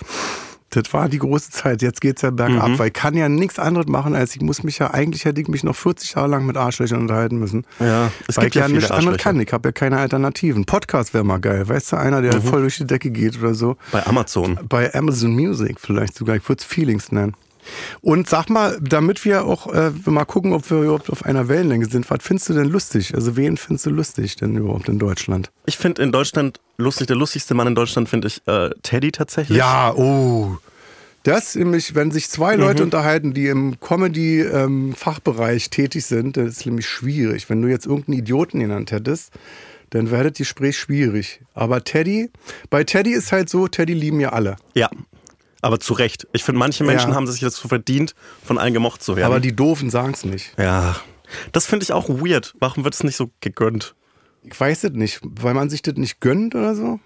Das 0.73 0.91
war 0.93 1.09
die 1.09 1.19
große 1.19 1.51
Zeit. 1.51 1.81
Jetzt 1.81 1.99
geht's 2.01 2.21
ja 2.21 2.31
bergab, 2.31 2.69
Mhm. 2.69 2.79
weil 2.79 2.87
ich 2.87 2.93
kann 2.93 3.15
ja 3.15 3.27
nichts 3.29 3.59
anderes 3.59 3.87
machen, 3.87 4.15
als 4.15 4.35
ich 4.35 4.41
muss 4.41 4.63
mich 4.63 4.79
ja, 4.79 4.91
eigentlich 4.91 5.25
hätte 5.25 5.39
ich 5.41 5.47
mich 5.49 5.63
noch 5.63 5.75
40 5.75 6.13
Jahre 6.15 6.29
lang 6.29 6.45
mit 6.45 6.55
Arschlöchern 6.57 7.01
unterhalten 7.01 7.37
müssen. 7.39 7.65
Ja, 7.79 8.09
es 8.27 8.37
weil 8.37 8.45
gibt 8.45 8.55
ich 8.55 8.61
ja 8.61 8.67
ja 8.67 8.73
nichts 8.73 8.89
anderes 8.89 9.17
kann. 9.17 9.39
Ich 9.41 9.51
habe 9.51 9.67
ja 9.67 9.73
keine 9.73 9.97
Alternativen. 9.97 10.65
Podcast 10.65 11.13
wäre 11.13 11.23
mal 11.25 11.39
geil. 11.39 11.67
Weißt 11.67 11.91
du, 11.91 11.97
einer, 11.97 12.21
der 12.21 12.37
Mhm. 12.37 12.41
voll 12.43 12.61
durch 12.61 12.77
die 12.77 12.87
Decke 12.87 13.11
geht 13.11 13.37
oder 13.39 13.53
so. 13.53 13.75
Bei 13.91 14.05
Amazon. 14.07 14.59
Bei 14.69 14.93
Amazon 14.95 15.31
Music 15.33 15.77
vielleicht 15.79 16.15
sogar. 16.15 16.37
Ich 16.37 16.47
würde 16.47 16.61
es 16.61 16.65
Feelings 16.65 17.11
nennen. 17.11 17.33
Und 18.01 18.27
sag 18.27 18.49
mal, 18.49 18.77
damit 18.81 19.23
wir 19.25 19.45
auch 19.45 19.67
äh, 19.73 19.91
mal 20.05 20.25
gucken, 20.25 20.53
ob 20.53 20.69
wir 20.69 20.81
überhaupt 20.81 21.09
auf 21.09 21.25
einer 21.25 21.47
Wellenlänge 21.47 21.85
sind, 21.85 22.09
was 22.09 22.19
findest 22.21 22.49
du 22.49 22.53
denn 22.53 22.67
lustig? 22.69 23.13
Also 23.15 23.35
wen 23.37 23.57
findest 23.57 23.85
du 23.85 23.89
lustig 23.91 24.35
denn 24.35 24.55
überhaupt 24.55 24.89
in 24.89 24.99
Deutschland? 24.99 25.51
Ich 25.65 25.77
finde 25.77 26.01
in 26.01 26.11
Deutschland 26.11 26.59
lustig, 26.77 27.07
der 27.07 27.15
lustigste 27.15 27.53
Mann 27.53 27.67
in 27.67 27.75
Deutschland 27.75 28.09
finde 28.09 28.27
ich 28.27 28.41
äh, 28.47 28.69
Teddy 28.81 29.11
tatsächlich. 29.11 29.57
Ja, 29.57 29.93
oh. 29.95 30.57
Das 31.23 31.53
nämlich, 31.55 31.93
wenn 31.93 32.09
sich 32.09 32.29
zwei 32.29 32.55
Mhm. 32.55 32.61
Leute 32.63 32.83
unterhalten, 32.83 33.33
die 33.33 33.45
im 33.47 33.79
Comedy-Fachbereich 33.79 35.69
tätig 35.69 36.05
sind, 36.05 36.37
das 36.37 36.47
ist 36.47 36.65
nämlich 36.65 36.87
schwierig. 36.87 37.49
Wenn 37.49 37.61
du 37.61 37.67
jetzt 37.67 37.85
irgendeinen 37.85 38.17
Idioten 38.19 38.59
genannt 38.59 38.91
hättest, 38.91 39.31
dann 39.91 40.09
wäre 40.09 40.29
das 40.29 40.37
Gespräch 40.37 40.77
schwierig. 40.79 41.41
Aber 41.53 41.83
Teddy, 41.83 42.29
bei 42.69 42.83
Teddy 42.83 43.11
ist 43.11 43.31
halt 43.31 43.49
so, 43.49 43.67
Teddy 43.67 43.93
lieben 43.93 44.19
ja 44.19 44.29
alle. 44.29 44.55
Ja. 44.73 44.89
Aber 45.61 45.79
zu 45.79 45.93
Recht. 45.93 46.27
Ich 46.33 46.43
finde, 46.43 46.59
manche 46.59 46.83
Menschen 46.83 47.11
Ja. 47.11 47.15
haben 47.15 47.27
sich 47.27 47.39
dazu 47.41 47.67
verdient, 47.67 48.15
von 48.43 48.57
allen 48.57 48.73
gemocht 48.73 49.03
zu 49.03 49.15
werden. 49.15 49.25
Aber 49.27 49.39
die 49.39 49.55
Doofen 49.55 49.89
sagen 49.89 50.13
es 50.13 50.25
nicht. 50.25 50.53
ja. 50.57 50.95
Das 51.53 51.65
finde 51.65 51.85
ich 51.85 51.93
auch 51.93 52.09
weird. 52.09 52.53
Warum 52.59 52.83
wird 52.83 52.93
es 52.93 53.05
nicht 53.05 53.15
so 53.15 53.31
gegönnt? 53.39 53.95
Ich 54.43 54.59
weiß 54.59 54.83
es 54.83 54.91
nicht, 54.91 55.21
weil 55.23 55.53
man 55.53 55.69
sich 55.69 55.81
das 55.81 55.93
nicht 55.95 56.19
gönnt 56.19 56.55
oder 56.55 56.75
so. 56.75 56.99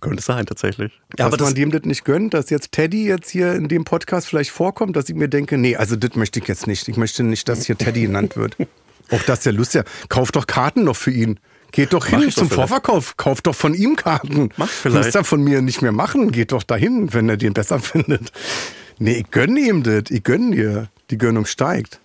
Könnte 0.00 0.22
sein, 0.22 0.44
tatsächlich. 0.44 0.92
Ja, 1.16 1.26
aber 1.26 1.36
dass 1.36 1.46
man 1.46 1.54
das, 1.54 1.60
dem 1.60 1.70
das 1.70 1.82
nicht 1.82 2.04
gönnt, 2.04 2.34
dass 2.34 2.50
jetzt 2.50 2.72
Teddy 2.72 3.06
jetzt 3.06 3.30
hier 3.30 3.52
in 3.54 3.68
dem 3.68 3.84
Podcast 3.84 4.26
vielleicht 4.26 4.50
vorkommt, 4.50 4.96
dass 4.96 5.08
ich 5.08 5.14
mir 5.14 5.28
denke, 5.28 5.56
nee, 5.56 5.76
also 5.76 5.94
das 5.94 6.16
möchte 6.16 6.40
ich 6.40 6.48
jetzt 6.48 6.66
nicht. 6.66 6.88
Ich 6.88 6.96
möchte 6.96 7.22
nicht, 7.22 7.48
dass 7.48 7.64
hier 7.66 7.78
Teddy 7.78 8.02
genannt 8.02 8.36
wird. 8.36 8.56
Auch 9.12 9.22
dass 9.22 9.40
der 9.40 9.52
Lust 9.52 9.74
ja, 9.74 9.84
kauft 10.08 10.34
doch 10.34 10.46
Karten 10.48 10.82
noch 10.84 10.96
für 10.96 11.12
ihn. 11.12 11.38
Geht 11.72 11.92
doch 11.92 12.06
hin 12.06 12.20
doch 12.22 12.28
zum 12.30 12.48
vielleicht. 12.48 12.54
Vorverkauf. 12.54 13.16
Kauft 13.16 13.46
doch 13.46 13.54
von 13.54 13.74
ihm 13.74 13.96
Karten. 13.96 14.50
Mach 14.56 14.66
ich 14.66 14.72
vielleicht. 14.72 15.04
Müsst 15.06 15.16
ihr 15.16 15.24
von 15.24 15.42
mir 15.42 15.62
nicht 15.62 15.82
mehr 15.82 15.92
machen. 15.92 16.32
Geht 16.32 16.52
doch 16.52 16.62
dahin, 16.62 17.12
wenn 17.12 17.28
er 17.28 17.36
den 17.36 17.52
besser 17.54 17.78
findet. 17.80 18.32
Nee, 18.98 19.18
ich 19.18 19.30
gönn 19.30 19.56
ihm 19.56 19.82
das. 19.82 20.04
Ich 20.10 20.22
gönn 20.24 20.52
dir. 20.52 20.88
Die 21.10 21.18
Gönnung 21.18 21.46
steigt. 21.46 22.00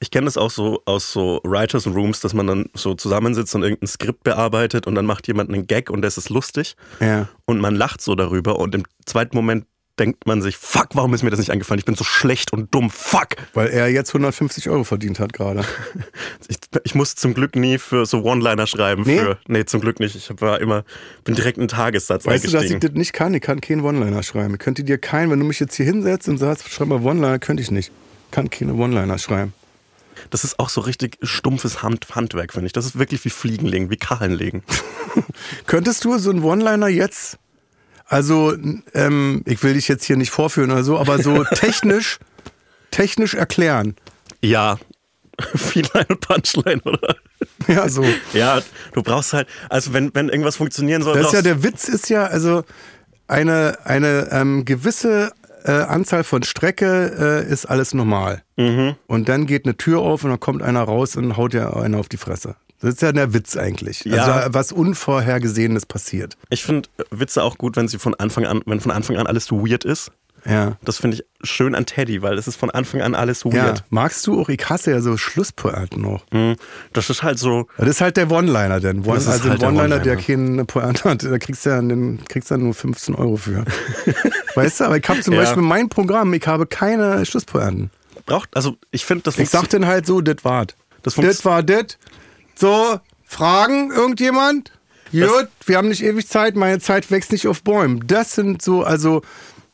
Ich 0.00 0.12
kenne 0.12 0.26
das 0.26 0.36
auch 0.36 0.50
so 0.52 0.80
aus 0.84 1.10
so 1.12 1.40
Writers 1.42 1.86
Rooms, 1.88 2.20
dass 2.20 2.32
man 2.32 2.46
dann 2.46 2.66
so 2.74 2.94
zusammensitzt 2.94 3.52
und 3.56 3.64
irgendein 3.64 3.88
Skript 3.88 4.22
bearbeitet 4.22 4.86
und 4.86 4.94
dann 4.94 5.06
macht 5.06 5.26
jemand 5.26 5.50
einen 5.50 5.66
Gag 5.66 5.90
und 5.90 6.02
das 6.02 6.16
ist 6.16 6.28
lustig 6.28 6.76
Ja. 7.00 7.28
und 7.46 7.60
man 7.60 7.74
lacht 7.74 8.00
so 8.00 8.14
darüber 8.14 8.60
und 8.60 8.76
im 8.76 8.84
zweiten 9.06 9.34
Moment 9.36 9.66
denkt 9.98 10.26
man 10.26 10.42
sich, 10.42 10.56
fuck, 10.56 10.88
warum 10.94 11.14
ist 11.14 11.22
mir 11.22 11.30
das 11.30 11.38
nicht 11.38 11.50
eingefallen? 11.50 11.78
Ich 11.78 11.84
bin 11.84 11.94
so 11.94 12.04
schlecht 12.04 12.52
und 12.52 12.74
dumm, 12.74 12.90
fuck. 12.90 13.36
Weil 13.54 13.68
er 13.68 13.88
jetzt 13.88 14.10
150 14.10 14.68
Euro 14.70 14.84
verdient 14.84 15.20
hat 15.20 15.32
gerade. 15.32 15.64
Ich, 16.48 16.56
ich 16.84 16.94
muss 16.94 17.14
zum 17.14 17.34
Glück 17.34 17.56
nie 17.56 17.78
für 17.78 18.06
so 18.06 18.22
One-Liner 18.22 18.66
schreiben. 18.66 19.02
Nee? 19.04 19.18
Für, 19.18 19.38
nee, 19.48 19.64
zum 19.64 19.80
Glück 19.80 20.00
nicht. 20.00 20.14
Ich 20.14 20.30
war 20.40 20.60
immer, 20.60 20.84
bin 21.24 21.34
direkt 21.34 21.58
einen 21.58 21.68
Tagessatz 21.68 22.24
Weißt 22.24 22.46
du, 22.46 22.50
dass 22.50 22.64
ich 22.64 22.78
das 22.78 22.92
nicht 22.92 23.12
kann? 23.12 23.34
Ich 23.34 23.42
kann 23.42 23.60
keinen 23.60 23.82
One-Liner 23.82 24.22
schreiben. 24.22 24.54
Ich 24.54 24.60
könnte 24.60 24.84
dir 24.84 24.98
keinen, 24.98 25.30
wenn 25.30 25.38
du 25.38 25.44
mich 25.44 25.60
jetzt 25.60 25.74
hier 25.74 25.84
hinsetzt 25.84 26.28
und 26.28 26.38
sagst, 26.38 26.68
schreib 26.70 26.88
mal 26.88 27.02
One-Liner, 27.02 27.38
könnte 27.38 27.62
ich 27.62 27.70
nicht. 27.70 27.92
Kann 28.30 28.48
keine 28.50 28.74
One-Liner 28.74 29.18
schreiben. 29.18 29.52
Das 30.30 30.44
ist 30.44 30.58
auch 30.58 30.68
so 30.68 30.80
richtig 30.80 31.18
stumpfes 31.22 31.82
Hand, 31.82 32.06
Handwerk, 32.14 32.52
finde 32.52 32.66
ich. 32.66 32.72
Das 32.72 32.86
ist 32.86 32.98
wirklich 32.98 33.24
wie 33.24 33.30
Fliegen 33.30 33.66
legen, 33.66 33.90
wie 33.90 33.96
Kacheln 33.96 34.32
legen. 34.32 34.62
Könntest 35.66 36.04
du 36.04 36.18
so 36.18 36.30
einen 36.30 36.42
One-Liner 36.42 36.88
jetzt, 36.88 37.38
also 38.08 38.54
ähm, 38.94 39.42
ich 39.44 39.62
will 39.62 39.74
dich 39.74 39.88
jetzt 39.88 40.04
hier 40.04 40.16
nicht 40.16 40.30
vorführen 40.30 40.70
oder 40.70 40.84
so, 40.84 40.98
aber 40.98 41.22
so 41.22 41.44
technisch, 41.54 42.18
technisch 42.90 43.34
erklären? 43.34 43.94
Ja, 44.42 44.78
Feline 45.54 46.06
und 46.08 46.20
Punchline, 46.20 46.80
oder? 46.82 47.16
Ja, 47.68 47.88
so. 47.88 48.04
Ja, 48.32 48.60
du 48.92 49.02
brauchst 49.02 49.32
halt, 49.32 49.46
also 49.68 49.92
wenn, 49.92 50.14
wenn 50.14 50.28
irgendwas 50.28 50.56
funktionieren 50.56 51.02
soll, 51.02 51.16
Das 51.16 51.26
ist 51.26 51.32
ja 51.34 51.42
der 51.42 51.62
Witz 51.62 51.88
ist 51.88 52.08
ja 52.08 52.26
also 52.26 52.64
eine 53.28 53.78
eine 53.84 54.28
ähm, 54.32 54.64
gewisse 54.64 55.32
äh, 55.64 55.72
Anzahl 55.72 56.24
von 56.24 56.42
Strecke 56.42 57.44
äh, 57.46 57.52
ist 57.52 57.66
alles 57.66 57.94
normal. 57.94 58.42
Mhm. 58.56 58.96
Und 59.06 59.28
dann 59.28 59.46
geht 59.46 59.66
eine 59.66 59.76
Tür 59.76 60.00
auf 60.00 60.24
und 60.24 60.30
dann 60.30 60.40
kommt 60.40 60.62
einer 60.62 60.82
raus 60.82 61.14
und 61.16 61.36
haut 61.36 61.54
ja 61.54 61.72
einer 61.74 61.98
auf 61.98 62.08
die 62.08 62.16
Fresse. 62.16 62.56
Das 62.80 62.94
ist 62.94 63.02
ja 63.02 63.10
der 63.12 63.34
Witz 63.34 63.56
eigentlich. 63.56 64.04
Ja. 64.04 64.22
Also 64.24 64.54
was 64.54 64.72
Unvorhergesehenes 64.72 65.86
passiert. 65.86 66.36
Ich 66.50 66.62
finde 66.64 66.88
Witze 67.10 67.42
auch 67.42 67.58
gut, 67.58 67.76
wenn 67.76 67.88
sie 67.88 67.98
von 67.98 68.14
Anfang 68.14 68.46
an, 68.46 68.62
wenn 68.66 68.80
von 68.80 68.92
Anfang 68.92 69.16
an 69.16 69.26
alles 69.26 69.46
so 69.46 69.66
weird 69.66 69.84
ist. 69.84 70.10
Ja. 70.44 70.76
Das 70.82 70.98
finde 70.98 71.16
ich 71.16 71.24
schön 71.42 71.74
an 71.74 71.84
Teddy, 71.84 72.22
weil 72.22 72.38
es 72.38 72.46
ist 72.46 72.54
von 72.56 72.70
Anfang 72.70 73.02
an 73.02 73.16
alles 73.16 73.40
so 73.40 73.50
Ja, 73.50 73.64
weird. 73.66 73.84
magst 73.90 74.24
du 74.28 74.40
auch, 74.40 74.48
ich 74.48 74.68
hasse 74.70 74.92
ja 74.92 75.00
so 75.00 75.16
Schlusspointen 75.16 76.00
noch. 76.00 76.24
Mhm. 76.30 76.54
Das 76.92 77.10
ist 77.10 77.24
halt 77.24 77.40
so, 77.40 77.66
Das 77.76 77.88
ist 77.88 78.00
halt 78.00 78.16
der 78.16 78.30
One-Liner, 78.30 78.78
denn 78.78 78.98
One, 79.04 79.14
Das 79.14 79.24
ist 79.24 79.28
also 79.30 79.50
halt 79.50 79.60
der 79.62 79.68
ein 79.68 79.74
One-Liner, 79.74 79.98
der 79.98 80.12
One-Liner. 80.16 80.46
keine 80.46 80.64
Pointe 80.64 81.04
hat, 81.10 81.24
da 81.24 81.38
kriegst 81.38 81.66
du 81.66 81.70
ja 81.70 81.80
den, 81.82 82.20
kriegst 82.28 82.50
ja 82.52 82.56
nur 82.56 82.72
15 82.72 83.16
Euro 83.16 83.36
für. 83.36 83.64
weißt 84.54 84.78
du, 84.80 84.84
aber 84.84 84.98
ich 84.98 85.08
habe 85.08 85.20
zum 85.20 85.34
Ja. 85.34 85.40
Beispiel 85.40 85.62
mein 85.62 85.88
Programm, 85.88 86.32
ich 86.32 86.46
habe 86.46 86.66
keine 86.66 87.26
Schlusspointen. 87.26 87.90
braucht, 88.24 88.48
also 88.56 88.76
ich 88.92 89.04
finde, 89.04 89.24
das 89.24 89.38
Ich 89.38 89.50
sag 89.50 89.68
dann 89.70 89.86
halt 89.86 90.06
so, 90.06 90.20
das 90.20 90.44
war 90.44 90.66
Das 91.02 91.16
war 91.44 91.62
das. 91.64 91.98
So, 92.58 92.98
Fragen, 93.24 93.92
irgendjemand? 93.92 94.72
Gut, 95.12 95.48
wir 95.64 95.76
haben 95.76 95.88
nicht 95.88 96.02
ewig 96.02 96.26
Zeit, 96.28 96.56
meine 96.56 96.80
Zeit 96.80 97.10
wächst 97.10 97.30
nicht 97.32 97.46
auf 97.46 97.62
Bäumen. 97.62 98.04
Das 98.06 98.34
sind 98.34 98.60
so, 98.62 98.82
also 98.82 99.22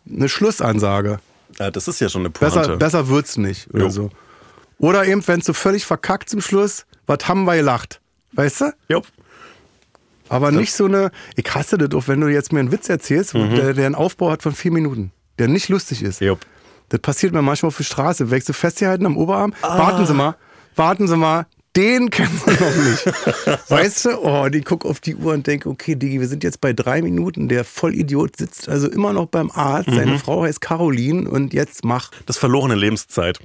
eine 0.09 0.29
Schlussansage. 0.29 1.19
Ja, 1.59 1.71
das 1.71 1.89
ist 1.89 2.01
ja 2.01 2.09
schon 2.09 2.23
eine 2.23 2.31
Pointe. 2.31 2.59
Besser, 2.59 2.77
besser 2.77 3.09
wird's 3.09 3.37
nicht 3.37 3.73
oder 3.73 3.91
so. 3.91 4.11
Oder 4.79 5.07
eben, 5.07 5.27
wenn 5.27 5.41
es 5.41 5.47
so 5.47 5.53
völlig 5.55 5.87
verkackt 5.87 6.29
zum 6.29 6.41
Schluss, 6.41 6.85
was 7.07 7.27
haben 7.27 7.45
wir 7.45 7.57
gelacht? 7.57 8.01
Weißt 8.33 8.61
du? 8.61 8.73
Jupp. 8.89 9.07
Aber 10.29 10.53
nicht 10.53 10.73
so 10.73 10.85
eine, 10.87 11.11
ich 11.37 11.55
hasse 11.55 11.79
das 11.79 11.93
auch, 11.95 12.09
wenn 12.09 12.21
du 12.21 12.29
jetzt 12.29 12.53
mir 12.53 12.61
einen 12.61 12.73
Witz 12.73 12.89
erzählst, 12.89 13.35
Mhm. 13.35 13.55
der, 13.55 13.73
der 13.75 13.87
einen 13.87 13.95
Aufbau 13.95 14.31
hat 14.31 14.43
von 14.43 14.53
vier 14.55 14.73
Minuten, 14.73 15.11
der 15.39 15.49
nicht 15.49 15.69
lustig 15.69 16.03
ist. 16.03 16.21
Jupp. 16.21 16.41
Das 16.91 17.01
passiert 17.01 17.33
mir 17.33 17.43
manchmal 17.43 17.69
auf 17.69 17.77
der 17.77 17.85
Straße. 17.85 18.31
Wächst 18.31 18.49
du 18.49 18.53
festgehalten 18.53 19.07
am 19.07 19.17
Oberarm? 19.17 19.55
Ah. 19.63 19.79
Warten 19.79 20.07
Sie 20.07 20.13
mal, 20.15 20.37
warten 20.77 21.09
Sie 21.09 21.17
mal, 21.17 21.47
den 21.77 22.11
kennen 22.11 22.41
wir 22.45 22.53
noch 22.53 22.77
nicht. 22.77 23.07
weißt 23.71 24.05
du? 24.07 24.19
Oh, 24.23 24.45
und 24.45 24.55
ich 24.55 24.65
gucke 24.65 24.89
auf 24.89 25.01
die 25.01 25.17
Uhr 25.17 25.33
und 25.33 25.47
denke, 25.47 25.69
okay, 25.69 25.97
Digi, 25.97 26.21
wir 26.21 26.29
sind 26.29 26.45
jetzt 26.45 26.61
bei 26.61 26.73
drei 26.73 27.03
Minuten. 27.03 27.49
Der 27.49 27.65
Vollidiot 27.65 28.37
sitzt 28.37 28.69
also 28.69 28.89
immer 28.89 29.13
noch 29.13 29.27
beim 29.27 29.51
Arzt. 29.51 29.89
Mhm. 29.89 29.95
Seine 29.95 30.19
Frau 30.19 30.45
heißt 30.45 30.61
Caroline 30.61 31.29
und 31.29 31.53
jetzt 31.53 31.85
mach. 31.85 32.11
Das 32.27 32.39
verlorene 32.39 32.75
Lebenszeit. 32.75 33.39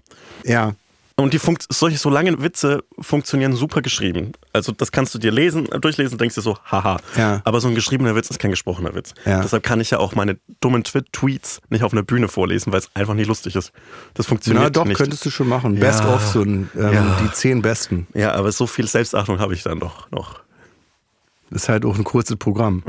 Ja. 0.46 0.74
Und 1.20 1.34
die 1.34 1.40
funkt 1.40 1.66
solche 1.70 1.98
so 1.98 2.10
lange 2.10 2.42
Witze 2.42 2.84
funktionieren 3.00 3.54
super 3.54 3.82
geschrieben. 3.82 4.32
Also 4.54 4.72
das 4.72 4.92
kannst 4.92 5.14
du 5.14 5.20
dir 5.20 5.32
lesen, 5.32 5.66
durchlesen 5.82 6.14
und 6.14 6.22
denkst 6.22 6.36
dir 6.36 6.42
so, 6.42 6.58
haha. 6.66 6.98
Ja. 7.18 7.42
Aber 7.44 7.60
so 7.62 7.68
ein 7.68 7.76
geschriebener 7.76 8.16
Witz 8.16 8.30
ist 8.30 8.40
kein 8.40 8.52
gesprochener 8.52 8.96
Witz. 8.96 9.14
Ja. 9.26 9.42
Deshalb 9.42 9.64
kann 9.64 9.82
ich 9.82 9.90
ja 9.92 10.00
auch 10.00 10.16
meine 10.16 10.38
dummen 10.62 10.84
Twi- 10.84 11.04
Tweets 11.12 11.62
nicht 11.70 11.84
auf 11.84 11.92
einer 11.94 12.04
Bühne 12.04 12.28
vorlesen, 12.28 12.72
weil 12.72 12.80
es 12.80 12.90
einfach 12.94 13.14
nicht 13.14 13.28
lustig 13.28 13.56
ist. 13.56 13.72
Das 14.14 14.26
funktioniert 14.28 14.64
Na 14.64 14.70
doch, 14.70 14.86
nicht. 14.86 14.98
könntest 14.98 15.26
du 15.26 15.30
schon 15.30 15.48
machen. 15.48 15.76
Best 15.80 16.02
Ja. 16.04 16.14
of, 16.16 16.26
so 16.26 16.42
ein, 16.42 16.70
ähm, 16.78 17.12
die 17.24 17.32
zehn 17.34 17.62
Besten. 17.62 18.08
Ja, 18.14 18.34
aber 18.34 18.52
so 18.52 18.66
viel 18.68 18.88
Selbstachtung 18.88 19.40
habe 19.40 19.54
ich 19.54 19.64
dann 19.64 19.80
doch 19.80 20.10
noch. 20.12 20.40
Das 21.52 21.64
ist 21.64 21.70
halt 21.70 21.84
auch 21.84 21.98
ein 21.98 22.04
kurzes 22.04 22.38
Programm. 22.38 22.84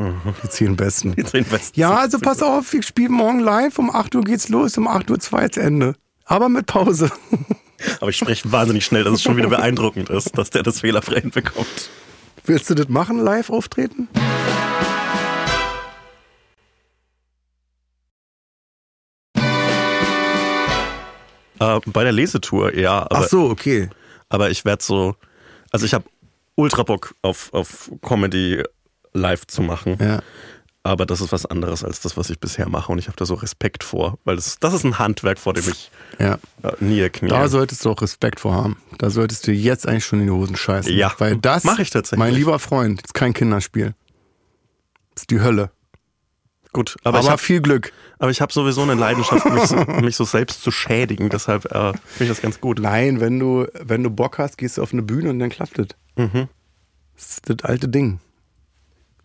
Die 0.45 0.49
zehn 0.51 0.77
Besten. 0.77 1.09
Mhm. 1.11 1.15
Die 1.17 1.25
zehn 1.25 1.45
besten. 1.45 1.81
Ja, 1.81 1.95
also 1.97 2.19
pass 2.19 2.43
auf, 2.43 2.75
ich 2.75 2.87
spiele 2.87 3.09
morgen 3.09 3.41
live. 3.41 3.79
Um 3.79 3.91
8 3.91 4.15
Uhr 4.15 4.23
geht's 4.23 4.51
los, 4.51 4.77
um 4.77 4.87
8 4.87 5.11
Uhr 5.11 5.19
2 5.19 5.45
ist 5.47 5.57
Ende. 5.57 5.95
Aber 6.27 6.49
mit 6.51 6.67
Pause. 6.67 7.11
Aber 8.01 8.11
ich 8.11 8.17
spreche 8.17 8.51
wahnsinnig 8.53 8.85
schnell, 8.85 9.05
dass 9.05 9.15
es 9.15 9.23
schon 9.23 9.37
wieder 9.37 9.49
beeindruckend 9.51 10.11
ist, 10.11 10.37
dass 10.37 10.51
der 10.51 10.63
das 10.63 10.81
fehlerfrei 10.81 11.21
hinbekommt. 11.21 11.91
Willst 12.45 12.71
du 12.71 12.75
das 12.75 12.89
machen, 12.89 13.19
live 13.19 13.51
auftreten? 13.51 14.09
Äh, 21.61 21.81
bei 21.87 22.05
der 22.05 22.13
Lesetour, 22.13 22.75
ja. 22.75 23.03
Aber, 23.03 23.19
Ach 23.19 23.29
so, 23.29 23.51
okay. 23.51 23.91
aber 24.29 24.51
ich 24.51 24.65
werde 24.65 24.83
so, 24.83 25.15
also 25.71 25.85
ich 25.85 25.95
habe 25.95 26.05
ultra 26.55 26.83
Bock 26.83 27.15
auf, 27.23 27.53
auf 27.53 27.91
Comedy 28.03 28.63
live 29.13 29.47
zu 29.47 29.63
machen. 29.63 29.99
Ja. 30.01 30.21
Aber 30.83 31.05
das 31.05 31.21
ist 31.21 31.31
was 31.31 31.45
anderes 31.45 31.85
als 31.85 32.01
das, 32.01 32.17
was 32.17 32.31
ich 32.31 32.41
bisher 32.41 32.67
mache. 32.69 32.91
Und 32.91 32.99
ich 32.99 33.09
habe 33.09 33.17
da 33.17 33.27
so 33.27 33.35
Respekt 33.35 33.85
vor, 33.85 34.19
weil 34.25 34.37
das, 34.37 34.59
das 34.61 34.73
ist 34.73 34.85
ein 34.85 34.99
Handwerk, 34.99 35.39
vor 35.39 35.53
dem 35.53 35.69
ich 35.69 35.91
Ja. 36.19 36.39
äh, 36.63 36.73
nie 36.81 37.07
knie. 37.11 37.29
Da 37.29 37.49
solltest 37.49 37.85
du 37.85 37.91
auch 37.91 38.01
Respekt 38.01 38.41
vor 38.41 38.55
haben. 38.55 38.79
Da 38.97 39.11
solltest 39.11 39.47
du 39.47 39.53
jetzt 39.53 39.87
eigentlich 39.87 40.07
schon 40.07 40.21
in 40.21 40.27
die 40.27 40.33
Hosen 40.33 40.57
scheißen. 40.57 40.91
Ja, 40.97 41.13
Weil 41.19 41.37
das, 41.37 41.65
mach 41.65 41.79
ich 41.81 41.91
tatsächlich. 41.91 42.19
mein 42.19 42.33
lieber 42.35 42.59
Freund, 42.59 43.03
ist 43.03 43.13
kein 43.13 43.35
Kinderspiel. 43.35 43.95
ist 45.15 45.31
die 45.31 45.41
Hölle. 45.41 45.71
Gut, 46.73 46.97
aber, 47.03 47.19
Aber, 47.19 47.25
ich 47.27 47.31
habe 47.31 47.43
viel 47.43 47.61
Glück. 47.61 47.93
aber 48.19 48.31
ich 48.31 48.41
hab 48.41 48.53
sowieso 48.53 48.81
eine 48.83 48.95
Leidenschaft, 48.95 49.45
mich 49.51 49.65
so, 49.65 49.77
mich 50.01 50.17
so 50.17 50.25
selbst 50.25 50.63
zu 50.63 50.71
schädigen. 50.71 51.29
Deshalb 51.29 51.65
äh, 51.67 51.93
finde 51.93 51.99
ich 52.21 52.29
das 52.29 52.41
ganz 52.41 52.61
gut. 52.61 52.79
Nein, 52.79 53.21
wenn 53.21 53.39
du, 53.39 53.67
wenn 53.75 54.03
du 54.03 54.09
Bock 54.09 54.39
hast, 54.39 54.57
gehst 54.57 54.79
du 54.79 54.83
auf 54.83 54.93
eine 54.95 55.03
Bühne 55.03 55.29
und 55.31 55.41
dann 55.41 55.51
klappt 55.51 55.79
das. 55.79 55.89
Mhm. 56.17 56.49
Das 57.17 57.29
ist 57.33 57.51
das 57.51 57.65
alte 57.69 57.89
Ding. 57.89 58.21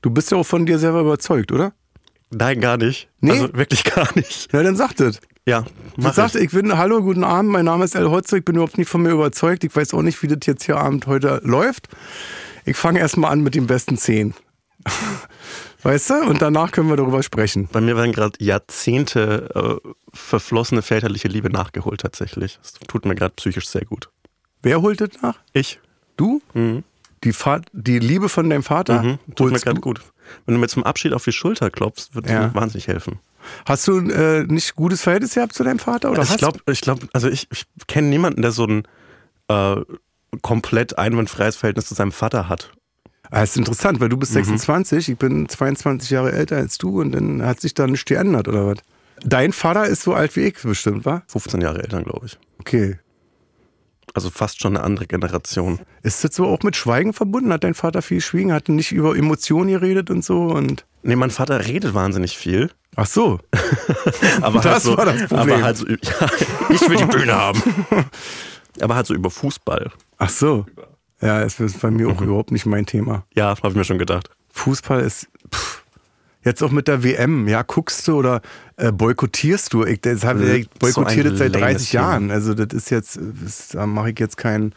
Du 0.06 0.12
bist 0.12 0.30
ja 0.30 0.38
auch 0.38 0.44
von 0.46 0.68
dir 0.68 0.78
selber 0.78 1.02
überzeugt, 1.02 1.52
oder? 1.52 1.74
Nein, 2.30 2.62
gar 2.62 2.78
nicht. 2.78 3.10
Nee? 3.22 3.32
Also 3.32 3.52
wirklich 3.56 3.84
gar 3.84 4.08
nicht. 4.14 4.54
Ja, 4.54 4.62
dann 4.62 4.76
sag 4.76 4.96
das. 4.98 5.20
Ja, 5.48 5.66
Ich 5.98 6.04
mach 6.04 6.14
sagte, 6.14 6.38
ich. 6.38 6.46
ich 6.46 6.52
bin, 6.52 6.78
hallo, 6.78 7.02
guten 7.02 7.24
Abend, 7.24 7.50
mein 7.50 7.66
Name 7.66 7.86
ist 7.86 7.96
El 7.96 8.12
Hotzo, 8.12 8.36
ich 8.36 8.46
bin 8.46 8.54
überhaupt 8.54 8.78
nicht 8.78 8.88
von 8.88 9.02
mir 9.02 9.10
überzeugt. 9.10 9.64
Ich 9.64 9.76
weiß 9.76 9.96
auch 9.96 10.04
nicht, 10.04 10.22
wie 10.22 10.28
das 10.28 10.46
jetzt 10.46 10.64
hier 10.64 10.78
Abend 10.78 11.08
heute 11.08 11.42
läuft. 11.44 11.88
Ich 12.66 12.78
fange 12.78 13.00
erstmal 13.00 13.32
an 13.32 13.42
mit 13.42 13.56
den 13.56 13.66
besten 13.66 13.98
zehn. 13.98 14.36
Weißt 15.82 16.12
du? 16.12 16.14
Und 16.30 16.40
danach 16.40 16.72
können 16.72 16.88
wir 16.90 16.98
darüber 16.98 17.24
sprechen. 17.24 17.68
Bei 17.72 17.82
mir 17.82 17.96
werden 17.98 18.12
gerade 18.12 18.38
Jahrzehnte 18.40 19.82
äh, 19.84 19.90
verflossene 20.14 20.84
väterliche 20.84 21.30
Liebe 21.30 21.50
nachgeholt 21.50 22.02
tatsächlich. 22.02 22.60
Das 22.62 22.74
tut 22.74 23.06
mir 23.06 23.16
gerade 23.16 23.34
psychisch 23.38 23.68
sehr 23.68 23.86
gut. 23.86 24.10
Wer 24.62 24.84
holt 24.84 25.02
das 25.02 25.10
nach? 25.24 25.40
Ich? 25.52 25.80
Du? 26.16 26.44
Mhm. 26.54 26.84
Die, 27.26 27.34
die 27.74 28.00
Liebe 28.00 28.30
von 28.30 28.50
deinem 28.50 28.64
Vater? 28.64 29.04
Mhm. 29.04 29.20
Tut 29.36 29.52
mir 29.52 29.60
gerade 29.60 29.82
gut. 29.82 30.02
Wenn 30.46 30.56
du 30.56 30.62
mir 30.62 30.68
zum 30.68 30.84
Abschied 30.84 31.14
auf 31.14 31.24
die 31.24 31.32
Schulter 31.32 31.70
klopfst, 31.70 32.16
wird 32.16 32.30
Ja. 32.30 32.48
mir 32.48 32.56
wahnsinnig 32.56 32.88
helfen. 32.88 33.20
Hast 33.68 33.88
du 33.88 34.00
äh, 34.10 34.44
nicht 34.46 34.76
gutes 34.76 35.02
Verhältnis 35.04 35.36
gehabt 35.36 35.54
zu 35.54 35.64
deinem 35.64 35.78
Vater? 35.80 36.10
Oder 36.12 36.20
Also 36.22 36.34
ich 36.34 36.40
glaube, 36.40 36.60
ich 36.72 36.82
glaub, 36.82 37.00
also 37.14 37.28
ich, 37.30 37.48
ich 37.52 37.66
kenne 37.88 38.08
niemanden, 38.08 38.42
der 38.42 38.52
so 38.52 38.66
ein 38.66 38.84
äh, 39.50 39.76
komplett 40.42 40.98
einwandfreies 40.98 41.56
Verhältnis 41.56 41.86
zu 41.88 41.94
seinem 41.94 42.12
Vater 42.12 42.50
hat. 42.50 42.72
Ah, 43.32 43.44
ist 43.44 43.58
interessant, 43.58 44.00
weil 44.00 44.10
du 44.10 44.16
Mhm. 44.16 44.20
bist 44.22 44.34
26, 44.34 45.10
ich 45.10 45.18
bin 45.18 45.48
22 45.50 46.10
Jahre 46.12 46.32
älter 46.32 46.58
als 46.58 46.78
du 46.78 47.02
und 47.02 47.12
dann 47.12 47.44
hat 47.44 47.60
sich 47.62 47.74
da 47.74 47.86
nichts 47.88 48.06
geändert, 48.06 48.48
oder 48.48 48.68
was? 48.68 48.78
Dein 49.24 49.52
Vater 49.54 49.86
ist 49.88 50.04
so 50.04 50.14
alt 50.14 50.36
wie 50.36 50.42
ich 50.42 50.62
bestimmt, 50.62 51.06
wa? 51.06 51.24
15 51.28 51.62
Jahre 51.62 51.82
Eltern, 51.82 52.04
glaube 52.04 52.26
ich. 52.28 52.38
Okay. 52.60 53.00
Also 54.14 54.30
fast 54.30 54.62
schon 54.62 54.76
eine 54.78 54.86
andere 54.86 55.08
Generation. 55.08 55.80
Ist 56.04 56.24
das 56.24 56.36
so 56.36 56.46
auch 56.46 56.62
mit 56.64 56.76
Schweigen 56.76 57.12
verbunden? 57.14 57.52
Hat 57.52 57.64
dein 57.64 57.74
Vater 57.74 58.02
viel 58.02 58.18
geschwiegen? 58.18 58.54
Hat 58.54 58.70
nicht 58.70 58.92
über 58.92 59.16
Emotionen 59.16 59.70
geredet 59.70 60.10
und 60.10 60.24
so? 60.24 60.44
Und 60.44 60.86
Nee, 61.04 61.16
mein 61.16 61.32
Vater 61.32 61.66
redet 61.66 61.94
wahnsinnig 61.94 62.38
viel. 62.38 62.72
Ach 62.96 63.06
so. 63.06 63.40
Aber 64.42 64.60
Das 64.62 64.74
halt 64.74 64.84
so, 64.84 64.98
war 64.98 65.06
das 65.06 65.28
Problem. 65.28 65.40
Aber 65.56 65.64
halt 65.64 65.78
so, 65.78 65.86
ja, 65.90 65.96
ich 66.70 66.82
will 66.90 66.98
die 66.98 67.06
Bühne 67.06 67.34
haben. 67.36 67.62
aber 68.82 68.96
halt 68.96 69.06
so 69.08 69.14
über 69.14 69.30
Fußball. 69.30 69.92
Ach 70.18 70.30
so. 70.30 70.66
Ja, 71.22 71.42
es 71.42 71.60
ist 71.60 71.80
bei 71.82 71.92
mir 71.92 72.10
auch 72.10 72.22
überhaupt 72.22 72.52
nicht 72.52 72.66
mein 72.66 72.86
Thema. 72.86 73.26
Ja, 73.36 73.50
habe 73.50 73.70
ich 73.70 73.76
mir 73.76 73.84
schon 73.84 73.98
gedacht. 73.98 74.30
Fußball 74.52 75.02
ist. 75.02 75.28
Pff, 75.54 75.84
jetzt 76.46 76.64
auch 76.64 76.72
mit 76.72 76.88
der 76.88 77.04
WM, 77.04 77.48
ja, 77.48 77.64
guckst 77.64 78.08
du 78.08 78.18
oder 78.18 78.42
äh, 78.78 78.92
boykottierst 78.92 79.74
du? 79.74 79.84
Ich, 79.84 80.02
das 80.02 80.24
hab, 80.24 80.40
ich 80.40 80.70
boykottiere 80.70 81.32
das 81.32 81.40
seit 81.40 81.56
30 81.56 81.92
Jahren. 81.94 82.32
Also, 82.32 82.54
das 82.54 82.74
ist 82.74 82.90
jetzt, 82.92 83.20
das, 83.44 83.70
da 83.70 83.86
mache 83.86 84.12
ich 84.12 84.20
jetzt 84.20 84.38
keinen, 84.38 84.74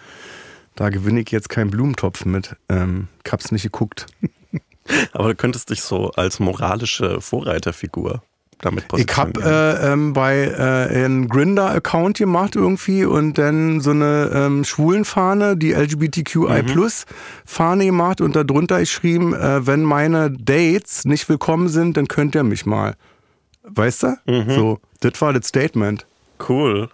da 0.75 0.89
gewinne 0.89 1.21
ich 1.21 1.31
jetzt 1.31 1.49
keinen 1.49 1.71
Blumentopf 1.71 2.25
mit. 2.25 2.57
Ähm, 2.69 3.09
ich 3.25 3.31
hab's 3.31 3.53
nicht 3.53 3.62
geguckt. 3.62 4.07
Aber 5.12 5.29
du 5.29 5.35
könntest 5.37 5.71
dich 5.71 5.83
so 5.83 6.11
als 6.12 6.41
moralische 6.41 7.21
Vorreiterfigur 7.21 8.23
damit 8.61 8.85
Ich 8.97 9.17
habe 9.17 9.41
äh, 9.41 9.93
ähm, 9.93 10.13
bei 10.13 10.45
äh, 10.47 11.05
einen 11.05 11.29
Grinder-Account 11.29 12.19
gemacht 12.19 12.57
irgendwie 12.57 13.05
und 13.05 13.39
dann 13.39 13.81
so 13.81 13.91
eine 13.91 14.31
ähm, 14.35 14.65
Schwulenfahne, 14.65 15.57
die 15.57 15.73
LGBTQI 15.73 16.63
Plus 16.65 17.05
Fahne 17.45 17.87
gemacht 17.87 18.21
und 18.21 18.35
darunter 18.37 18.81
geschrieben, 18.81 19.35
äh, 19.35 19.67
wenn 19.67 19.83
meine 19.83 20.31
Dates 20.31 21.05
nicht 21.05 21.29
willkommen 21.29 21.69
sind, 21.69 21.97
dann 21.97 22.09
könnt 22.09 22.35
ihr 22.35 22.43
mich 22.43 22.67
mal. 22.67 22.95
Weißt 23.63 24.03
du? 24.03 24.17
So, 24.49 24.81
das 25.01 25.21
war 25.21 25.33
das 25.33 25.49
Statement. 25.49 26.07
Cool. 26.49 26.89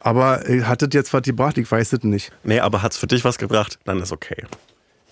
Aber 0.00 0.48
äh, 0.48 0.62
hat 0.62 0.82
das 0.82 0.90
jetzt 0.92 1.12
was 1.12 1.22
gebracht? 1.22 1.58
Ich 1.58 1.70
weiß 1.70 1.92
es 1.92 2.02
nicht. 2.02 2.32
Nee, 2.44 2.60
aber 2.60 2.82
hat's 2.82 2.96
für 2.96 3.06
dich 3.06 3.24
was 3.24 3.38
gebracht? 3.38 3.78
Dann 3.84 4.00
ist 4.00 4.12
okay. 4.12 4.44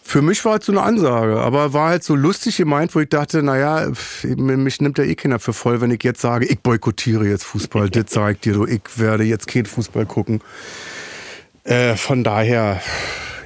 Für 0.09 0.23
mich 0.23 0.45
war 0.45 0.59
es 0.61 0.67
so 0.67 0.73
eine 0.73 0.83
Ansage, 0.83 1.41
aber 1.41 1.73
war 1.73 1.89
halt 1.91 2.05
so 2.05 2.15
lustig 2.15 2.59
gemeint, 2.59 2.95
wo 2.95 3.01
ich 3.01 3.09
dachte, 3.09 3.43
naja, 3.43 3.91
mich 4.23 4.81
nimmt 4.81 4.99
ja 4.99 5.05
eh 5.05 5.17
keiner 5.17 5.41
für 5.41 5.53
voll, 5.53 5.81
wenn 5.81 5.91
ich 5.91 6.05
jetzt 6.05 6.21
sage, 6.21 6.47
ich 6.47 6.61
boykottiere 6.61 7.27
jetzt 7.27 7.43
Fußball. 7.43 7.91
das 7.91 8.17
ich 8.31 8.39
dir, 8.41 8.53
du, 8.53 8.67
ich 8.67 8.83
werde 8.95 9.25
jetzt 9.25 9.49
kein 9.49 9.67
Fußball 9.67 10.07
gucken. 10.07 10.43
Äh, 11.65 11.97
von 11.97 12.23
daher, 12.23 12.81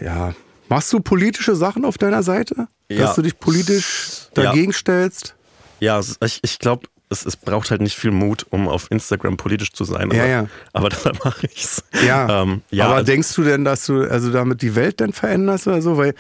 ja. 0.03 0.35
Machst 0.69 0.93
du 0.93 1.01
politische 1.01 1.57
Sachen 1.57 1.87
auf 1.87 1.97
deiner 1.97 2.23
Seite? 2.23 2.69
Ja. 2.91 3.07
Dass 3.07 3.17
du 3.17 3.23
dich 3.23 3.39
politisch 3.39 4.29
Ja. 4.37 4.43
dagegen 4.45 4.75
stellst? 4.75 5.35
Ja, 5.81 6.01
ich, 6.23 6.41
ich 6.43 6.59
glaube, 6.59 6.87
es, 7.11 7.27
es 7.27 7.37
braucht 7.37 7.71
halt 7.71 7.83
nicht 7.83 7.97
viel 7.97 8.13
Mut, 8.13 8.47
um 8.51 8.69
auf 8.69 8.91
Instagram 8.91 9.37
politisch 9.37 9.73
zu 9.73 9.85
sein. 9.85 10.11
Ja, 10.13 10.23
aber, 10.23 10.29
ja. 10.29 10.47
aber 10.73 10.89
dann 11.05 11.19
mache 11.25 11.47
ich's. 11.47 11.83
Ja, 12.07 12.43
ähm, 12.43 12.63
ja 12.71 12.87
aber 12.87 12.97
also- 12.97 13.07
denkst 13.07 13.35
du 13.35 13.43
denn, 13.43 13.65
dass 13.65 13.85
du 13.87 14.03
also 14.03 14.31
damit 14.33 14.63
die 14.63 14.75
Welt 14.77 15.01
dann 15.01 15.13
veränderst 15.13 15.67
oder 15.67 15.83
so? 15.83 15.97
Weil 15.97 16.15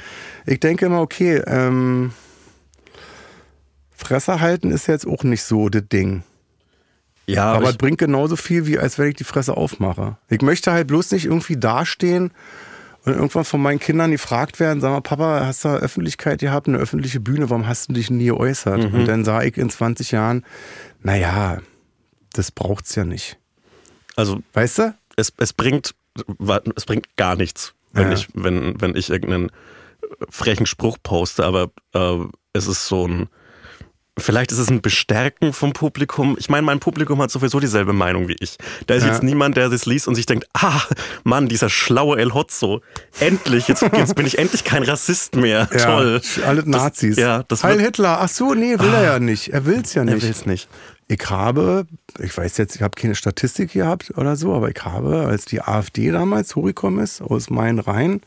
ich 0.47 0.61
denke 0.61 0.86
immer, 0.86 1.01
okay, 1.01 1.43
ähm, 1.47 2.12
Fresse 3.95 4.41
halten 4.41 4.70
ist 4.70 4.88
jetzt 4.88 5.07
auch 5.07 5.22
nicht 5.22 5.45
so 5.45 5.68
das 5.68 5.86
Ding. 5.88 6.24
ja, 7.26 7.53
Aber 7.53 7.66
es 7.66 7.72
ich, 7.72 7.78
bringt 7.78 7.99
genauso 7.99 8.34
viel, 8.34 8.66
wie 8.66 8.78
als 8.78 8.99
wenn 8.99 9.09
ich 9.09 9.16
die 9.16 9.24
Fresse 9.24 9.57
aufmache. 9.57 10.16
Ich 10.28 10.43
möchte 10.43 10.72
halt 10.72 10.88
bloß 10.88 11.12
nicht 11.12 11.26
irgendwie 11.26 11.57
dastehen 11.57 12.32
und 13.05 13.14
irgendwann 13.14 13.44
von 13.44 13.62
meinen 13.62 13.78
Kindern 13.78 14.11
gefragt 14.11 14.61
werden, 14.61 14.80
sag 14.80 14.90
mal, 14.90 15.01
Papa, 15.01 15.46
hast 15.46 15.64
du 15.64 15.68
Öffentlichkeit 15.68 16.40
gehabt, 16.40 16.68
eine 16.68 16.78
öffentliche 16.78 17.20
Bühne, 17.20 17.48
warum 17.51 17.66
hast 17.66 17.88
du 17.88 17.94
dich 17.94 18.11
nie 18.11 18.26
geäußert? 18.26 18.90
Mhm. 18.92 19.01
Und 19.01 19.07
dann 19.07 19.24
sage 19.24 19.48
ich 19.48 19.57
in 19.57 19.70
20 19.70 20.11
Jahren, 20.11 20.44
naja, 21.03 21.59
das 22.32 22.51
braucht's 22.51 22.94
ja 22.94 23.05
nicht. 23.05 23.38
also 24.16 24.40
Weißt 24.53 24.78
du? 24.78 24.94
es, 25.16 25.32
es 25.38 25.53
bringt 25.53 25.94
es 26.76 26.84
bringt 26.84 27.16
gar 27.16 27.36
nichts, 27.36 27.72
wenn 27.92 28.09
Ja. 28.09 28.12
ich 28.14 28.28
wenn 28.34 28.80
wenn 28.80 28.94
ich 28.96 29.11
irgendeinen 29.11 29.51
frechen 30.28 30.66
Spruch 30.66 30.98
poste, 31.03 31.44
aber 31.44 31.70
äh, 31.94 32.16
es 32.53 32.66
ist 32.66 32.86
so 32.86 33.07
ein 33.07 33.28
Vielleicht 34.20 34.52
ist 34.52 34.58
es 34.58 34.70
ein 34.70 34.80
Bestärken 34.82 35.52
vom 35.52 35.72
Publikum. 35.72 36.36
Ich 36.38 36.48
meine, 36.48 36.62
mein 36.62 36.78
Publikum 36.80 37.20
hat 37.22 37.30
sowieso 37.30 37.60
dieselbe 37.60 37.92
Meinung 37.92 38.28
wie 38.28 38.36
ich. 38.40 38.56
Da 38.86 38.94
ist 38.94 39.04
Ja. 39.04 39.12
jetzt 39.12 39.22
niemand, 39.22 39.56
der 39.56 39.68
das 39.68 39.86
liest 39.86 40.06
und 40.08 40.14
sich 40.14 40.26
denkt, 40.26 40.46
ah, 40.54 40.80
Mann, 41.24 41.48
dieser 41.48 41.68
schlaue 41.70 42.18
El 42.18 42.34
Hotzo. 42.34 42.80
Endlich, 43.18 43.68
jetzt, 43.68 43.82
jetzt 43.82 44.14
bin 44.14 44.26
ich 44.26 44.38
endlich 44.38 44.64
kein 44.64 44.82
Rassist 44.82 45.36
mehr. 45.36 45.68
Toll. 45.70 46.20
Alle 46.46 46.62
Nazis. 46.68 47.16
Das, 47.16 47.22
ja, 47.22 47.42
das 47.44 47.64
Heil 47.64 47.80
Hitler. 47.80 48.18
Ach 48.20 48.28
so, 48.28 48.54
nee, 48.54 48.78
will 48.78 48.92
er 48.94 49.02
ja 49.04 49.18
nicht. 49.18 49.48
Er 49.48 49.66
will's 49.66 49.94
ja 49.94 50.02
er 50.02 50.14
nicht. 50.14 50.22
will's 50.26 50.46
nicht. 50.46 50.68
Ich 51.08 51.28
habe, 51.28 51.86
ich 52.20 52.36
weiß 52.36 52.56
jetzt, 52.58 52.76
ich 52.76 52.82
habe 52.82 52.92
keine 52.94 53.16
Statistik 53.16 53.72
gehabt 53.72 54.12
oder 54.16 54.36
so, 54.36 54.54
aber 54.54 54.70
ich 54.70 54.84
habe, 54.84 55.26
als 55.26 55.44
die 55.44 55.60
AfD 55.60 56.10
damals 56.12 56.54
hochgekommen 56.54 57.02
ist, 57.02 57.20
aus 57.20 57.50
meinen 57.50 57.80
Reihen, 57.80 58.20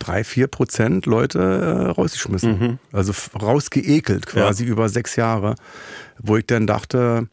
drei, 0.00 0.24
vier 0.24 0.48
Prozent 0.48 1.06
Leute 1.06 1.38
äh, 1.38 1.90
rausgeschmissen. 1.92 2.58
Mhm. 2.58 2.78
Also 2.90 3.12
rausgeekelt 3.40 4.26
quasi 4.26 4.64
über 4.64 4.88
sechs 4.88 5.14
Jahre, 5.14 5.54
wo 6.18 6.36
ich 6.36 6.46
dann 6.46 6.66
dachte, 6.66 7.28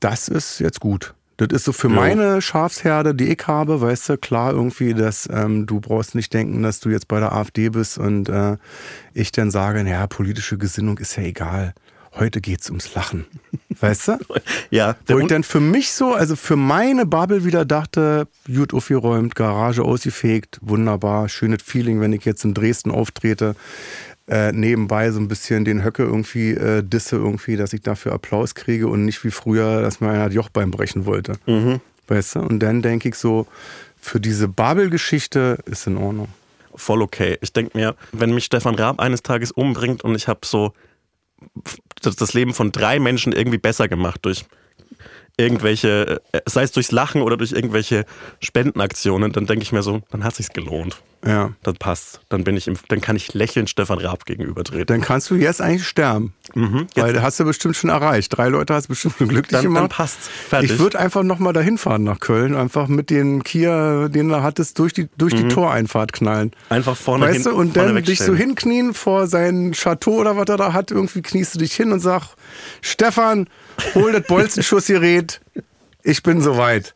das 0.00 0.26
ist 0.28 0.58
jetzt 0.58 0.80
gut. 0.80 1.14
Das 1.36 1.48
ist 1.50 1.64
so 1.64 1.72
für 1.72 1.88
Ja. 1.88 1.94
meine 1.94 2.40
Schafsherde, 2.42 3.14
die 3.14 3.32
ich 3.32 3.46
habe, 3.46 3.80
weißt 3.80 4.08
du, 4.08 4.18
klar 4.18 4.52
irgendwie, 4.52 4.94
dass 4.94 5.28
ähm, 5.32 5.66
du 5.66 5.80
brauchst 5.80 6.14
nicht 6.14 6.32
denken, 6.32 6.62
dass 6.62 6.78
du 6.80 6.90
jetzt 6.90 7.08
bei 7.08 7.18
der 7.20 7.32
AfD 7.32 7.70
bist 7.70 7.98
und 7.98 8.28
äh, 8.28 8.56
ich 9.14 9.32
dann 9.32 9.50
sage, 9.50 9.82
naja, 9.82 10.06
politische 10.06 10.58
Gesinnung 10.58 10.98
ist 10.98 11.16
ja 11.16 11.22
egal. 11.24 11.74
Heute 12.16 12.40
geht's 12.40 12.68
ums 12.70 12.94
Lachen. 12.94 13.26
Weißt 13.80 14.08
du? 14.08 14.18
Ja, 14.70 14.96
Wo 15.06 15.18
ich 15.18 15.26
dann 15.26 15.44
für 15.44 15.60
mich 15.60 15.92
so, 15.92 16.14
also 16.14 16.34
für 16.36 16.56
meine 16.56 17.06
Bubble 17.06 17.44
wieder 17.44 17.64
dachte, 17.64 18.26
gut 18.52 18.74
aufgeräumt, 18.74 19.34
Garage 19.36 19.82
ausgefegt, 19.82 20.58
wunderbar, 20.62 21.28
schönes 21.28 21.62
Feeling, 21.62 22.00
wenn 22.00 22.12
ich 22.12 22.24
jetzt 22.24 22.44
in 22.44 22.54
Dresden 22.54 22.90
auftrete. 22.90 23.54
Äh, 24.26 24.52
nebenbei 24.52 25.10
so 25.10 25.20
ein 25.20 25.28
bisschen 25.28 25.64
den 25.64 25.84
Höcke 25.84 26.02
irgendwie 26.02 26.52
äh, 26.52 26.82
disse 26.82 27.16
irgendwie, 27.16 27.56
dass 27.56 27.72
ich 27.72 27.82
dafür 27.82 28.12
Applaus 28.12 28.54
kriege 28.54 28.88
und 28.88 29.04
nicht 29.04 29.22
wie 29.22 29.30
früher, 29.30 29.82
dass 29.82 30.00
mir 30.00 30.08
einer 30.10 30.26
das 30.26 30.34
Jochbein 30.34 30.70
brechen 30.70 31.04
wollte. 31.06 31.34
Weißt 32.08 32.36
du? 32.36 32.40
Und 32.40 32.60
dann 32.60 32.80
denke 32.82 33.08
ich 33.10 33.16
so, 33.16 33.46
für 34.00 34.20
diese 34.20 34.48
Bubble-Geschichte 34.48 35.58
ist 35.66 35.86
in 35.86 35.96
Ordnung. 35.96 36.28
voll 36.74 37.02
okay. 37.02 37.38
Ich 37.42 37.52
denke 37.52 37.76
mir, 37.76 37.94
wenn 38.12 38.34
mich 38.34 38.44
Stefan 38.46 38.74
Raab 38.76 38.98
eines 38.98 39.22
Tages 39.22 39.52
umbringt 39.52 40.02
und 40.02 40.14
ich 40.14 40.26
habe 40.26 40.40
so 40.44 40.72
das, 42.00 42.16
Leben 42.34 42.54
von 42.54 42.72
drei 42.72 42.98
Menschen 42.98 43.32
irgendwie 43.32 43.58
besser 43.58 43.88
gemacht 43.88 44.20
durch 44.24 44.44
irgendwelche, 45.36 46.20
äh, 46.32 46.40
sei 46.46 46.62
es 46.62 46.72
durchs 46.72 46.92
Lachen 46.92 47.22
oder 47.22 47.36
durch 47.36 47.52
irgendwelche 47.52 48.04
Spendenaktionen, 48.40 49.32
dann 49.32 49.46
denke 49.46 49.62
ich 49.62 49.72
mir 49.72 49.82
so, 49.82 50.02
dann 50.10 50.24
hat 50.24 50.36
sich's 50.36 50.50
gelohnt. 50.50 51.02
Ja. 51.26 51.52
Dann 51.62 51.76
passt. 51.76 52.20
Dann 52.28 52.44
bin 52.44 52.56
ich 52.56 52.68
im, 52.68 52.76
dann 52.88 53.00
kann 53.00 53.16
ich 53.16 53.32
lächelnd 53.32 53.70
Stefan 53.70 53.98
Raab 53.98 54.26
gegenübertreten. 54.26 54.86
Dann 54.86 55.00
kannst 55.00 55.30
du 55.30 55.36
jetzt 55.36 55.62
eigentlich 55.62 55.86
sterben. 55.86 56.34
Weil 56.54 57.22
hast 57.22 57.40
du 57.40 57.44
bestimmt 57.44 57.76
schon 57.76 57.88
erreicht. 57.88 58.36
Drei 58.36 58.48
Leute 58.48 58.74
hast 58.74 58.84
du 58.84 58.88
bestimmt 58.90 59.14
schon 59.16 59.28
glücklich 59.28 59.52
Dann, 59.52 59.64
dann 59.64 59.74
gemacht. 59.74 59.90
passt's. 59.90 60.28
Fertig. 60.28 60.72
Ich 60.72 60.78
würde 60.78 60.98
einfach 60.98 61.22
nochmal 61.22 61.54
dahin 61.54 61.78
fahren 61.78 62.04
nach 62.04 62.20
Köln, 62.20 62.54
einfach 62.54 62.88
mit 62.88 63.08
dem 63.08 63.42
Kia, 63.42 64.08
den 64.08 64.28
du 64.28 64.42
hattest, 64.42 64.78
durch 64.78 64.92
die, 64.92 65.08
durch 65.16 65.34
die 65.34 65.48
Toreinfahrt 65.48 66.12
knallen. 66.12 66.52
Einfach 66.68 66.96
vorne 66.96 67.24
Weißt 67.26 67.44
hin, 67.44 67.52
du, 67.52 67.56
und 67.56 67.76
dann 67.76 68.02
dich 68.02 68.20
so 68.20 68.34
hinknien 68.34 68.92
vor 68.92 69.26
sein 69.26 69.72
Chateau 69.72 70.20
oder 70.20 70.36
was 70.36 70.48
er 70.48 70.58
da 70.58 70.72
hat, 70.74 70.90
irgendwie 70.90 71.22
kniest 71.22 71.54
du 71.54 71.58
dich 71.58 71.72
hin 71.72 71.90
und 71.92 72.00
sag, 72.00 72.34
Stefan, 72.82 73.48
hol 73.94 74.12
das 74.12 74.22
Bolzenschussgerät, 74.26 75.40
ich 76.02 76.22
bin 76.22 76.40
soweit. 76.40 76.94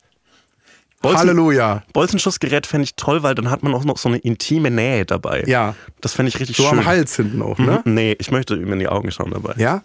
Bolzen- 1.01 1.19
Halleluja. 1.19 1.85
Bolzenschussgerät 1.93 2.67
fände 2.67 2.83
ich 2.85 2.97
toll, 2.97 3.23
weil 3.23 3.37
dann 3.37 3.51
hat 3.51 3.63
man 3.63 3.73
auch 3.73 3.85
noch 3.85 3.99
so 3.99 4.09
eine 4.09 4.19
intime 4.19 4.69
Nähe 4.73 5.07
dabei. 5.07 5.45
Ja. 5.47 5.77
Das 6.01 6.13
fände 6.15 6.29
ich 6.31 6.41
richtig 6.41 6.57
So 6.57 6.65
schön. 6.65 6.81
am 6.81 6.87
Hals 6.87 7.15
hinten 7.15 7.41
auch, 7.41 7.57
ne? 7.59 7.83
Mhm. 7.85 7.95
Nee, 7.95 8.17
ich 8.19 8.33
möchte 8.33 8.57
ihm 8.57 8.73
in 8.73 8.81
die 8.81 8.89
Augen 8.89 9.13
schauen 9.13 9.31
dabei. 9.31 9.55
Ja? 9.59 9.83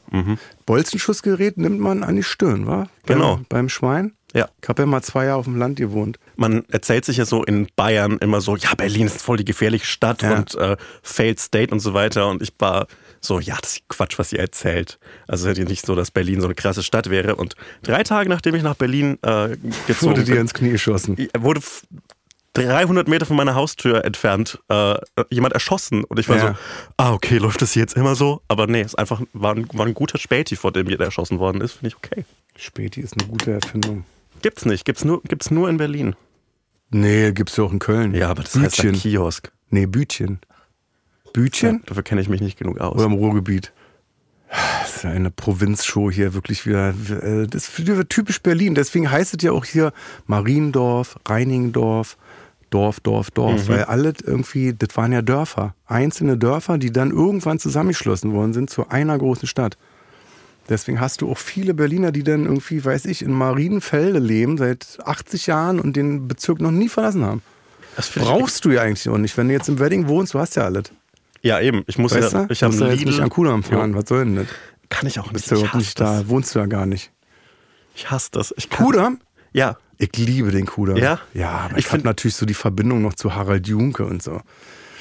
Bolzenschussgerät 0.65 1.57
nimmt 1.57 1.79
man 1.79 2.03
an 2.03 2.15
die 2.15 2.23
Stirn, 2.23 2.65
wa? 2.65 2.87
Genau. 3.05 3.35
Beim, 3.35 3.45
beim 3.49 3.69
Schwein? 3.69 4.13
Ja. 4.33 4.49
Ich 4.61 4.67
habe 4.67 4.81
ja 4.81 4.85
mal 4.87 5.03
zwei 5.03 5.25
Jahre 5.25 5.37
auf 5.37 5.45
dem 5.45 5.57
Land 5.57 5.77
gewohnt. 5.77 6.17
man 6.35 6.65
erzählt 6.69 7.05
sich 7.05 7.17
ja 7.17 7.25
so 7.25 7.43
in 7.43 7.67
Bayern 7.75 8.17
immer 8.17 8.41
so, 8.41 8.55
ja, 8.55 8.73
Berlin 8.75 9.05
ist 9.05 9.21
voll 9.21 9.37
die 9.37 9.45
gefährliche 9.45 9.85
Stadt 9.85 10.23
Ja. 10.23 10.37
und 10.37 10.55
äh, 10.55 10.75
failed 11.03 11.39
state 11.39 11.71
und 11.71 11.79
so 11.79 11.93
weiter. 11.93 12.27
Und 12.27 12.41
ich 12.41 12.51
war 12.57 12.87
so, 13.25 13.39
ja, 13.39 13.57
das 13.61 13.77
ist 13.77 13.87
Quatsch, 13.87 14.19
was 14.19 14.33
ihr 14.33 14.39
erzählt. 14.39 14.99
Also 15.27 15.47
es 15.47 15.53
ist 15.53 15.57
ja 15.57 15.63
nicht 15.69 15.85
so, 15.85 15.95
dass 15.95 16.11
Berlin 16.11 16.41
so 16.41 16.47
eine 16.47 16.55
krasse 16.55 16.83
Stadt 16.83 17.09
wäre. 17.09 17.35
Und 17.37 17.55
drei 17.81 18.03
Tage 18.03 18.27
nachdem 18.29 18.53
ich 18.55 18.63
nach 18.63 18.75
Berlin 18.75 19.17
äh, 19.23 19.55
gezogen 19.87 20.11
Wurde 20.17 20.23
dir 20.25 20.41
ins 20.41 20.53
Knie 20.53 20.71
geschossen. 20.71 21.15
wurde 21.39 21.59
f- 21.61 21.85
300 22.55 23.07
Meter 23.07 23.25
von 23.25 23.35
meiner 23.35 23.55
Haustür 23.55 24.03
entfernt 24.05 24.59
äh, 24.69 24.95
jemand 25.31 25.53
erschossen. 25.53 26.03
Und 26.03 26.19
ich 26.19 26.27
war 26.29 26.37
Ja. 26.37 26.47
so, 26.49 26.55
ah, 26.97 27.13
okay, 27.13 27.37
läuft 27.37 27.61
das 27.61 27.73
jetzt 27.75 27.95
immer 27.95 28.13
so? 28.15 28.41
Aber 28.47 28.67
nee, 28.67 28.81
es 28.81 28.87
ist 28.87 28.95
einfach, 28.99 29.21
war 29.33 29.55
ein, 29.55 29.67
war 29.73 29.85
ein 29.87 29.93
guter 29.93 30.19
Späti, 30.19 30.55
vor 30.55 30.71
dem 30.71 30.87
jeder 30.89 31.05
erschossen 31.05 31.39
worden 31.39 31.61
ist. 31.61 31.73
Finde 31.73 31.87
ich 31.87 31.95
okay. 31.95 32.25
Späti 32.57 33.01
ist 33.01 33.17
eine 33.17 33.27
gute 33.27 33.53
Erfindung. 33.53 34.03
Gibt's 34.41 34.65
nicht, 34.65 34.85
gibt's 34.85 35.03
nur, 35.05 35.23
gibt's 35.23 35.49
nur 35.49 35.69
in 35.69 35.77
Berlin. 35.77 36.15
Nee, 36.91 37.31
gibt's 37.31 37.57
ja 37.57 37.63
auch 37.63 37.71
in 37.71 37.79
Köln. 37.79 38.13
Ja, 38.13 38.29
aber 38.29 38.43
das 38.43 38.55
heißt 38.55 38.75
Bütchen. 38.81 38.93
Kiosk. 38.99 39.51
Nee, 39.69 39.87
Bütchen. 39.87 40.39
Bütchen? 41.33 41.81
Dafür 41.85 42.03
kenne 42.03 42.21
ich 42.21 42.29
mich 42.29 42.41
nicht 42.41 42.57
genug 42.57 42.79
aus. 42.79 42.95
Oder 42.95 43.05
im 43.05 43.13
Ruhrgebiet? 43.13 43.73
Das 44.81 44.97
ist 44.97 45.03
ja 45.03 45.09
eine 45.09 45.31
Provinzshow 45.31 46.11
hier, 46.11 46.33
wirklich 46.35 46.65
wieder. 46.67 46.89
äh, 46.89 47.47
Das 47.47 47.67
ist 47.79 48.09
typisch 48.09 48.41
Berlin. 48.41 48.75
Deswegen 48.75 49.09
heißt 49.09 49.33
es 49.33 49.41
ja 49.43 49.51
auch 49.51 49.65
hier 49.65 49.91
Mariendorf, 50.27 51.17
Reinigendorf, 51.27 52.17
Dorf, 52.69 52.99
Dorf, 52.99 53.31
Dorf. 53.31 53.67
Weil 53.67 53.83
alle 53.85 54.13
irgendwie, 54.23 54.73
das 54.73 54.95
waren 54.95 55.11
ja 55.11 55.21
Dörfer. 55.23 55.73
Einzelne 55.87 56.37
Dörfer, 56.37 56.77
die 56.77 56.91
dann 56.91 57.09
irgendwann 57.11 57.57
zusammengeschlossen 57.59 58.33
worden 58.33 58.53
sind 58.53 58.69
zu 58.69 58.89
einer 58.89 59.17
großen 59.17 59.47
Stadt. 59.47 59.77
Deswegen 60.69 60.99
hast 61.01 61.21
du 61.21 61.29
auch 61.31 61.37
viele 61.37 61.73
Berliner, 61.73 62.11
die 62.11 62.23
dann 62.23 62.45
irgendwie, 62.45 62.83
weiß 62.85 63.05
ich, 63.05 63.21
in 63.21 63.31
Marienfelde 63.31 64.19
leben 64.19 64.57
seit 64.57 64.97
80 65.03 65.47
Jahren 65.47 65.79
und 65.79 65.95
den 65.95 66.27
Bezirk 66.27 66.61
noch 66.61 66.71
nie 66.71 66.89
verlassen 66.89 67.25
haben. 67.25 67.41
Das 67.95 68.09
Brauchst 68.09 68.65
du 68.65 68.71
ja 68.71 68.81
eigentlich 68.81 69.07
auch 69.09 69.17
nicht. 69.17 69.35
Wenn 69.37 69.47
du 69.49 69.53
jetzt 69.53 69.67
im 69.67 69.79
Wedding 69.79 70.07
wohnst, 70.07 70.33
du 70.33 70.39
hast 70.39 70.55
ja 70.55 70.63
alles. 70.63 70.85
Ja, 71.43 71.59
eben. 71.59 71.83
Ich 71.87 71.97
muss 71.97 72.13
Weißt 72.15 72.33
ja, 72.33 72.47
ich 72.49 72.63
habe 72.63 72.73
jetzt 72.73 73.05
nicht 73.05 73.19
an 73.19 73.29
Kudamm 73.29 73.63
fahren. 73.63 73.93
Was 73.95 74.05
soll 74.09 74.25
denn 74.25 74.35
das? 74.37 74.47
Kann 74.89 75.07
ich 75.07 75.19
auch 75.19 75.25
nicht. 75.25 75.33
Bist 75.33 75.51
du 75.51 75.55
überhaupt 75.55 75.75
nicht 75.75 75.99
das. 75.99 76.21
da? 76.23 76.29
Wohnst 76.29 76.55
du 76.55 76.59
ja 76.59 76.65
gar 76.65 76.85
nicht. 76.85 77.11
Ich 77.95 78.09
hasse 78.09 78.29
das. 78.31 78.53
Ich 78.57 78.69
Kudamm? 78.69 79.19
Ja. 79.51 79.77
Ich 79.97 80.15
liebe 80.17 80.51
den 80.51 80.65
Kudamm. 80.65 80.97
Ja? 80.97 81.19
Ja, 81.33 81.49
aber 81.51 81.73
Ich 81.73 81.79
ich, 81.79 81.85
habe 81.87 81.97
find- 81.97 82.05
natürlich 82.05 82.35
so 82.35 82.45
die 82.45 82.53
Verbindung 82.55 83.01
noch 83.01 83.13
zu 83.13 83.35
Harald 83.35 83.67
Junke 83.67 84.05
und 84.05 84.23
so. 84.23 84.41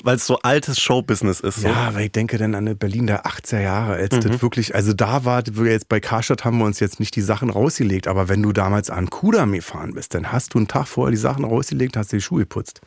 Weil 0.05 0.17
es 0.17 0.27
so 0.27 0.39
altes 0.41 0.81
Showbusiness 0.81 1.39
ist. 1.41 1.61
So. 1.61 1.69
Ja, 1.69 1.95
weil 1.95 2.07
ich 2.07 2.13
denke 2.13 2.37
dann 2.37 2.55
an 2.57 2.77
Berlin 2.77 3.07
der 3.07 3.25
80er 3.25 3.61
Jahre, 3.61 3.93
als 3.95 4.15
Mhm. 4.17 4.21
das 4.23 4.43
wirklich, 4.43 4.75
also 4.75 4.93
da 4.93 5.25
war, 5.25 5.45
jetzt 5.65 5.89
bei 5.89 6.01
Karstadt 6.01 6.45
haben 6.45 6.59
wir 6.59 6.65
uns 6.65 6.81
jetzt 6.81 6.99
nicht 6.99 7.15
die 7.15 7.21
Sachen 7.21 7.51
rausgelegt, 7.51 8.09
aber 8.09 8.29
wenn 8.29 8.43
du 8.43 8.53
damals 8.53 8.91
an 8.91 9.09
Kudamm 9.11 9.53
gefahren 9.53 9.95
bist, 9.95 10.15
dann 10.15 10.33
hast 10.33 10.55
du 10.55 10.59
einen 10.59 10.67
Tag 10.69 10.89
vorher 10.89 11.13
die 11.13 11.17
Sachen 11.19 11.45
rausgelegt, 11.45 11.97
hast 11.97 12.11
dir 12.13 12.17
die 12.17 12.23
Schuhe 12.23 12.41
geputzt. 12.41 12.81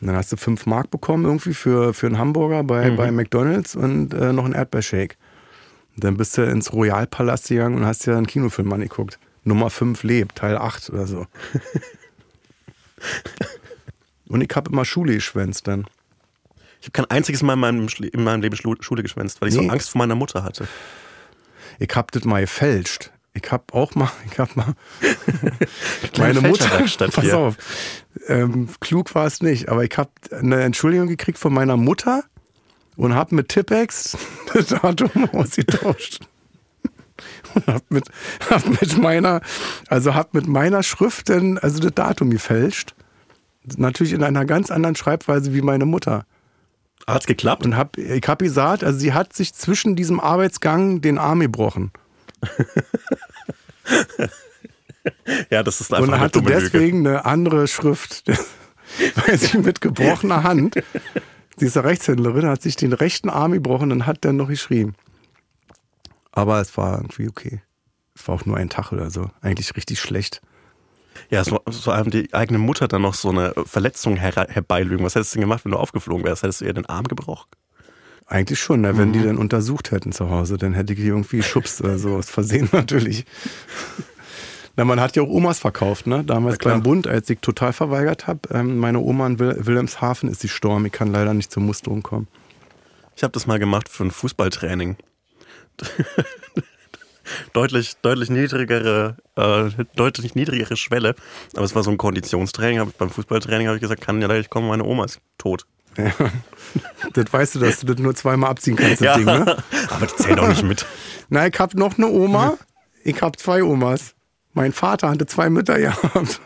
Und 0.00 0.06
dann 0.06 0.16
hast 0.16 0.30
du 0.32 0.36
fünf 0.36 0.64
Mark 0.66 0.90
bekommen 0.90 1.24
irgendwie 1.24 1.54
für, 1.54 1.92
für 1.92 2.06
einen 2.06 2.18
Hamburger 2.18 2.62
bei, 2.64 2.90
Mhm. 2.90 2.96
bei 2.96 3.10
McDonalds 3.10 3.74
und 3.76 4.14
äh, 4.14 4.32
noch 4.32 4.44
einen 4.44 4.54
Erdbeershake. 4.54 5.16
Und 5.96 6.04
dann 6.04 6.16
bist 6.16 6.38
du 6.38 6.42
ins 6.42 6.72
Royalpalast 6.72 7.48
gegangen 7.48 7.74
und 7.76 7.84
hast 7.84 8.06
dir 8.06 8.16
einen 8.16 8.26
Kinofilm 8.28 8.72
angeguckt. 8.72 9.18
Nummer 9.44 9.70
5 9.70 10.02
lebt, 10.04 10.36
Teil 10.36 10.56
8 10.56 10.90
oder 10.90 11.06
so. 11.06 11.26
und 14.28 14.40
ich 14.42 14.50
habe 14.54 14.70
immer 14.70 14.84
Schule 14.84 15.14
geschwänzt 15.14 15.66
dann. 15.66 15.86
Ich 16.80 16.86
habe 16.86 16.92
kein 16.92 17.10
einziges 17.10 17.42
Mal 17.42 17.54
in 17.54 17.58
meinem, 17.60 17.88
in 18.12 18.22
meinem 18.22 18.40
Leben 18.42 18.56
Schule 18.56 19.02
geschwänzt, 19.02 19.40
weil 19.40 19.48
ich 19.48 19.56
Nee. 19.56 19.66
so 19.66 19.70
Angst 19.72 19.90
vor 19.90 19.98
meiner 19.98 20.14
Mutter 20.14 20.44
hatte. 20.44 20.68
Ich 21.80 21.90
hab 21.94 22.12
das 22.12 22.24
mal 22.24 22.40
gefälscht. 22.40 23.10
Ich 23.34 23.52
hab 23.52 23.74
auch 23.74 23.94
mal, 23.94 24.10
ich 24.30 24.38
hab 24.38 24.54
mal 24.56 24.74
meine 26.18 26.40
Mutter, 26.40 26.68
pass 27.10 27.20
hier. 27.20 27.38
auf, 27.38 27.56
ähm, 28.26 28.68
klug 28.80 29.14
war 29.14 29.26
es 29.26 29.42
nicht, 29.42 29.68
aber 29.68 29.84
ich 29.84 29.96
hab 29.96 30.10
eine 30.32 30.62
Entschuldigung 30.62 31.08
gekriegt 31.08 31.38
von 31.38 31.52
meiner 31.52 31.76
Mutter 31.76 32.24
und 32.96 33.14
hab 33.14 33.32
mit 33.32 33.48
Tippex 33.48 34.16
das 34.52 34.66
Datum 34.66 35.10
ausgetauscht. 35.32 36.20
Und 37.54 37.66
hab 37.66 37.90
mit, 37.90 38.08
hab 38.50 38.66
mit 38.80 38.98
meiner, 38.98 39.40
also 39.88 40.14
hab 40.14 40.34
mit 40.34 40.46
meiner 40.46 40.82
Schrift 40.82 41.28
dann, 41.28 41.58
also 41.58 41.80
das 41.80 41.94
Datum 41.94 42.30
gefälscht. 42.30 42.94
Natürlich 43.76 44.12
in 44.12 44.22
einer 44.22 44.44
ganz 44.44 44.70
anderen 44.70 44.96
Schreibweise 44.96 45.52
wie 45.52 45.62
meine 45.62 45.84
Mutter. 45.84 46.24
Hat's 47.06 47.26
geklappt? 47.26 47.64
Und 47.64 47.76
hab, 47.76 47.96
ich 47.96 48.26
hab 48.26 48.38
gesagt, 48.38 48.84
also 48.84 48.98
sie 48.98 49.12
hat 49.12 49.32
sich 49.32 49.54
zwischen 49.54 49.96
diesem 49.96 50.20
Arbeitsgang 50.20 51.00
den 51.00 51.18
Arm 51.18 51.40
gebrochen. 51.40 51.92
ja, 55.50 55.62
das 55.62 55.80
ist 55.80 55.92
einfach 55.92 56.06
und 56.06 56.14
eine 56.14 56.22
hatte 56.22 56.40
Lüge. 56.40 56.52
deswegen 56.52 57.06
eine 57.06 57.24
andere 57.24 57.68
Schrift. 57.68 58.24
Weil 59.26 59.38
sie 59.38 59.58
mit 59.58 59.80
gebrochener 59.80 60.42
Hand, 60.44 60.82
diese 61.60 61.84
Rechtshändlerin, 61.84 62.46
hat 62.46 62.62
sich 62.62 62.74
den 62.76 62.92
rechten 62.92 63.28
Arm 63.28 63.52
gebrochen 63.52 63.92
und 63.92 64.06
hat 64.06 64.24
dann 64.24 64.36
noch 64.36 64.48
geschrieben. 64.48 64.94
Aber 66.32 66.60
es 66.60 66.76
war 66.76 66.96
irgendwie 66.96 67.28
okay. 67.28 67.60
Es 68.14 68.26
war 68.26 68.36
auch 68.36 68.46
nur 68.46 68.56
ein 68.56 68.70
Tag 68.70 68.92
oder 68.92 69.10
so. 69.10 69.30
Eigentlich 69.40 69.76
richtig 69.76 70.00
schlecht. 70.00 70.40
Ja, 71.30 71.44
so, 71.44 71.60
vor 71.68 71.94
allem 71.94 72.10
die 72.10 72.32
eigene 72.32 72.58
Mutter 72.58 72.88
dann 72.88 73.02
noch 73.02 73.14
so 73.14 73.28
eine 73.30 73.52
Verletzung 73.66 74.16
her 74.16 74.46
herbeilügen. 74.48 75.04
Was 75.04 75.14
hättest 75.14 75.34
du 75.34 75.38
denn 75.38 75.48
gemacht, 75.48 75.64
wenn 75.64 75.72
du 75.72 75.78
aufgeflogen 75.78 76.24
wärst? 76.24 76.42
Hättest 76.42 76.60
du 76.60 76.64
ihr 76.64 76.72
den 76.72 76.86
Arm 76.86 77.04
gebrochen? 77.04 77.48
Eigentlich 78.28 78.60
schon, 78.60 78.82
ne? 78.82 78.96
wenn 78.98 79.08
Mhm. 79.08 79.12
die 79.14 79.22
dann 79.22 79.38
untersucht 79.38 79.90
hätten 79.90 80.12
zu 80.12 80.28
Hause, 80.30 80.58
dann 80.58 80.74
hätte 80.74 80.92
ich 80.92 80.98
die 80.98 81.06
irgendwie 81.06 81.38
geschubst 81.38 81.80
oder 81.80 81.98
so. 81.98 82.14
Aus 82.16 82.28
Versehen 82.28 82.68
natürlich. 82.72 83.24
Na, 84.76 84.84
man 84.84 85.00
hat 85.00 85.16
ja 85.16 85.22
auch 85.22 85.28
Omas 85.28 85.58
verkauft, 85.58 86.06
ne? 86.06 86.22
Damals 86.24 86.58
beim 86.58 86.82
Bund, 86.82 87.06
als 87.06 87.28
ich 87.30 87.40
total 87.40 87.72
verweigert 87.72 88.26
habe. 88.26 88.40
Ähm, 88.52 88.78
meine 88.78 89.00
Oma 89.00 89.26
in 89.26 89.38
Wil 89.38 89.56
Wilhelmshaven 89.66 90.28
ist 90.28 90.42
die 90.42 90.48
Storm. 90.48 90.84
Ich 90.86 90.92
kann 90.92 91.10
leider 91.10 91.34
nicht 91.34 91.50
zur 91.50 91.62
Musterung 91.62 92.02
kommen. 92.02 92.28
Ich 93.16 93.24
habe 93.24 93.32
das 93.32 93.46
mal 93.48 93.58
gemacht 93.58 93.88
für 93.88 94.04
ein 94.04 94.10
Fußballtraining. 94.12 94.96
deutlich, 97.52 97.96
deutlich 98.02 98.30
niedrigere, 98.30 99.16
äh, 99.36 99.70
deutlich 99.96 100.34
niedrigere 100.34 100.76
Schwelle. 100.76 101.14
Aber 101.54 101.64
es 101.64 101.74
war 101.74 101.82
so 101.82 101.90
ein 101.90 101.96
Konditionstraining. 101.98 102.78
Hab 102.78 102.96
beim 102.98 103.10
Fußballtraining 103.10 103.66
habe 103.66 103.76
ich 103.78 103.82
gesagt, 103.82 104.00
kann 104.02 104.20
ja 104.20 104.28
leider 104.28 104.46
kommen, 104.48 104.68
meine 104.68 104.84
Oma 104.84 105.04
ist 105.06 105.20
tot. 105.38 105.66
Ja. 105.98 106.12
Das 107.12 107.32
weißt 107.32 107.54
du, 107.54 107.58
dass 107.60 107.80
du 107.80 107.86
das 107.86 107.98
nur 107.98 108.14
zweimal 108.14 108.50
abziehen 108.50 108.76
kannst, 108.76 109.02
das 109.02 109.16
Ding, 109.16 109.24
ne? 109.24 109.56
aber 109.90 110.06
die 110.06 110.16
zählen 110.16 110.38
auch 110.38 110.48
nicht 110.48 110.62
mit. 110.62 110.86
Na, 111.28 111.46
ich 111.46 111.58
hab 111.58 111.74
noch 111.74 111.96
eine 111.96 112.08
Oma. 112.08 112.58
Ich 113.04 113.20
hab 113.22 113.38
zwei 113.38 113.62
Omas. 113.62 114.14
Mein 114.52 114.72
Vater 114.72 115.08
hatte 115.10 115.26
zwei 115.26 115.50
Mütter 115.50 115.78
gehabt. 115.78 116.40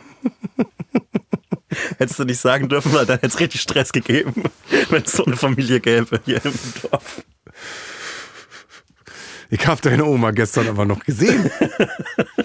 Hättest 1.98 2.18
du 2.18 2.24
nicht 2.24 2.40
sagen 2.40 2.68
dürfen, 2.68 2.92
weil 2.92 3.06
dann 3.06 3.16
hätte 3.16 3.28
es 3.28 3.40
richtig 3.40 3.60
Stress 3.60 3.92
gegeben, 3.92 4.44
wenn 4.90 5.02
es 5.02 5.12
so 5.12 5.24
eine 5.24 5.36
Familie 5.36 5.80
gäbe 5.80 6.20
hier 6.24 6.44
im 6.44 6.54
Dorf. 6.82 7.24
Ich 9.50 9.66
hab 9.66 9.82
deine 9.82 10.04
Oma 10.04 10.30
gestern 10.30 10.68
aber 10.68 10.84
noch 10.84 11.04
gesehen. 11.04 11.50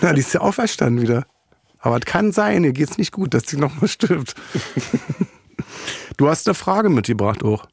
Na, 0.01 0.13
die 0.13 0.21
ist 0.21 0.33
ja 0.33 0.41
auferstanden 0.41 1.01
wieder. 1.01 1.25
Aber 1.79 1.97
es 1.97 2.05
kann 2.05 2.31
sein, 2.31 2.63
ihr 2.63 2.73
geht's 2.73 2.97
nicht 2.97 3.11
gut, 3.11 3.33
dass 3.33 3.43
sie 3.47 3.57
noch 3.57 3.79
mal 3.79 3.87
stirbt. 3.87 4.35
Du 6.17 6.29
hast 6.29 6.47
eine 6.47 6.55
Frage 6.55 6.89
mitgebracht 6.89 7.43
auch. 7.43 7.65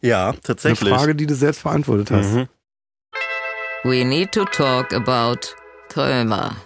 Ja, 0.00 0.30
Eine 0.30 0.40
tatsächlich. 0.40 0.92
Frage, 0.94 1.14
die 1.14 1.26
du 1.26 1.34
selbst 1.34 1.62
beantwortet 1.62 2.10
hast. 2.10 2.32
Mhm. 2.32 2.48
We 3.84 4.04
need 4.04 4.32
to 4.32 4.44
talk 4.44 4.92
about 4.92 5.38
Krömer. 5.88 6.56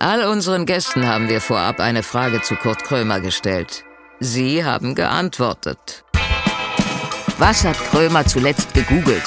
All 0.00 0.24
unseren 0.26 0.66
Gästen 0.66 1.06
haben 1.06 1.28
wir 1.28 1.40
vorab 1.40 1.80
eine 1.80 2.02
Frage 2.02 2.40
zu 2.42 2.54
Kurt 2.56 2.84
Krömer 2.84 3.20
gestellt. 3.20 3.84
Sie 4.20 4.64
haben 4.64 4.94
geantwortet. 4.94 6.04
Was 7.38 7.64
hat 7.64 7.76
Krömer 7.90 8.24
zuletzt 8.26 8.74
gegoogelt? 8.74 9.22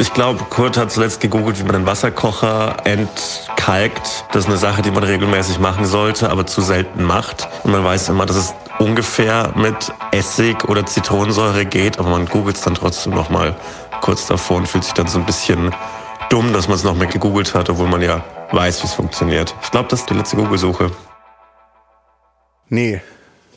Ich 0.00 0.14
glaube, 0.14 0.44
Kurt 0.44 0.76
hat 0.76 0.92
zuletzt 0.92 1.20
gegoogelt, 1.20 1.58
wie 1.58 1.64
man 1.64 1.74
einen 1.74 1.86
Wasserkocher 1.86 2.76
entkalkt. 2.84 4.24
Das 4.30 4.44
ist 4.44 4.48
eine 4.48 4.56
Sache, 4.56 4.80
die 4.80 4.92
man 4.92 5.02
regelmäßig 5.02 5.58
machen 5.58 5.86
sollte, 5.86 6.30
aber 6.30 6.46
zu 6.46 6.60
selten 6.60 7.02
macht. 7.02 7.48
Und 7.64 7.72
man 7.72 7.84
weiß 7.84 8.08
immer, 8.10 8.24
dass 8.24 8.36
es 8.36 8.54
ungefähr 8.78 9.52
mit 9.56 9.92
Essig 10.12 10.64
oder 10.68 10.86
Zitronensäure 10.86 11.66
geht, 11.66 11.98
aber 11.98 12.10
man 12.10 12.26
googelt 12.26 12.54
es 12.54 12.62
dann 12.62 12.76
trotzdem 12.76 13.12
nochmal 13.12 13.56
kurz 14.00 14.28
davor 14.28 14.58
und 14.58 14.68
fühlt 14.68 14.84
sich 14.84 14.94
dann 14.94 15.08
so 15.08 15.18
ein 15.18 15.26
bisschen 15.26 15.74
dumm, 16.30 16.52
dass 16.52 16.68
man 16.68 16.76
es 16.76 16.84
noch 16.84 16.94
mehr 16.94 17.08
gegoogelt 17.08 17.52
hat, 17.54 17.68
obwohl 17.68 17.88
man 17.88 18.00
ja 18.00 18.22
weiß, 18.52 18.82
wie 18.82 18.86
es 18.86 18.94
funktioniert. 18.94 19.52
Ich 19.62 19.72
glaube, 19.72 19.88
das 19.88 20.00
ist 20.00 20.10
die 20.10 20.14
letzte 20.14 20.36
Google-Suche. 20.36 20.92
Nee, 22.68 23.00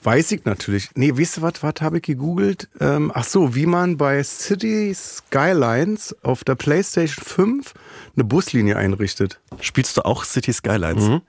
weiß 0.04 0.32
ich 0.32 0.46
natürlich. 0.46 0.90
Nee, 0.96 1.18
weißt 1.18 1.38
du 1.38 1.42
was, 1.42 1.54
was 1.62 1.74
habe 1.82 1.98
ich 1.98 2.04
gegoogelt? 2.04 2.70
Ähm, 2.80 3.12
ach 3.14 3.24
so, 3.24 3.56
wie 3.56 3.66
man 3.66 3.98
bei 3.98 4.24
City 4.24 4.94
Skylines 4.96 6.16
auf 6.24 6.44
der 6.44 6.56
PlayStation 6.56 7.24
5 7.24 7.74
eine 8.16 8.24
Buslinie 8.24 8.78
einrichtet. 8.78 9.40
Spielst 9.60 9.98
du 9.98 10.06
auch 10.06 10.24
City 10.26 10.54
Skylines? 10.54 11.22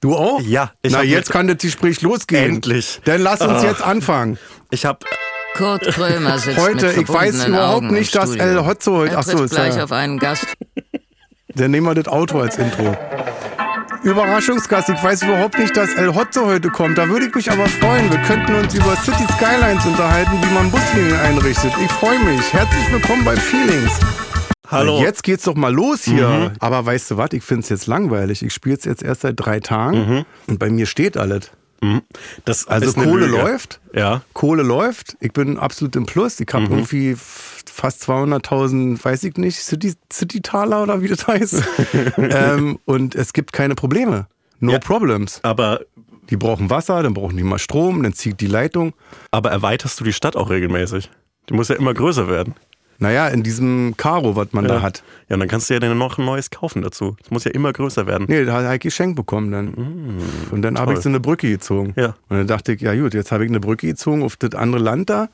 Du 0.00 0.14
auch? 0.16 0.40
Ja, 0.42 0.72
ich 0.82 0.92
Na, 0.92 1.02
jetzt 1.02 1.30
kann 1.30 1.48
das 1.48 1.58
Gespräch 1.58 2.02
losgehen. 2.02 2.56
Endlich. 2.56 3.00
Dann 3.04 3.20
lass 3.22 3.40
uns 3.40 3.62
Ah. 3.62 3.66
jetzt 3.66 3.82
anfangen. 3.82 4.38
Ich 4.70 4.84
habe 4.84 4.98
Kurt 5.54 5.82
Krömer 5.82 6.38
sitzt 6.38 6.58
Heute, 6.58 6.86
mit 6.88 6.96
ich 6.96 7.08
weiß 7.08 7.46
überhaupt 7.46 7.84
Augen 7.84 7.94
nicht, 7.94 8.14
dass. 8.14 8.34
El 8.34 8.66
Hotzo 8.66 8.96
heute- 8.96 9.12
Er 9.12 9.18
ach 9.18 9.22
so, 9.22 9.30
trifft 9.32 9.44
ist 9.44 9.50
gleich 9.54 9.76
er- 9.76 9.84
auf 9.84 9.92
einen 9.92 10.18
Gast. 10.18 10.46
Dann 11.54 11.70
nehmen 11.70 11.86
wir 11.86 11.94
das 11.94 12.08
Auto 12.08 12.40
als 12.40 12.58
Intro. 12.58 12.96
Überraschungsgast, 14.04 14.90
ich 14.90 15.02
weiß 15.02 15.22
überhaupt 15.22 15.58
nicht, 15.58 15.74
dass 15.78 15.94
El 15.94 16.14
Hotzo 16.14 16.44
heute 16.44 16.68
kommt. 16.68 16.98
Da 16.98 17.08
würde 17.08 17.26
ich 17.26 17.34
mich 17.34 17.50
aber 17.50 17.66
freuen. 17.66 18.10
Wir 18.10 18.18
könnten 18.18 18.54
uns 18.54 18.74
über 18.74 18.94
City 18.96 19.24
Skylines 19.32 19.86
unterhalten, 19.86 20.32
wie 20.42 20.54
man 20.54 20.70
Buslinien 20.70 21.16
einrichtet. 21.16 21.72
Ich 21.82 21.90
freue 21.90 22.18
mich. 22.18 22.52
Herzlich 22.52 22.92
willkommen 22.92 23.24
bei 23.24 23.34
Feelings. 23.34 23.98
Hallo. 24.70 25.00
Jetzt 25.00 25.22
geht's 25.22 25.44
doch 25.44 25.54
mal 25.54 25.72
los 25.72 26.02
hier. 26.02 26.52
Aber 26.60 26.84
weißt 26.84 27.12
du 27.12 27.16
was, 27.16 27.32
ich 27.32 27.42
finde 27.42 27.62
es 27.62 27.70
jetzt 27.70 27.86
langweilig. 27.86 28.42
Ich 28.42 28.52
spiele 28.52 28.76
es 28.76 28.84
jetzt 28.84 29.02
erst 29.02 29.22
seit 29.22 29.36
drei 29.36 29.60
Tagen 29.60 30.26
und 30.48 30.58
bei 30.58 30.68
mir 30.68 30.84
steht 30.84 31.16
alles. 31.16 31.50
Das 32.44 32.66
Also 32.68 32.92
Kohle 32.92 33.26
Lüge. 33.26 33.38
läuft. 33.42 33.80
Ja. 33.94 34.22
Kohle 34.32 34.62
läuft. 34.62 35.16
Ich 35.20 35.32
bin 35.32 35.58
absolut 35.58 35.94
im 35.96 36.06
Plus. 36.06 36.38
Ich 36.40 36.48
habe 36.52 36.64
irgendwie 36.64 37.10
f- 37.12 37.62
fast 37.70 38.02
200.000, 38.08 39.04
weiß 39.04 39.24
ich 39.24 39.36
nicht, 39.36 39.58
City, 39.62 39.94
City-Taler 40.12 40.82
oder 40.82 41.00
wie 41.02 41.08
das 41.08 41.26
heißt. 41.26 41.62
ähm, 42.16 42.78
und 42.84 43.14
es 43.14 43.32
gibt 43.32 43.52
keine 43.52 43.74
Probleme. 43.74 44.26
No 44.60 44.72
Ja. 44.72 44.78
problems. 44.78 45.40
Aber, 45.42 45.80
Die 46.30 46.36
brauchen 46.38 46.70
Wasser, 46.70 47.02
dann 47.02 47.12
brauchen 47.12 47.36
die 47.36 47.42
mal 47.42 47.58
Strom, 47.58 48.02
dann 48.02 48.14
zieht 48.14 48.40
die 48.40 48.46
Leitung. 48.46 48.94
aber 49.30 49.50
erweiterst 49.50 50.00
du 50.00 50.04
die 50.04 50.12
Stadt 50.14 50.36
auch 50.36 50.48
regelmäßig? 50.48 51.10
Die 51.50 51.54
muss 51.54 51.68
ja 51.68 51.74
immer 51.76 51.92
größer 51.92 52.28
werden. 52.28 52.54
Naja, 52.98 53.28
in 53.28 53.42
diesem 53.42 53.94
Karo, 53.96 54.36
was 54.36 54.52
man 54.52 54.66
da 54.66 54.82
hat. 54.82 55.02
Ja, 55.28 55.34
und 55.34 55.40
dann 55.40 55.48
kannst 55.48 55.68
du 55.68 55.74
ja 55.74 55.80
dann 55.80 55.96
noch 55.98 56.18
ein 56.18 56.24
neues 56.24 56.50
kaufen 56.50 56.82
dazu. 56.82 57.16
Es 57.22 57.30
muss 57.30 57.44
ja 57.44 57.50
immer 57.50 57.72
größer 57.72 58.06
werden. 58.06 58.26
Nee, 58.28 58.44
da 58.44 58.62
hat 58.62 58.74
ich 58.74 58.80
geschenkt 58.80 59.16
bekommen 59.16 59.50
dann. 59.50 60.20
und 60.50 60.62
dann 60.62 60.78
habe 60.78 60.94
ich 60.94 61.00
so 61.00 61.08
eine 61.08 61.20
Brücke 61.20 61.48
gezogen. 61.48 61.92
Ja. 61.96 62.14
Und 62.28 62.38
dann 62.38 62.46
dachte 62.46 62.72
ich, 62.72 62.80
ja 62.80 62.94
gut, 62.94 63.14
jetzt 63.14 63.32
habe 63.32 63.44
ich 63.44 63.50
eine 63.50 63.60
Brücke 63.60 63.86
gezogen 63.86 64.22
auf 64.22 64.36
das 64.36 64.54
andere 64.54 64.82
Land 64.82 65.10
da. 65.10 65.28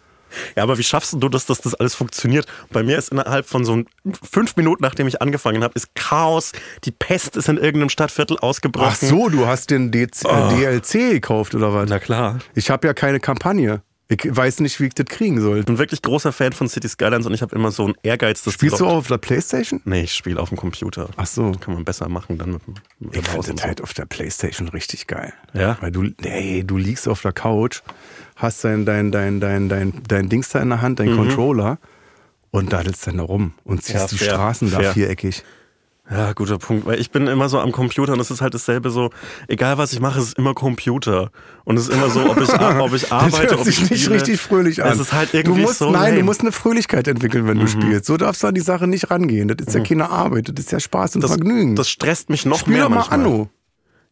Ja, 0.56 0.62
aber 0.62 0.78
wie 0.78 0.82
schaffst 0.82 1.14
du 1.18 1.28
das, 1.28 1.46
dass 1.46 1.60
das 1.60 1.74
alles 1.74 1.94
funktioniert? 1.94 2.46
Bei 2.70 2.82
mir 2.82 2.98
ist 2.98 3.10
innerhalb 3.10 3.46
von 3.46 3.64
so 3.64 3.82
fünf 4.30 4.56
Minuten, 4.56 4.82
nachdem 4.82 5.06
ich 5.06 5.20
angefangen 5.20 5.62
habe, 5.62 5.74
ist 5.74 5.94
Chaos. 5.94 6.52
Die 6.84 6.92
Pest 6.92 7.36
ist 7.36 7.48
in 7.48 7.56
irgendeinem 7.56 7.88
Stadtviertel 7.88 8.38
ausgebrochen. 8.38 8.88
Ach 8.90 8.96
so, 8.96 9.28
du 9.28 9.46
hast 9.46 9.70
den 9.70 9.90
DC, 9.90 10.24
äh, 10.24 10.48
DLC 10.54 11.12
gekauft 11.12 11.54
oder 11.54 11.74
was? 11.74 11.88
Na 11.88 11.98
klar. 11.98 12.38
Ich 12.54 12.70
habe 12.70 12.86
ja 12.86 12.94
keine 12.94 13.20
Kampagne. 13.20 13.82
Ich 14.12 14.24
weiß 14.28 14.58
nicht, 14.58 14.80
wie 14.80 14.86
ich 14.86 14.94
das 14.94 15.06
kriegen 15.06 15.40
soll. 15.40 15.60
Ich 15.60 15.64
bin 15.66 15.78
wirklich 15.78 16.02
großer 16.02 16.32
Fan 16.32 16.52
von 16.52 16.68
City 16.68 16.88
Skylines 16.88 17.26
und 17.26 17.32
ich 17.32 17.42
habe 17.42 17.54
immer 17.54 17.70
so 17.70 17.84
einen 17.84 17.94
Ehrgeiz, 18.02 18.42
dass 18.42 18.54
Spielst 18.54 18.80
du 18.80 18.86
auch 18.86 18.94
auf 18.96 19.06
der 19.06 19.18
Playstation? 19.18 19.80
Nee, 19.84 20.02
ich 20.02 20.12
spiele 20.14 20.40
auf 20.40 20.48
dem 20.48 20.58
Computer. 20.58 21.08
Ach 21.16 21.26
so. 21.26 21.52
Kann 21.52 21.74
man 21.74 21.84
besser 21.84 22.08
machen 22.08 22.36
dann 22.36 22.50
mit, 22.54 22.66
mit 22.66 23.16
Ich 23.16 23.24
finde 23.28 23.36
das 23.36 23.46
so. 23.60 23.62
halt 23.66 23.80
auf 23.80 23.94
der 23.94 24.06
Playstation 24.06 24.66
richtig 24.68 25.06
geil. 25.06 25.32
Ja? 25.54 25.78
Weil 25.80 25.92
du, 25.92 26.02
nee, 26.22 26.64
du 26.64 26.76
liegst 26.76 27.06
auf 27.06 27.22
der 27.22 27.32
Couch, 27.32 27.82
hast 28.34 28.64
dein, 28.64 28.84
dein, 28.84 29.12
dein, 29.12 29.38
dein, 29.38 29.68
dein, 29.68 29.92
dein 30.08 30.28
Dings 30.28 30.48
da 30.48 30.58
in 30.60 30.70
der 30.70 30.82
Hand, 30.82 30.98
dein 30.98 31.14
Controller 31.14 31.78
und 32.50 32.72
daddelst 32.72 33.06
dann 33.06 33.18
da 33.18 33.22
rum 33.22 33.52
und 33.62 33.84
ziehst 33.84 33.94
Mhm. 33.94 34.00
Ja, 34.00 34.06
die 34.08 34.18
fair, 34.18 34.34
Straßen 34.34 34.70
da 34.72 34.80
fair. 34.80 34.92
viereckig. 34.92 35.44
Ja, 36.10 36.32
guter 36.32 36.58
Punkt. 36.58 36.86
Weil 36.86 36.98
ich 36.98 37.10
bin 37.12 37.28
immer 37.28 37.48
so 37.48 37.60
am 37.60 37.70
Computer 37.70 38.14
und 38.14 38.20
es 38.20 38.30
ist 38.32 38.40
halt 38.40 38.52
dasselbe 38.52 38.90
so, 38.90 39.10
egal 39.46 39.78
was 39.78 39.92
ich 39.92 40.00
mache, 40.00 40.18
es 40.18 40.26
ist 40.28 40.38
immer 40.38 40.54
Computer. 40.54 41.30
Und 41.64 41.76
es 41.76 41.88
ist 41.88 41.94
immer 41.94 42.10
so, 42.10 42.28
ob 42.28 42.40
ich, 42.40 42.48
ob 42.52 42.92
ich 42.94 43.02
Das 43.08 43.12
arbeite, 43.12 43.42
hört 43.50 43.52
ob 43.60 43.66
ich 43.68 43.76
sich 43.76 43.90
nicht 43.90 44.02
spiele. 44.02 44.16
richtig 44.16 44.40
fröhlich 44.40 44.82
an. 44.82 44.92
Es 44.92 44.98
ist 44.98 45.12
halt 45.12 45.32
du 45.32 45.36
irgendwie 45.38 45.62
musst, 45.62 45.78
so 45.78 45.84
Nein, 45.90 45.92
du 45.92 46.08
lame. 46.08 46.18
Mhm. 46.20 46.26
musst 46.26 46.40
eine 46.40 46.52
Fröhlichkeit 46.52 47.06
entwickeln, 47.06 47.46
wenn 47.46 47.58
du 47.60 47.68
spielst. 47.68 48.06
So 48.06 48.16
darfst 48.16 48.42
du 48.42 48.48
an 48.48 48.54
die 48.54 48.60
Sache 48.60 48.88
nicht 48.88 49.10
rangehen. 49.10 49.46
Das 49.48 49.66
ist 49.68 49.74
ja 49.74 49.80
keine 49.84 50.10
Arbeit, 50.10 50.48
das 50.48 50.64
ist 50.64 50.72
ja 50.72 50.80
Spaß 50.80 51.14
und 51.14 51.20
das, 51.22 51.30
Vergnügen. 51.30 51.76
das 51.76 51.88
stresst 51.88 52.28
mich 52.28 52.44
noch 52.44 52.58
Spiel 52.58 52.72
mehr 52.74 52.82
doch 52.84 52.88
mal 52.90 52.96
manchmal. 52.96 53.20
Anno. 53.20 53.48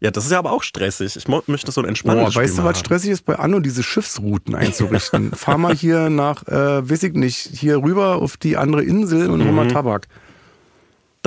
Ja, 0.01 0.13
das 0.13 0.27
ist 0.27 0.31
ja 0.31 0.39
aber 0.39 0.53
auch 0.53 0.63
stressig. 0.63 1.17
Ich 1.17 1.27
möchte 1.27 1.73
so 1.73 1.81
ein 1.81 1.83
Boah, 1.83 1.89
entspannendes 1.89 2.37
weißt 2.37 2.53
Spiel 2.55 2.63
du, 2.63 2.69
was 2.69 2.79
stressig 2.79 3.11
ist 3.11 3.25
bei 3.25 3.35
Anno, 3.37 3.59
diese 3.59 3.83
Schiffsrouten 3.83 4.55
einzurichten? 4.55 5.33
Fahr 5.35 5.59
mal 5.59 5.75
hier 5.75 6.09
nach, 6.11 6.47
äh, 6.47 6.89
weiß 6.89 7.03
ich 7.03 7.15
nicht, 7.15 7.37
hier 7.53 7.79
rüber 7.83 8.17
auf 8.23 8.37
die 8.37 8.57
andere 8.57 8.85
Insel 8.85 9.29
und 9.31 9.41
hol 9.43 9.49
Mhm. 9.51 9.57
mal 9.57 9.67
Tabak. 9.67 10.07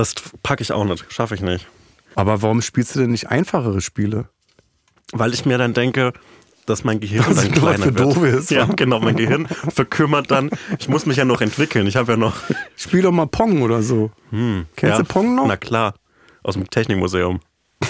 Das 0.01 0.15
packe 0.41 0.63
ich 0.63 0.71
auch 0.71 0.83
nicht, 0.83 1.05
schaffe 1.13 1.35
ich 1.35 1.41
nicht. 1.41 1.67
Aber 2.15 2.41
warum 2.41 2.63
spielst 2.63 2.95
du 2.95 2.99
denn 3.01 3.11
nicht 3.11 3.29
einfachere 3.29 3.81
Spiele? 3.81 4.29
Weil 5.11 5.31
ich 5.31 5.45
mir 5.45 5.59
dann 5.59 5.75
denke, 5.75 6.13
dass 6.65 6.83
mein 6.83 6.99
Gehirn 6.99 7.23
Das 7.27 7.35
dann 7.35 7.51
nur 7.51 7.59
kleiner 7.59 7.83
für 7.83 7.99
wird. 7.99 7.99
Doofe 7.99 8.27
ist, 8.29 8.49
ja, 8.49 8.65
genau, 8.65 8.99
mein 8.99 9.15
Gehirn 9.15 9.45
verkümmert 9.45 10.31
dann. 10.31 10.49
Ich 10.79 10.89
muss 10.89 11.05
mich 11.05 11.17
ja 11.17 11.25
noch 11.25 11.39
entwickeln. 11.39 11.85
Ich 11.85 11.97
habe 11.97 12.13
ja 12.13 12.17
noch. 12.17 12.35
Spiel 12.75 13.03
doch 13.03 13.11
mal 13.11 13.27
Pong 13.27 13.61
oder 13.61 13.83
so. 13.83 14.09
Kennst 14.31 14.65
ja, 14.81 14.97
du 14.97 15.03
Pong 15.03 15.35
noch? 15.35 15.45
Na 15.45 15.55
klar, 15.55 15.93
aus 16.41 16.55
dem 16.55 16.67
Technikmuseum. 16.67 17.39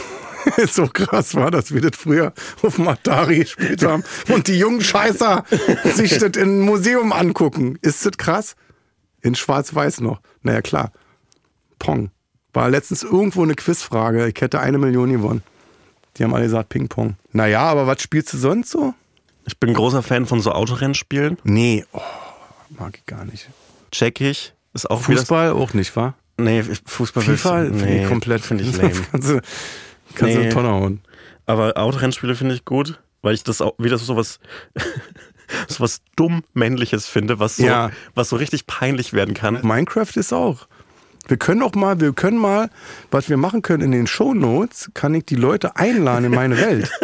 so 0.67 0.87
krass 0.87 1.33
war, 1.35 1.49
dass 1.49 1.73
wir 1.73 1.79
das 1.79 1.95
früher 1.95 2.33
auf 2.61 2.75
dem 2.75 2.89
Atari 2.89 3.39
gespielt 3.39 3.85
haben 3.85 4.03
und 4.27 4.49
die 4.49 4.59
jungen 4.59 4.81
Scheißer 4.81 5.45
sich 5.85 6.17
das 6.17 6.35
im 6.35 6.59
Museum 6.59 7.13
angucken. 7.13 7.79
Ist 7.81 8.05
das 8.05 8.17
krass? 8.17 8.57
In 9.21 9.33
Schwarz-Weiß 9.33 10.01
noch. 10.01 10.19
Naja, 10.41 10.61
klar. 10.61 10.91
Pong. 11.81 12.11
War 12.53 12.69
letztens 12.69 13.03
irgendwo 13.03 13.43
eine 13.43 13.55
Quizfrage. 13.55 14.27
Ich 14.27 14.39
hätte 14.41 14.59
eine 14.59 14.77
Million 14.77 15.11
gewonnen. 15.11 15.41
Die 16.17 16.23
haben 16.23 16.33
alle 16.33 16.43
gesagt 16.45 16.69
Ping-Pong. 16.69 17.15
Naja, 17.31 17.61
aber 17.61 17.87
was 17.87 18.01
spielst 18.01 18.33
du 18.33 18.37
sonst 18.37 18.69
so? 18.71 18.93
Ich 19.47 19.57
bin 19.57 19.73
großer 19.73 20.03
Fan 20.03 20.25
von 20.25 20.41
so 20.41 20.51
Autorennspielen. 20.51 21.37
Nee, 21.43 21.85
oh, 21.93 22.01
mag 22.77 22.97
ich 22.97 23.05
gar 23.05 23.25
nicht. 23.25 23.49
Check 23.91 24.21
ich. 24.21 24.53
Ist 24.73 24.89
auch 24.89 25.01
Fußball 25.01 25.51
auch 25.51 25.73
nicht, 25.73 25.95
wa? 25.95 26.13
Nee, 26.37 26.63
Fußball 26.85 27.23
FIFA 27.23 27.63
nee, 27.63 28.03
ich 28.03 28.07
komplett 28.09 28.41
Finde 28.41 28.63
ich 28.63 28.75
lame. 28.77 28.91
kannst 29.11 29.29
du, 29.29 29.41
kannst 30.15 30.21
du 30.21 30.25
Nee. 30.39 30.43
eine 30.45 30.49
Tonne 30.49 30.69
hauen. 30.69 31.01
Aber 31.45 31.77
Autorennspiele 31.77 32.35
finde 32.35 32.55
ich 32.55 32.65
gut, 32.65 32.99
weil 33.21 33.33
ich 33.33 33.43
das 33.43 33.61
auch 33.61 33.73
wieder 33.77 33.97
so 33.97 34.15
was, 34.15 34.39
so 35.67 35.79
was 35.79 36.01
dumm 36.15 36.43
männliches 36.53 37.07
finde, 37.07 37.39
was 37.39 37.57
so, 37.57 37.63
Ja. 37.65 37.91
was 38.15 38.29
so 38.29 38.35
richtig 38.35 38.67
peinlich 38.67 39.13
werden 39.13 39.33
kann. 39.33 39.59
Minecraft 39.63 40.15
ist 40.15 40.33
auch. 40.33 40.67
Wir 41.27 41.37
können 41.37 41.61
auch 41.61 41.73
mal, 41.75 41.99
wir 41.99 42.13
können 42.13 42.37
mal, 42.37 42.69
was 43.11 43.29
wir 43.29 43.37
machen 43.37 43.61
können 43.61 43.83
in 43.83 43.91
den 43.91 44.07
Shownotes, 44.07 44.91
kann 44.93 45.13
ich 45.13 45.25
die 45.25 45.35
Leute 45.35 45.75
einladen 45.75 46.25
in 46.25 46.31
meine 46.31 46.57
Welt. 46.57 46.91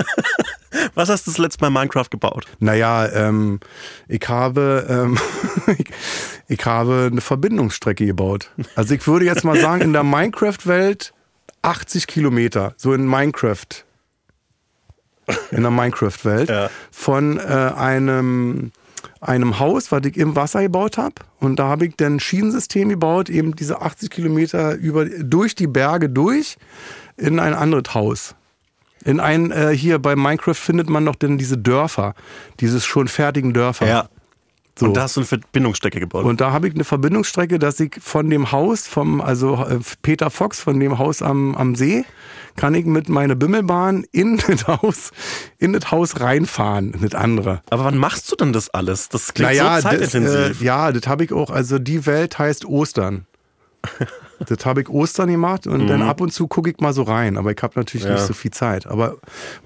Was 0.95 1.09
hast 1.09 1.25
du 1.25 1.31
das 1.31 1.37
letzte 1.37 1.61
Mal 1.61 1.69
Minecraft 1.69 2.09
gebaut? 2.09 2.45
Naja, 2.59 3.07
ähm, 3.07 3.59
ich 4.07 4.27
habe, 4.27 4.85
ähm, 4.89 5.17
ich, 5.77 5.89
ich 6.47 6.65
habe 6.65 7.09
eine 7.11 7.21
Verbindungsstrecke 7.21 8.05
gebaut. 8.05 8.51
Also 8.75 8.93
ich 8.93 9.07
würde 9.07 9.25
jetzt 9.25 9.43
mal 9.43 9.59
sagen, 9.59 9.81
in 9.81 9.93
der 9.93 10.03
Minecraft-Welt 10.03 11.13
80 11.61 12.07
Kilometer, 12.07 12.73
so 12.77 12.93
in 12.93 13.05
Minecraft. 13.05 13.65
In 15.51 15.61
der 15.61 15.71
Minecraft-Welt. 15.71 16.49
Ja. 16.49 16.69
Von 16.91 17.37
äh, 17.37 17.41
einem, 17.41 18.71
einem 19.21 19.59
Haus, 19.59 19.91
was 19.91 20.05
ich 20.05 20.17
im 20.17 20.35
Wasser 20.35 20.61
gebaut 20.61 20.97
habe. 20.97 21.15
Und 21.39 21.57
da 21.57 21.67
habe 21.67 21.87
ich 21.87 21.95
dann 21.95 22.15
ein 22.15 22.19
Schienensystem 22.19 22.89
gebaut, 22.89 23.29
eben 23.29 23.55
diese 23.55 23.81
80 23.81 24.09
Kilometer 24.09 24.75
über, 24.75 25.05
durch 25.05 25.55
die 25.55 25.67
Berge 25.67 26.09
durch 26.09 26.57
in 27.17 27.39
ein 27.39 27.53
anderes 27.53 27.93
Haus. 27.93 28.35
In 29.03 29.19
ein, 29.19 29.51
äh, 29.51 29.75
hier 29.75 29.99
bei 29.99 30.15
Minecraft 30.15 30.55
findet 30.55 30.89
man 30.89 31.03
noch 31.03 31.15
denn 31.15 31.37
diese 31.37 31.57
Dörfer, 31.57 32.13
dieses 32.59 32.85
schon 32.85 33.07
fertigen 33.07 33.53
Dörfer. 33.53 33.87
So. 34.79 34.85
Und 34.85 34.93
da 34.95 35.03
hast 35.03 35.15
du 35.15 35.21
eine 35.21 35.27
Verbindungsstrecke 35.27 35.99
gebaut. 35.99 36.23
Und 36.25 36.39
da 36.39 36.51
habe 36.51 36.67
ich 36.67 36.75
eine 36.75 36.83
Verbindungsstrecke, 36.83 37.57
dass 37.57 37.79
ich 37.79 37.95
von 37.99 38.29
dem 38.29 38.51
Haus, 38.51 38.87
vom, 38.87 39.21
also 39.21 39.55
äh, 39.65 39.79
Peter 40.03 40.29
Fox, 40.29 40.59
von 40.59 40.79
dem 40.79 40.97
Haus 40.99 41.21
am, 41.21 41.55
am 41.55 41.73
See, 41.75 42.05
kann 42.55 42.75
ich 42.75 42.85
mit 42.85 43.09
meiner 43.09 43.35
Bimmelbahn 43.35 44.05
in 44.11 44.37
das 44.47 44.67
Haus, 44.67 45.11
in 45.57 45.73
das 45.73 45.89
Haus 45.91 46.19
reinfahren, 46.19 46.93
in 46.93 47.01
das 47.01 47.15
andere. 47.15 47.61
aber 47.69 47.85
wann 47.85 47.97
machst 47.97 48.31
du 48.31 48.35
denn 48.35 48.53
das 48.53 48.69
alles? 48.69 49.09
Das 49.09 49.33
klingt 49.33 49.49
Naja, 49.51 49.81
so 49.81 49.89
das, 49.89 50.11
zeitintensiv. 50.11 50.61
äh, 50.61 50.65
ja, 50.65 50.91
das 50.91 51.07
habe 51.07 51.23
ich 51.23 51.33
auch, 51.33 51.49
also 51.49 51.79
die 51.79 52.05
Welt 52.05 52.37
heißt 52.37 52.65
Ostern. 52.65 53.25
das 54.39 54.65
habe 54.65 54.81
ich 54.81 54.89
Ostern 54.89 55.29
gemacht 55.29 55.65
und 55.67 55.87
dann 55.87 56.01
ab 56.03 56.21
und 56.21 56.31
zu 56.31 56.47
gucke 56.47 56.69
ich 56.69 56.79
mal 56.79 56.93
so 56.93 57.03
rein, 57.03 57.37
aber 57.37 57.51
ich 57.51 57.57
habe 57.61 57.73
natürlich 57.75 58.05
Mhm. 58.05 58.11
Ja. 58.11 58.15
nicht 58.17 58.27
so 58.27 58.33
viel 58.33 58.51
Zeit. 58.51 58.85
Aber 58.87 59.15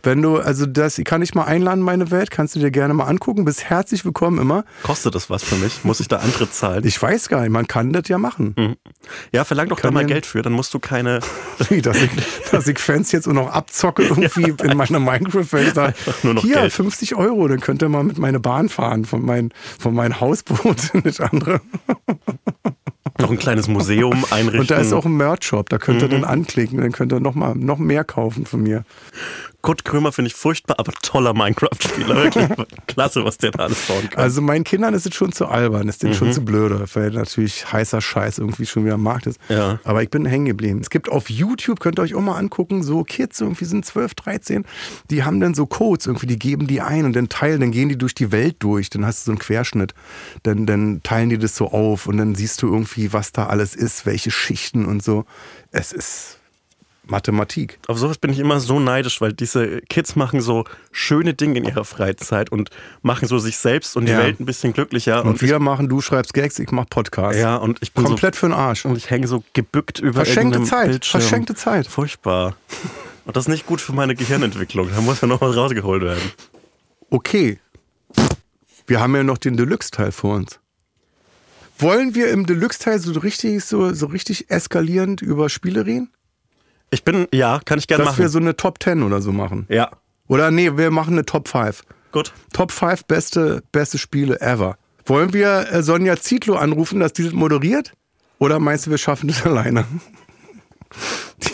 wenn 0.04 0.22
du, 0.22 0.38
also 0.38 0.66
das, 0.66 0.98
ich 0.98 1.06
kann 1.06 1.22
dich 1.22 1.34
mal 1.36 1.44
einladen, 1.44 1.80
in 1.80 1.86
meine 1.86 2.12
Welt, 2.12 2.32
kannst 2.32 2.56
du 2.56 2.60
dir 2.60 2.72
gerne 2.72 2.94
mal 2.94 3.06
angucken, 3.06 3.44
bist 3.46 3.64
herzlich 3.70 4.06
willkommen 4.06 4.40
immer. 4.40 4.64
Kostet 4.84 5.14
das 5.16 5.30
was 5.30 5.44
für 5.44 5.56
mich? 5.56 5.84
Muss 5.84 6.00
ich 6.00 6.08
da 6.08 6.18
Antritt 6.18 6.54
zahlen? 6.54 6.86
Ich 6.86 7.02
weiß 7.02 7.28
gar 7.30 7.42
nicht, 7.42 7.50
man 7.52 7.68
kann 7.68 7.92
das 7.94 8.08
ja 8.08 8.18
machen. 8.18 8.78
ja, 9.32 9.44
verlang 9.44 9.68
doch 9.70 9.80
da 9.80 9.92
mal 9.92 10.06
Geld 10.06 10.26
für, 10.26 10.42
dann 10.42 10.54
musst 10.54 10.74
du 10.74 10.80
keine. 10.80 11.20
Dass, 11.82 11.98
ich, 12.02 12.10
dass 12.52 12.68
ich 12.68 12.80
Fans 12.80 13.12
jetzt 13.12 13.28
auch 13.28 13.34
noch 13.34 13.52
abzocke 13.52 14.04
irgendwie 14.04 14.54
in 14.64 14.78
meiner 14.78 15.00
Minecraft-Welt. 15.00 15.76
Hier, 16.42 16.54
Geld. 16.56 16.74
50 16.74 17.16
Euro, 17.16 17.48
dann 17.48 17.60
könnt 17.60 17.82
ihr 17.82 17.90
mal 17.90 18.04
mit 18.04 18.18
meiner 18.18 18.40
Bahn 18.40 18.68
fahren, 18.70 19.06
von, 19.06 19.24
mein, 19.24 19.52
von 19.80 19.94
meinem 19.94 20.20
Hausboot 20.20 20.90
in 20.94 21.04
das 21.04 21.20
andere. 21.22 21.62
noch 23.20 23.30
ein 23.32 23.38
kleines 23.38 23.68
Museum 23.68 24.26
einrichten. 24.32 24.61
Und 24.62 24.72
da 24.72 24.78
ist 24.78 24.94
auch 24.94 25.06
ein 25.06 25.18
Merch-Shop, 25.18 25.70
da 25.70 25.78
könnt 25.80 26.02
ihr 26.04 26.08
dann 26.08 26.24
anklicken, 26.24 26.80
dann 26.80 26.92
könnt 26.92 27.12
ihr 27.12 27.20
noch 27.20 27.34
mal 27.34 27.56
noch 27.56 27.80
mehr 27.80 28.04
kaufen 28.04 28.46
von 28.46 28.62
mir. 28.62 28.84
Kurt 29.62 29.86
Krömer 29.86 30.12
finde 30.12 30.30
ich 30.30 30.36
furchtbar, 30.36 30.76
aber 30.80 30.92
toller 31.02 31.34
Minecraft-Spieler. 31.34 32.16
Wirklich 32.16 32.48
klasse, 32.88 33.24
was 33.26 33.38
der 33.38 33.52
da 33.52 33.64
alles 33.66 33.86
bauen 33.88 34.10
kann. 34.10 34.24
Also 34.24 34.42
meinen 34.42 34.64
Kindern 34.64 34.94
ist 34.94 35.06
es 35.06 35.14
schon 35.16 35.32
zu 35.32 35.48
albern, 35.48 35.88
ist 35.88 36.02
denen 36.04 36.14
Mhm. 36.14 36.18
schon 36.18 36.34
zu 36.34 36.44
blöde, 36.44 36.84
weil 36.94 37.12
natürlich 37.12 37.72
heißer 37.72 38.02
Scheiß 38.02 38.40
irgendwie 38.40 38.66
schon 38.66 38.86
wieder 38.86 38.96
am 38.96 39.04
Markt 39.04 39.28
ist. 39.28 39.40
Ja. 39.50 39.80
Aber 39.84 40.02
ich 40.04 40.10
bin 40.10 40.26
hängen 40.26 40.46
geblieben. 40.46 40.80
Es 40.82 40.90
gibt 40.90 41.10
auf 41.10 41.30
YouTube, 41.30 41.80
könnt 41.80 42.00
ihr 42.00 42.04
euch 42.04 42.16
auch 42.16 42.22
mal 42.22 42.38
angucken, 42.38 42.84
so 42.84 43.04
Kids 43.04 43.40
irgendwie 43.40 43.66
sind 43.66 43.86
12, 43.86 44.16
13, 44.16 44.66
die 45.10 45.24
haben 45.24 45.40
dann 45.40 45.54
so 45.54 45.66
Codes 45.66 46.08
irgendwie, 46.08 46.28
die 46.28 46.40
geben 46.40 46.68
die 46.68 46.82
ein 46.82 47.06
und 47.06 47.16
dann 47.16 47.30
teilen, 47.30 47.60
dann 47.62 47.72
gehen 47.72 47.90
die 47.90 47.98
durch 47.98 48.16
die 48.16 48.32
Welt 48.32 48.56
durch, 48.60 48.90
dann 48.90 49.06
hast 49.06 49.22
du 49.22 49.26
so 49.28 49.32
einen 49.34 49.40
Querschnitt, 49.40 49.94
dann, 50.44 50.66
dann 50.66 51.02
teilen 51.04 51.30
die 51.30 51.38
das 51.38 51.56
so 51.56 51.72
auf 51.72 52.08
und 52.08 52.18
dann 52.18 52.36
siehst 52.36 52.62
du 52.62 52.68
irgendwie, 52.74 53.14
was 53.14 53.32
da 53.32 53.46
alles 53.48 53.76
ist, 53.76 54.06
welche 54.06 54.32
Schichten 54.32 54.86
und 54.86 55.04
so. 55.04 55.26
Es 55.72 55.92
ist 55.94 56.38
Mathematik. 57.08 57.80
Auf 57.88 57.98
sowas 57.98 58.18
bin 58.18 58.32
ich 58.32 58.40
immer 58.40 58.60
so 58.60 58.80
neidisch, 58.80 59.22
weil 59.22 59.34
diese 59.34 59.82
Kids 59.90 60.16
machen 60.16 60.40
so 60.40 60.66
schöne 60.92 61.34
Dinge 61.34 61.58
in 61.60 61.66
ihrer 61.66 61.84
Freizeit 61.84 62.52
und 62.52 62.70
machen 63.02 63.28
so 63.28 63.40
sich 63.40 63.58
selbst 63.58 63.98
und 63.98 64.06
die 64.06 64.12
Ja. 64.12 64.20
Welt 64.20 64.40
ein 64.40 64.46
bisschen 64.46 64.72
glücklicher. 64.74 65.26
Und, 65.26 65.42
wir 65.42 65.60
machen, 65.60 65.90
du 65.90 66.00
schreibst 66.02 66.34
Gags, 66.34 66.60
ich 66.60 66.72
mach 66.72 66.86
Podcast. 66.90 67.36
ich, 67.36 67.42
ja, 67.42 67.56
und 67.58 67.80
ich 67.82 67.92
bin 67.94 68.04
Komplett 68.06 68.36
für 68.36 68.48
den 68.48 68.54
Arsch. 68.54 68.84
so 68.84 68.90
und 68.90 68.98
ich 68.98 69.10
hänge 69.10 69.28
so 69.28 69.44
gebückt 69.54 70.00
über 70.00 70.24
Verschenkte 70.24 70.64
Zeit, 70.64 70.90
Bildschirm. 70.90 71.22
verschenkte 71.22 71.56
Zeit. 71.56 71.88
Furchtbar. 71.88 72.56
Und 73.26 73.36
das 73.36 73.46
ist 73.46 73.50
nicht 73.50 73.66
gut 73.66 73.82
für 73.82 73.94
meine 73.94 74.16
Gehirnentwicklung. 74.16 74.90
Da 74.94 75.02
muss 75.02 75.22
ja 75.22 75.28
noch 75.28 75.42
was 75.42 75.56
rausgeholt 75.56 76.04
werden. 76.04 76.32
Okay. 77.10 77.60
Wir 78.88 79.00
haben 79.00 79.16
ja 79.16 79.24
noch 79.24 79.38
den 79.38 79.58
Deluxe-Teil 79.58 80.12
vor 80.12 80.36
uns. 80.36 80.60
Wollen 81.78 82.14
wir 82.14 82.30
im 82.30 82.46
Deluxe-Teil 82.46 83.00
so 83.00 83.12
richtig, 83.20 83.64
so, 83.66 83.94
so 83.94 84.06
richtig 84.08 84.50
eskalierend 84.52 85.22
über 85.22 85.50
Spiele 85.50 85.86
reden? 85.86 86.12
Ich 86.92 87.04
bin, 87.04 87.28
ja, 87.34 87.60
kann 87.66 87.80
ich 87.80 87.88
gerne 87.88 88.04
Dass 88.04 88.18
wir 88.18 88.26
machen. 88.26 88.32
so 88.32 88.40
eine 88.40 88.56
Top 88.56 88.84
10 88.84 89.02
oder 89.04 89.22
so 89.22 89.32
machen. 89.32 89.66
ja, 89.70 89.90
Oder 90.28 90.52
nee, 90.52 90.76
wir 90.78 90.92
machen 90.92 91.14
eine 91.14 91.26
Top 91.26 91.48
5. 91.48 91.84
gut. 92.12 92.34
Top 92.54 92.72
5 92.72 93.06
beste, 93.06 93.64
beste 93.72 93.98
Spiele 93.98 94.40
ever. 94.42 94.78
Wollen 95.06 95.34
wir 95.34 95.72
äh, 95.72 95.82
Sonja 95.84 96.18
Zietlow 96.18 96.56
anrufen, 96.58 97.00
dass 97.00 97.14
die 97.14 97.24
das 97.24 97.34
moderiert? 97.34 97.94
Oder 98.40 98.60
meinst 98.60 98.86
du, 98.86 98.92
wir 98.92 98.98
schaffen 98.98 99.28
das 99.30 99.46
alleine? 99.46 99.86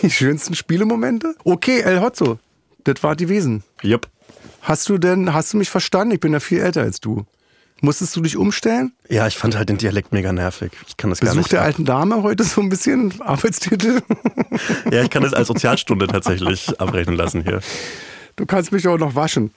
Die 0.02 0.10
schönsten 0.10 0.54
Spielemomente? 0.54 1.34
Okay, 1.44 1.80
El 1.80 2.00
Hotzo, 2.00 2.38
das 2.84 3.02
war 3.02 3.14
die 3.16 3.28
Wesen. 3.28 3.62
Jupp. 3.82 4.08
Hast 4.62 4.88
du 4.88 4.98
denn, 4.98 5.32
hast 5.32 5.52
du 5.52 5.56
mich 5.58 5.70
verstanden? 5.70 6.14
Ich 6.14 6.20
bin 6.20 6.32
ja 6.32 6.40
viel 6.40 6.58
älter 6.60 6.82
als 6.82 7.00
du. 7.00 7.24
Musstest 7.80 8.16
du 8.16 8.20
dich 8.20 8.36
umstellen? 8.36 8.92
Ja, 9.08 9.26
ich 9.28 9.38
fand 9.38 9.56
halt 9.56 9.68
den 9.68 9.78
Dialekt 9.78 10.12
mega 10.12 10.32
nervig. 10.32 10.72
Ich 10.88 10.96
kann 10.96 11.10
das 11.10 11.20
gar 11.20 11.30
Besuch 11.30 11.38
nicht. 11.42 11.52
der 11.52 11.62
alten 11.62 11.84
Dame 11.84 12.22
heute 12.22 12.42
so 12.44 12.60
ein 12.60 12.68
bisschen 12.68 13.20
Arbeitstitel. 13.20 14.00
Ja, 14.90 15.02
ich 15.02 15.10
kann 15.10 15.22
das 15.22 15.32
als 15.32 15.48
Sozialstunde 15.48 16.08
tatsächlich 16.08 16.80
abrechnen 16.80 17.16
lassen 17.16 17.42
hier. 17.44 17.60
Du 18.36 18.46
kannst 18.46 18.72
mich 18.72 18.86
auch 18.88 18.98
noch 18.98 19.14
waschen. 19.14 19.52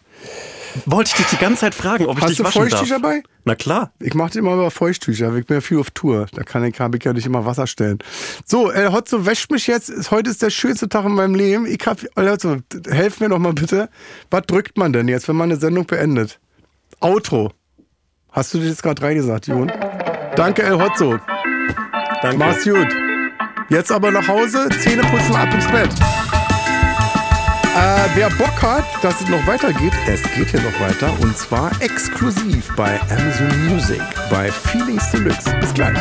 Wollte 0.86 1.10
ich 1.10 1.16
dich 1.18 1.26
die 1.28 1.38
ganze 1.44 1.62
Zeit 1.62 1.76
fragen, 1.76 2.06
ob 2.06 2.18
ich 2.18 2.24
Hast 2.24 2.30
dich 2.30 2.38
du 2.38 2.44
waschen 2.46 2.62
Feuchttücher 2.62 3.00
darf. 3.00 3.02
dabei? 3.02 3.24
Na 3.44 3.56
klar. 3.56 3.92
Ich 4.00 4.14
mache 4.14 4.38
immer 4.40 4.54
über 4.54 4.72
Feuchttücher. 4.72 5.36
Ich 5.36 5.46
bin 5.46 5.58
ja 5.58 5.62
viel 5.62 5.80
auf 5.80 5.92
Tour. 5.92 6.28
Da 6.34 6.44
kann 6.44 6.64
ich, 6.64 6.80
hab 6.80 6.96
ich 6.96 7.04
ja 7.04 7.12
nicht 7.14 7.26
immer 7.26 7.46
Wasser 7.46 7.68
stellen. 7.68 8.00
So, 8.46 8.72
El 8.72 8.94
Hotzo 8.94 9.26
wäscht 9.26 9.52
mich 9.52 9.68
jetzt. 9.68 10.12
Heute 10.12 10.30
ist 10.30 10.42
der 10.42 10.50
schönste 10.50 10.88
Tag 10.88 11.06
in 11.06 11.14
meinem 11.14 11.36
Leben. 11.36 11.66
Ich 11.66 11.80
hab, 11.86 12.00
El 12.16 12.30
Hotzo, 12.32 12.58
helf 12.88 13.20
mir 13.20 13.30
doch 13.30 13.40
mal 13.40 13.54
bitte. 13.54 13.90
Was 14.30 14.44
drückt 14.48 14.78
man 14.78 14.94
denn 14.94 15.08
jetzt, 15.10 15.28
wenn 15.28 15.36
man 15.36 15.52
eine 15.52 15.60
Sendung 15.60 15.86
beendet? 15.86 16.40
Outro. 17.02 17.52
Hast 18.32 18.54
du 18.54 18.60
das 18.60 18.68
jetzt 18.68 18.84
gerade 18.84 19.02
reingesagt, 19.02 19.48
Jon? 19.48 19.70
Danke, 20.38 20.64
El 20.64 20.82
Hotzo. 20.82 21.18
Danke. 22.22 22.38
Mach's 22.38 22.64
gut. 22.64 22.88
Jetzt 23.70 23.92
aber 23.92 24.10
nach 24.12 24.26
Hause, 24.26 24.70
Zähne 24.80 25.02
putzen, 25.04 25.36
ab 25.36 25.54
ins 25.54 25.68
Bett. 25.68 25.90
Äh, 27.76 28.10
wer 28.16 28.30
Bock 28.32 28.62
hat, 28.62 28.86
dass 29.02 29.20
es 29.20 29.28
noch 29.28 29.46
weitergeht, 29.48 29.94
es 30.08 30.22
geht 30.34 30.50
hier 30.50 30.62
noch 30.62 30.80
weiter 30.80 31.14
und 31.22 31.38
zwar 31.38 31.72
exklusiv 31.82 32.70
bei 32.76 33.00
Amazon 33.10 33.68
Music 33.68 34.02
bei 34.30 34.50
Feelings 34.50 35.10
Deluxe. 35.12 35.54
Bis 35.60 35.74
gleich. 35.74 35.98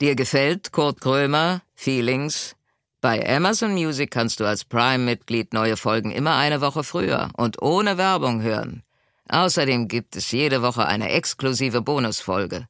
Dir 0.00 0.14
gefällt 0.14 0.70
Kurt 0.70 1.00
Krömer, 1.00 1.62
Feelings? 1.74 2.54
Bei 3.00 3.28
Amazon 3.28 3.74
Music 3.74 4.12
kannst 4.12 4.38
du 4.38 4.44
als 4.44 4.64
Prime-Mitglied 4.64 5.52
neue 5.52 5.76
Folgen 5.76 6.12
immer 6.12 6.36
eine 6.36 6.60
Woche 6.60 6.84
früher 6.84 7.30
und 7.36 7.60
ohne 7.62 7.98
Werbung 7.98 8.40
hören. 8.40 8.84
Außerdem 9.28 9.88
gibt 9.88 10.14
es 10.14 10.30
jede 10.30 10.62
Woche 10.62 10.86
eine 10.86 11.10
exklusive 11.10 11.82
Bonusfolge. 11.82 12.68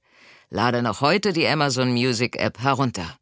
Lade 0.48 0.82
noch 0.82 1.02
heute 1.02 1.34
die 1.34 1.46
Amazon 1.46 1.92
Music 1.92 2.36
App 2.36 2.60
herunter. 2.60 3.18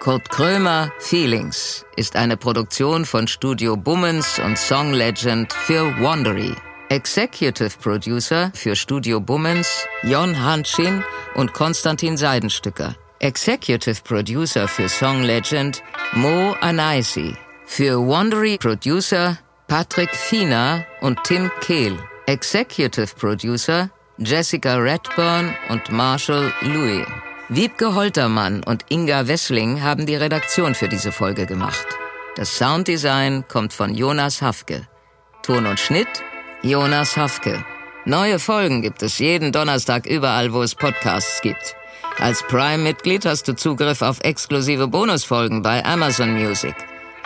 Kurt 0.00 0.30
Krömer 0.30 0.90
Feelings 0.98 1.84
ist 1.96 2.16
eine 2.16 2.38
Produktion 2.38 3.04
von 3.04 3.28
Studio 3.28 3.76
Bummens 3.76 4.38
und 4.38 4.56
Song 4.56 4.94
Legend 4.94 5.52
für 5.52 5.84
Wandery. 6.00 6.54
Executive 6.90 7.78
Producer 7.80 8.50
für 8.52 8.74
Studio 8.74 9.20
Bummens 9.20 9.86
Jon 10.02 10.34
Hanschin 10.34 11.04
und 11.36 11.52
Konstantin 11.52 12.16
Seidenstücker. 12.16 12.96
Executive 13.20 14.02
Producer 14.02 14.66
für 14.66 14.88
Song 14.88 15.22
Legend 15.22 15.84
Mo 16.14 16.56
Anaisi. 16.60 17.36
Für 17.64 17.96
Wandery 18.04 18.58
Producer 18.58 19.38
Patrick 19.68 20.10
Fiener 20.10 20.84
und 21.00 21.22
Tim 21.22 21.48
Kehl. 21.60 21.96
Executive 22.26 23.14
Producer 23.14 23.88
Jessica 24.18 24.74
Redburn 24.74 25.54
und 25.68 25.92
Marshall 25.92 26.52
Louis. 26.62 27.06
Wiebke 27.50 27.94
Holtermann 27.94 28.64
und 28.64 28.84
Inga 28.88 29.28
Wessling 29.28 29.80
haben 29.80 30.06
die 30.06 30.16
Redaktion 30.16 30.74
für 30.74 30.88
diese 30.88 31.12
Folge 31.12 31.46
gemacht. 31.46 31.86
Das 32.34 32.58
Sounddesign 32.58 33.46
kommt 33.46 33.72
von 33.72 33.94
Jonas 33.94 34.42
Hafke. 34.42 34.88
Ton 35.42 35.66
und 35.66 35.78
Schnitt 35.78 36.24
Jonas 36.62 37.16
Hafke. 37.16 37.64
Neue 38.04 38.38
Folgen 38.38 38.82
gibt 38.82 39.02
es 39.02 39.18
jeden 39.18 39.50
Donnerstag 39.50 40.04
überall, 40.06 40.52
wo 40.52 40.62
es 40.62 40.74
Podcasts 40.74 41.40
gibt. 41.40 41.74
Als 42.18 42.42
Prime-Mitglied 42.48 43.24
hast 43.24 43.48
du 43.48 43.54
Zugriff 43.54 44.02
auf 44.02 44.20
exklusive 44.20 44.86
Bonusfolgen 44.86 45.62
bei 45.62 45.82
Amazon 45.84 46.34
Music. 46.34 46.74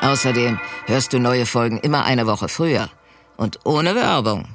Außerdem 0.00 0.60
hörst 0.86 1.12
du 1.12 1.18
neue 1.18 1.46
Folgen 1.46 1.78
immer 1.78 2.04
eine 2.04 2.28
Woche 2.28 2.48
früher 2.48 2.88
und 3.36 3.58
ohne 3.64 3.96
Werbung. 3.96 4.46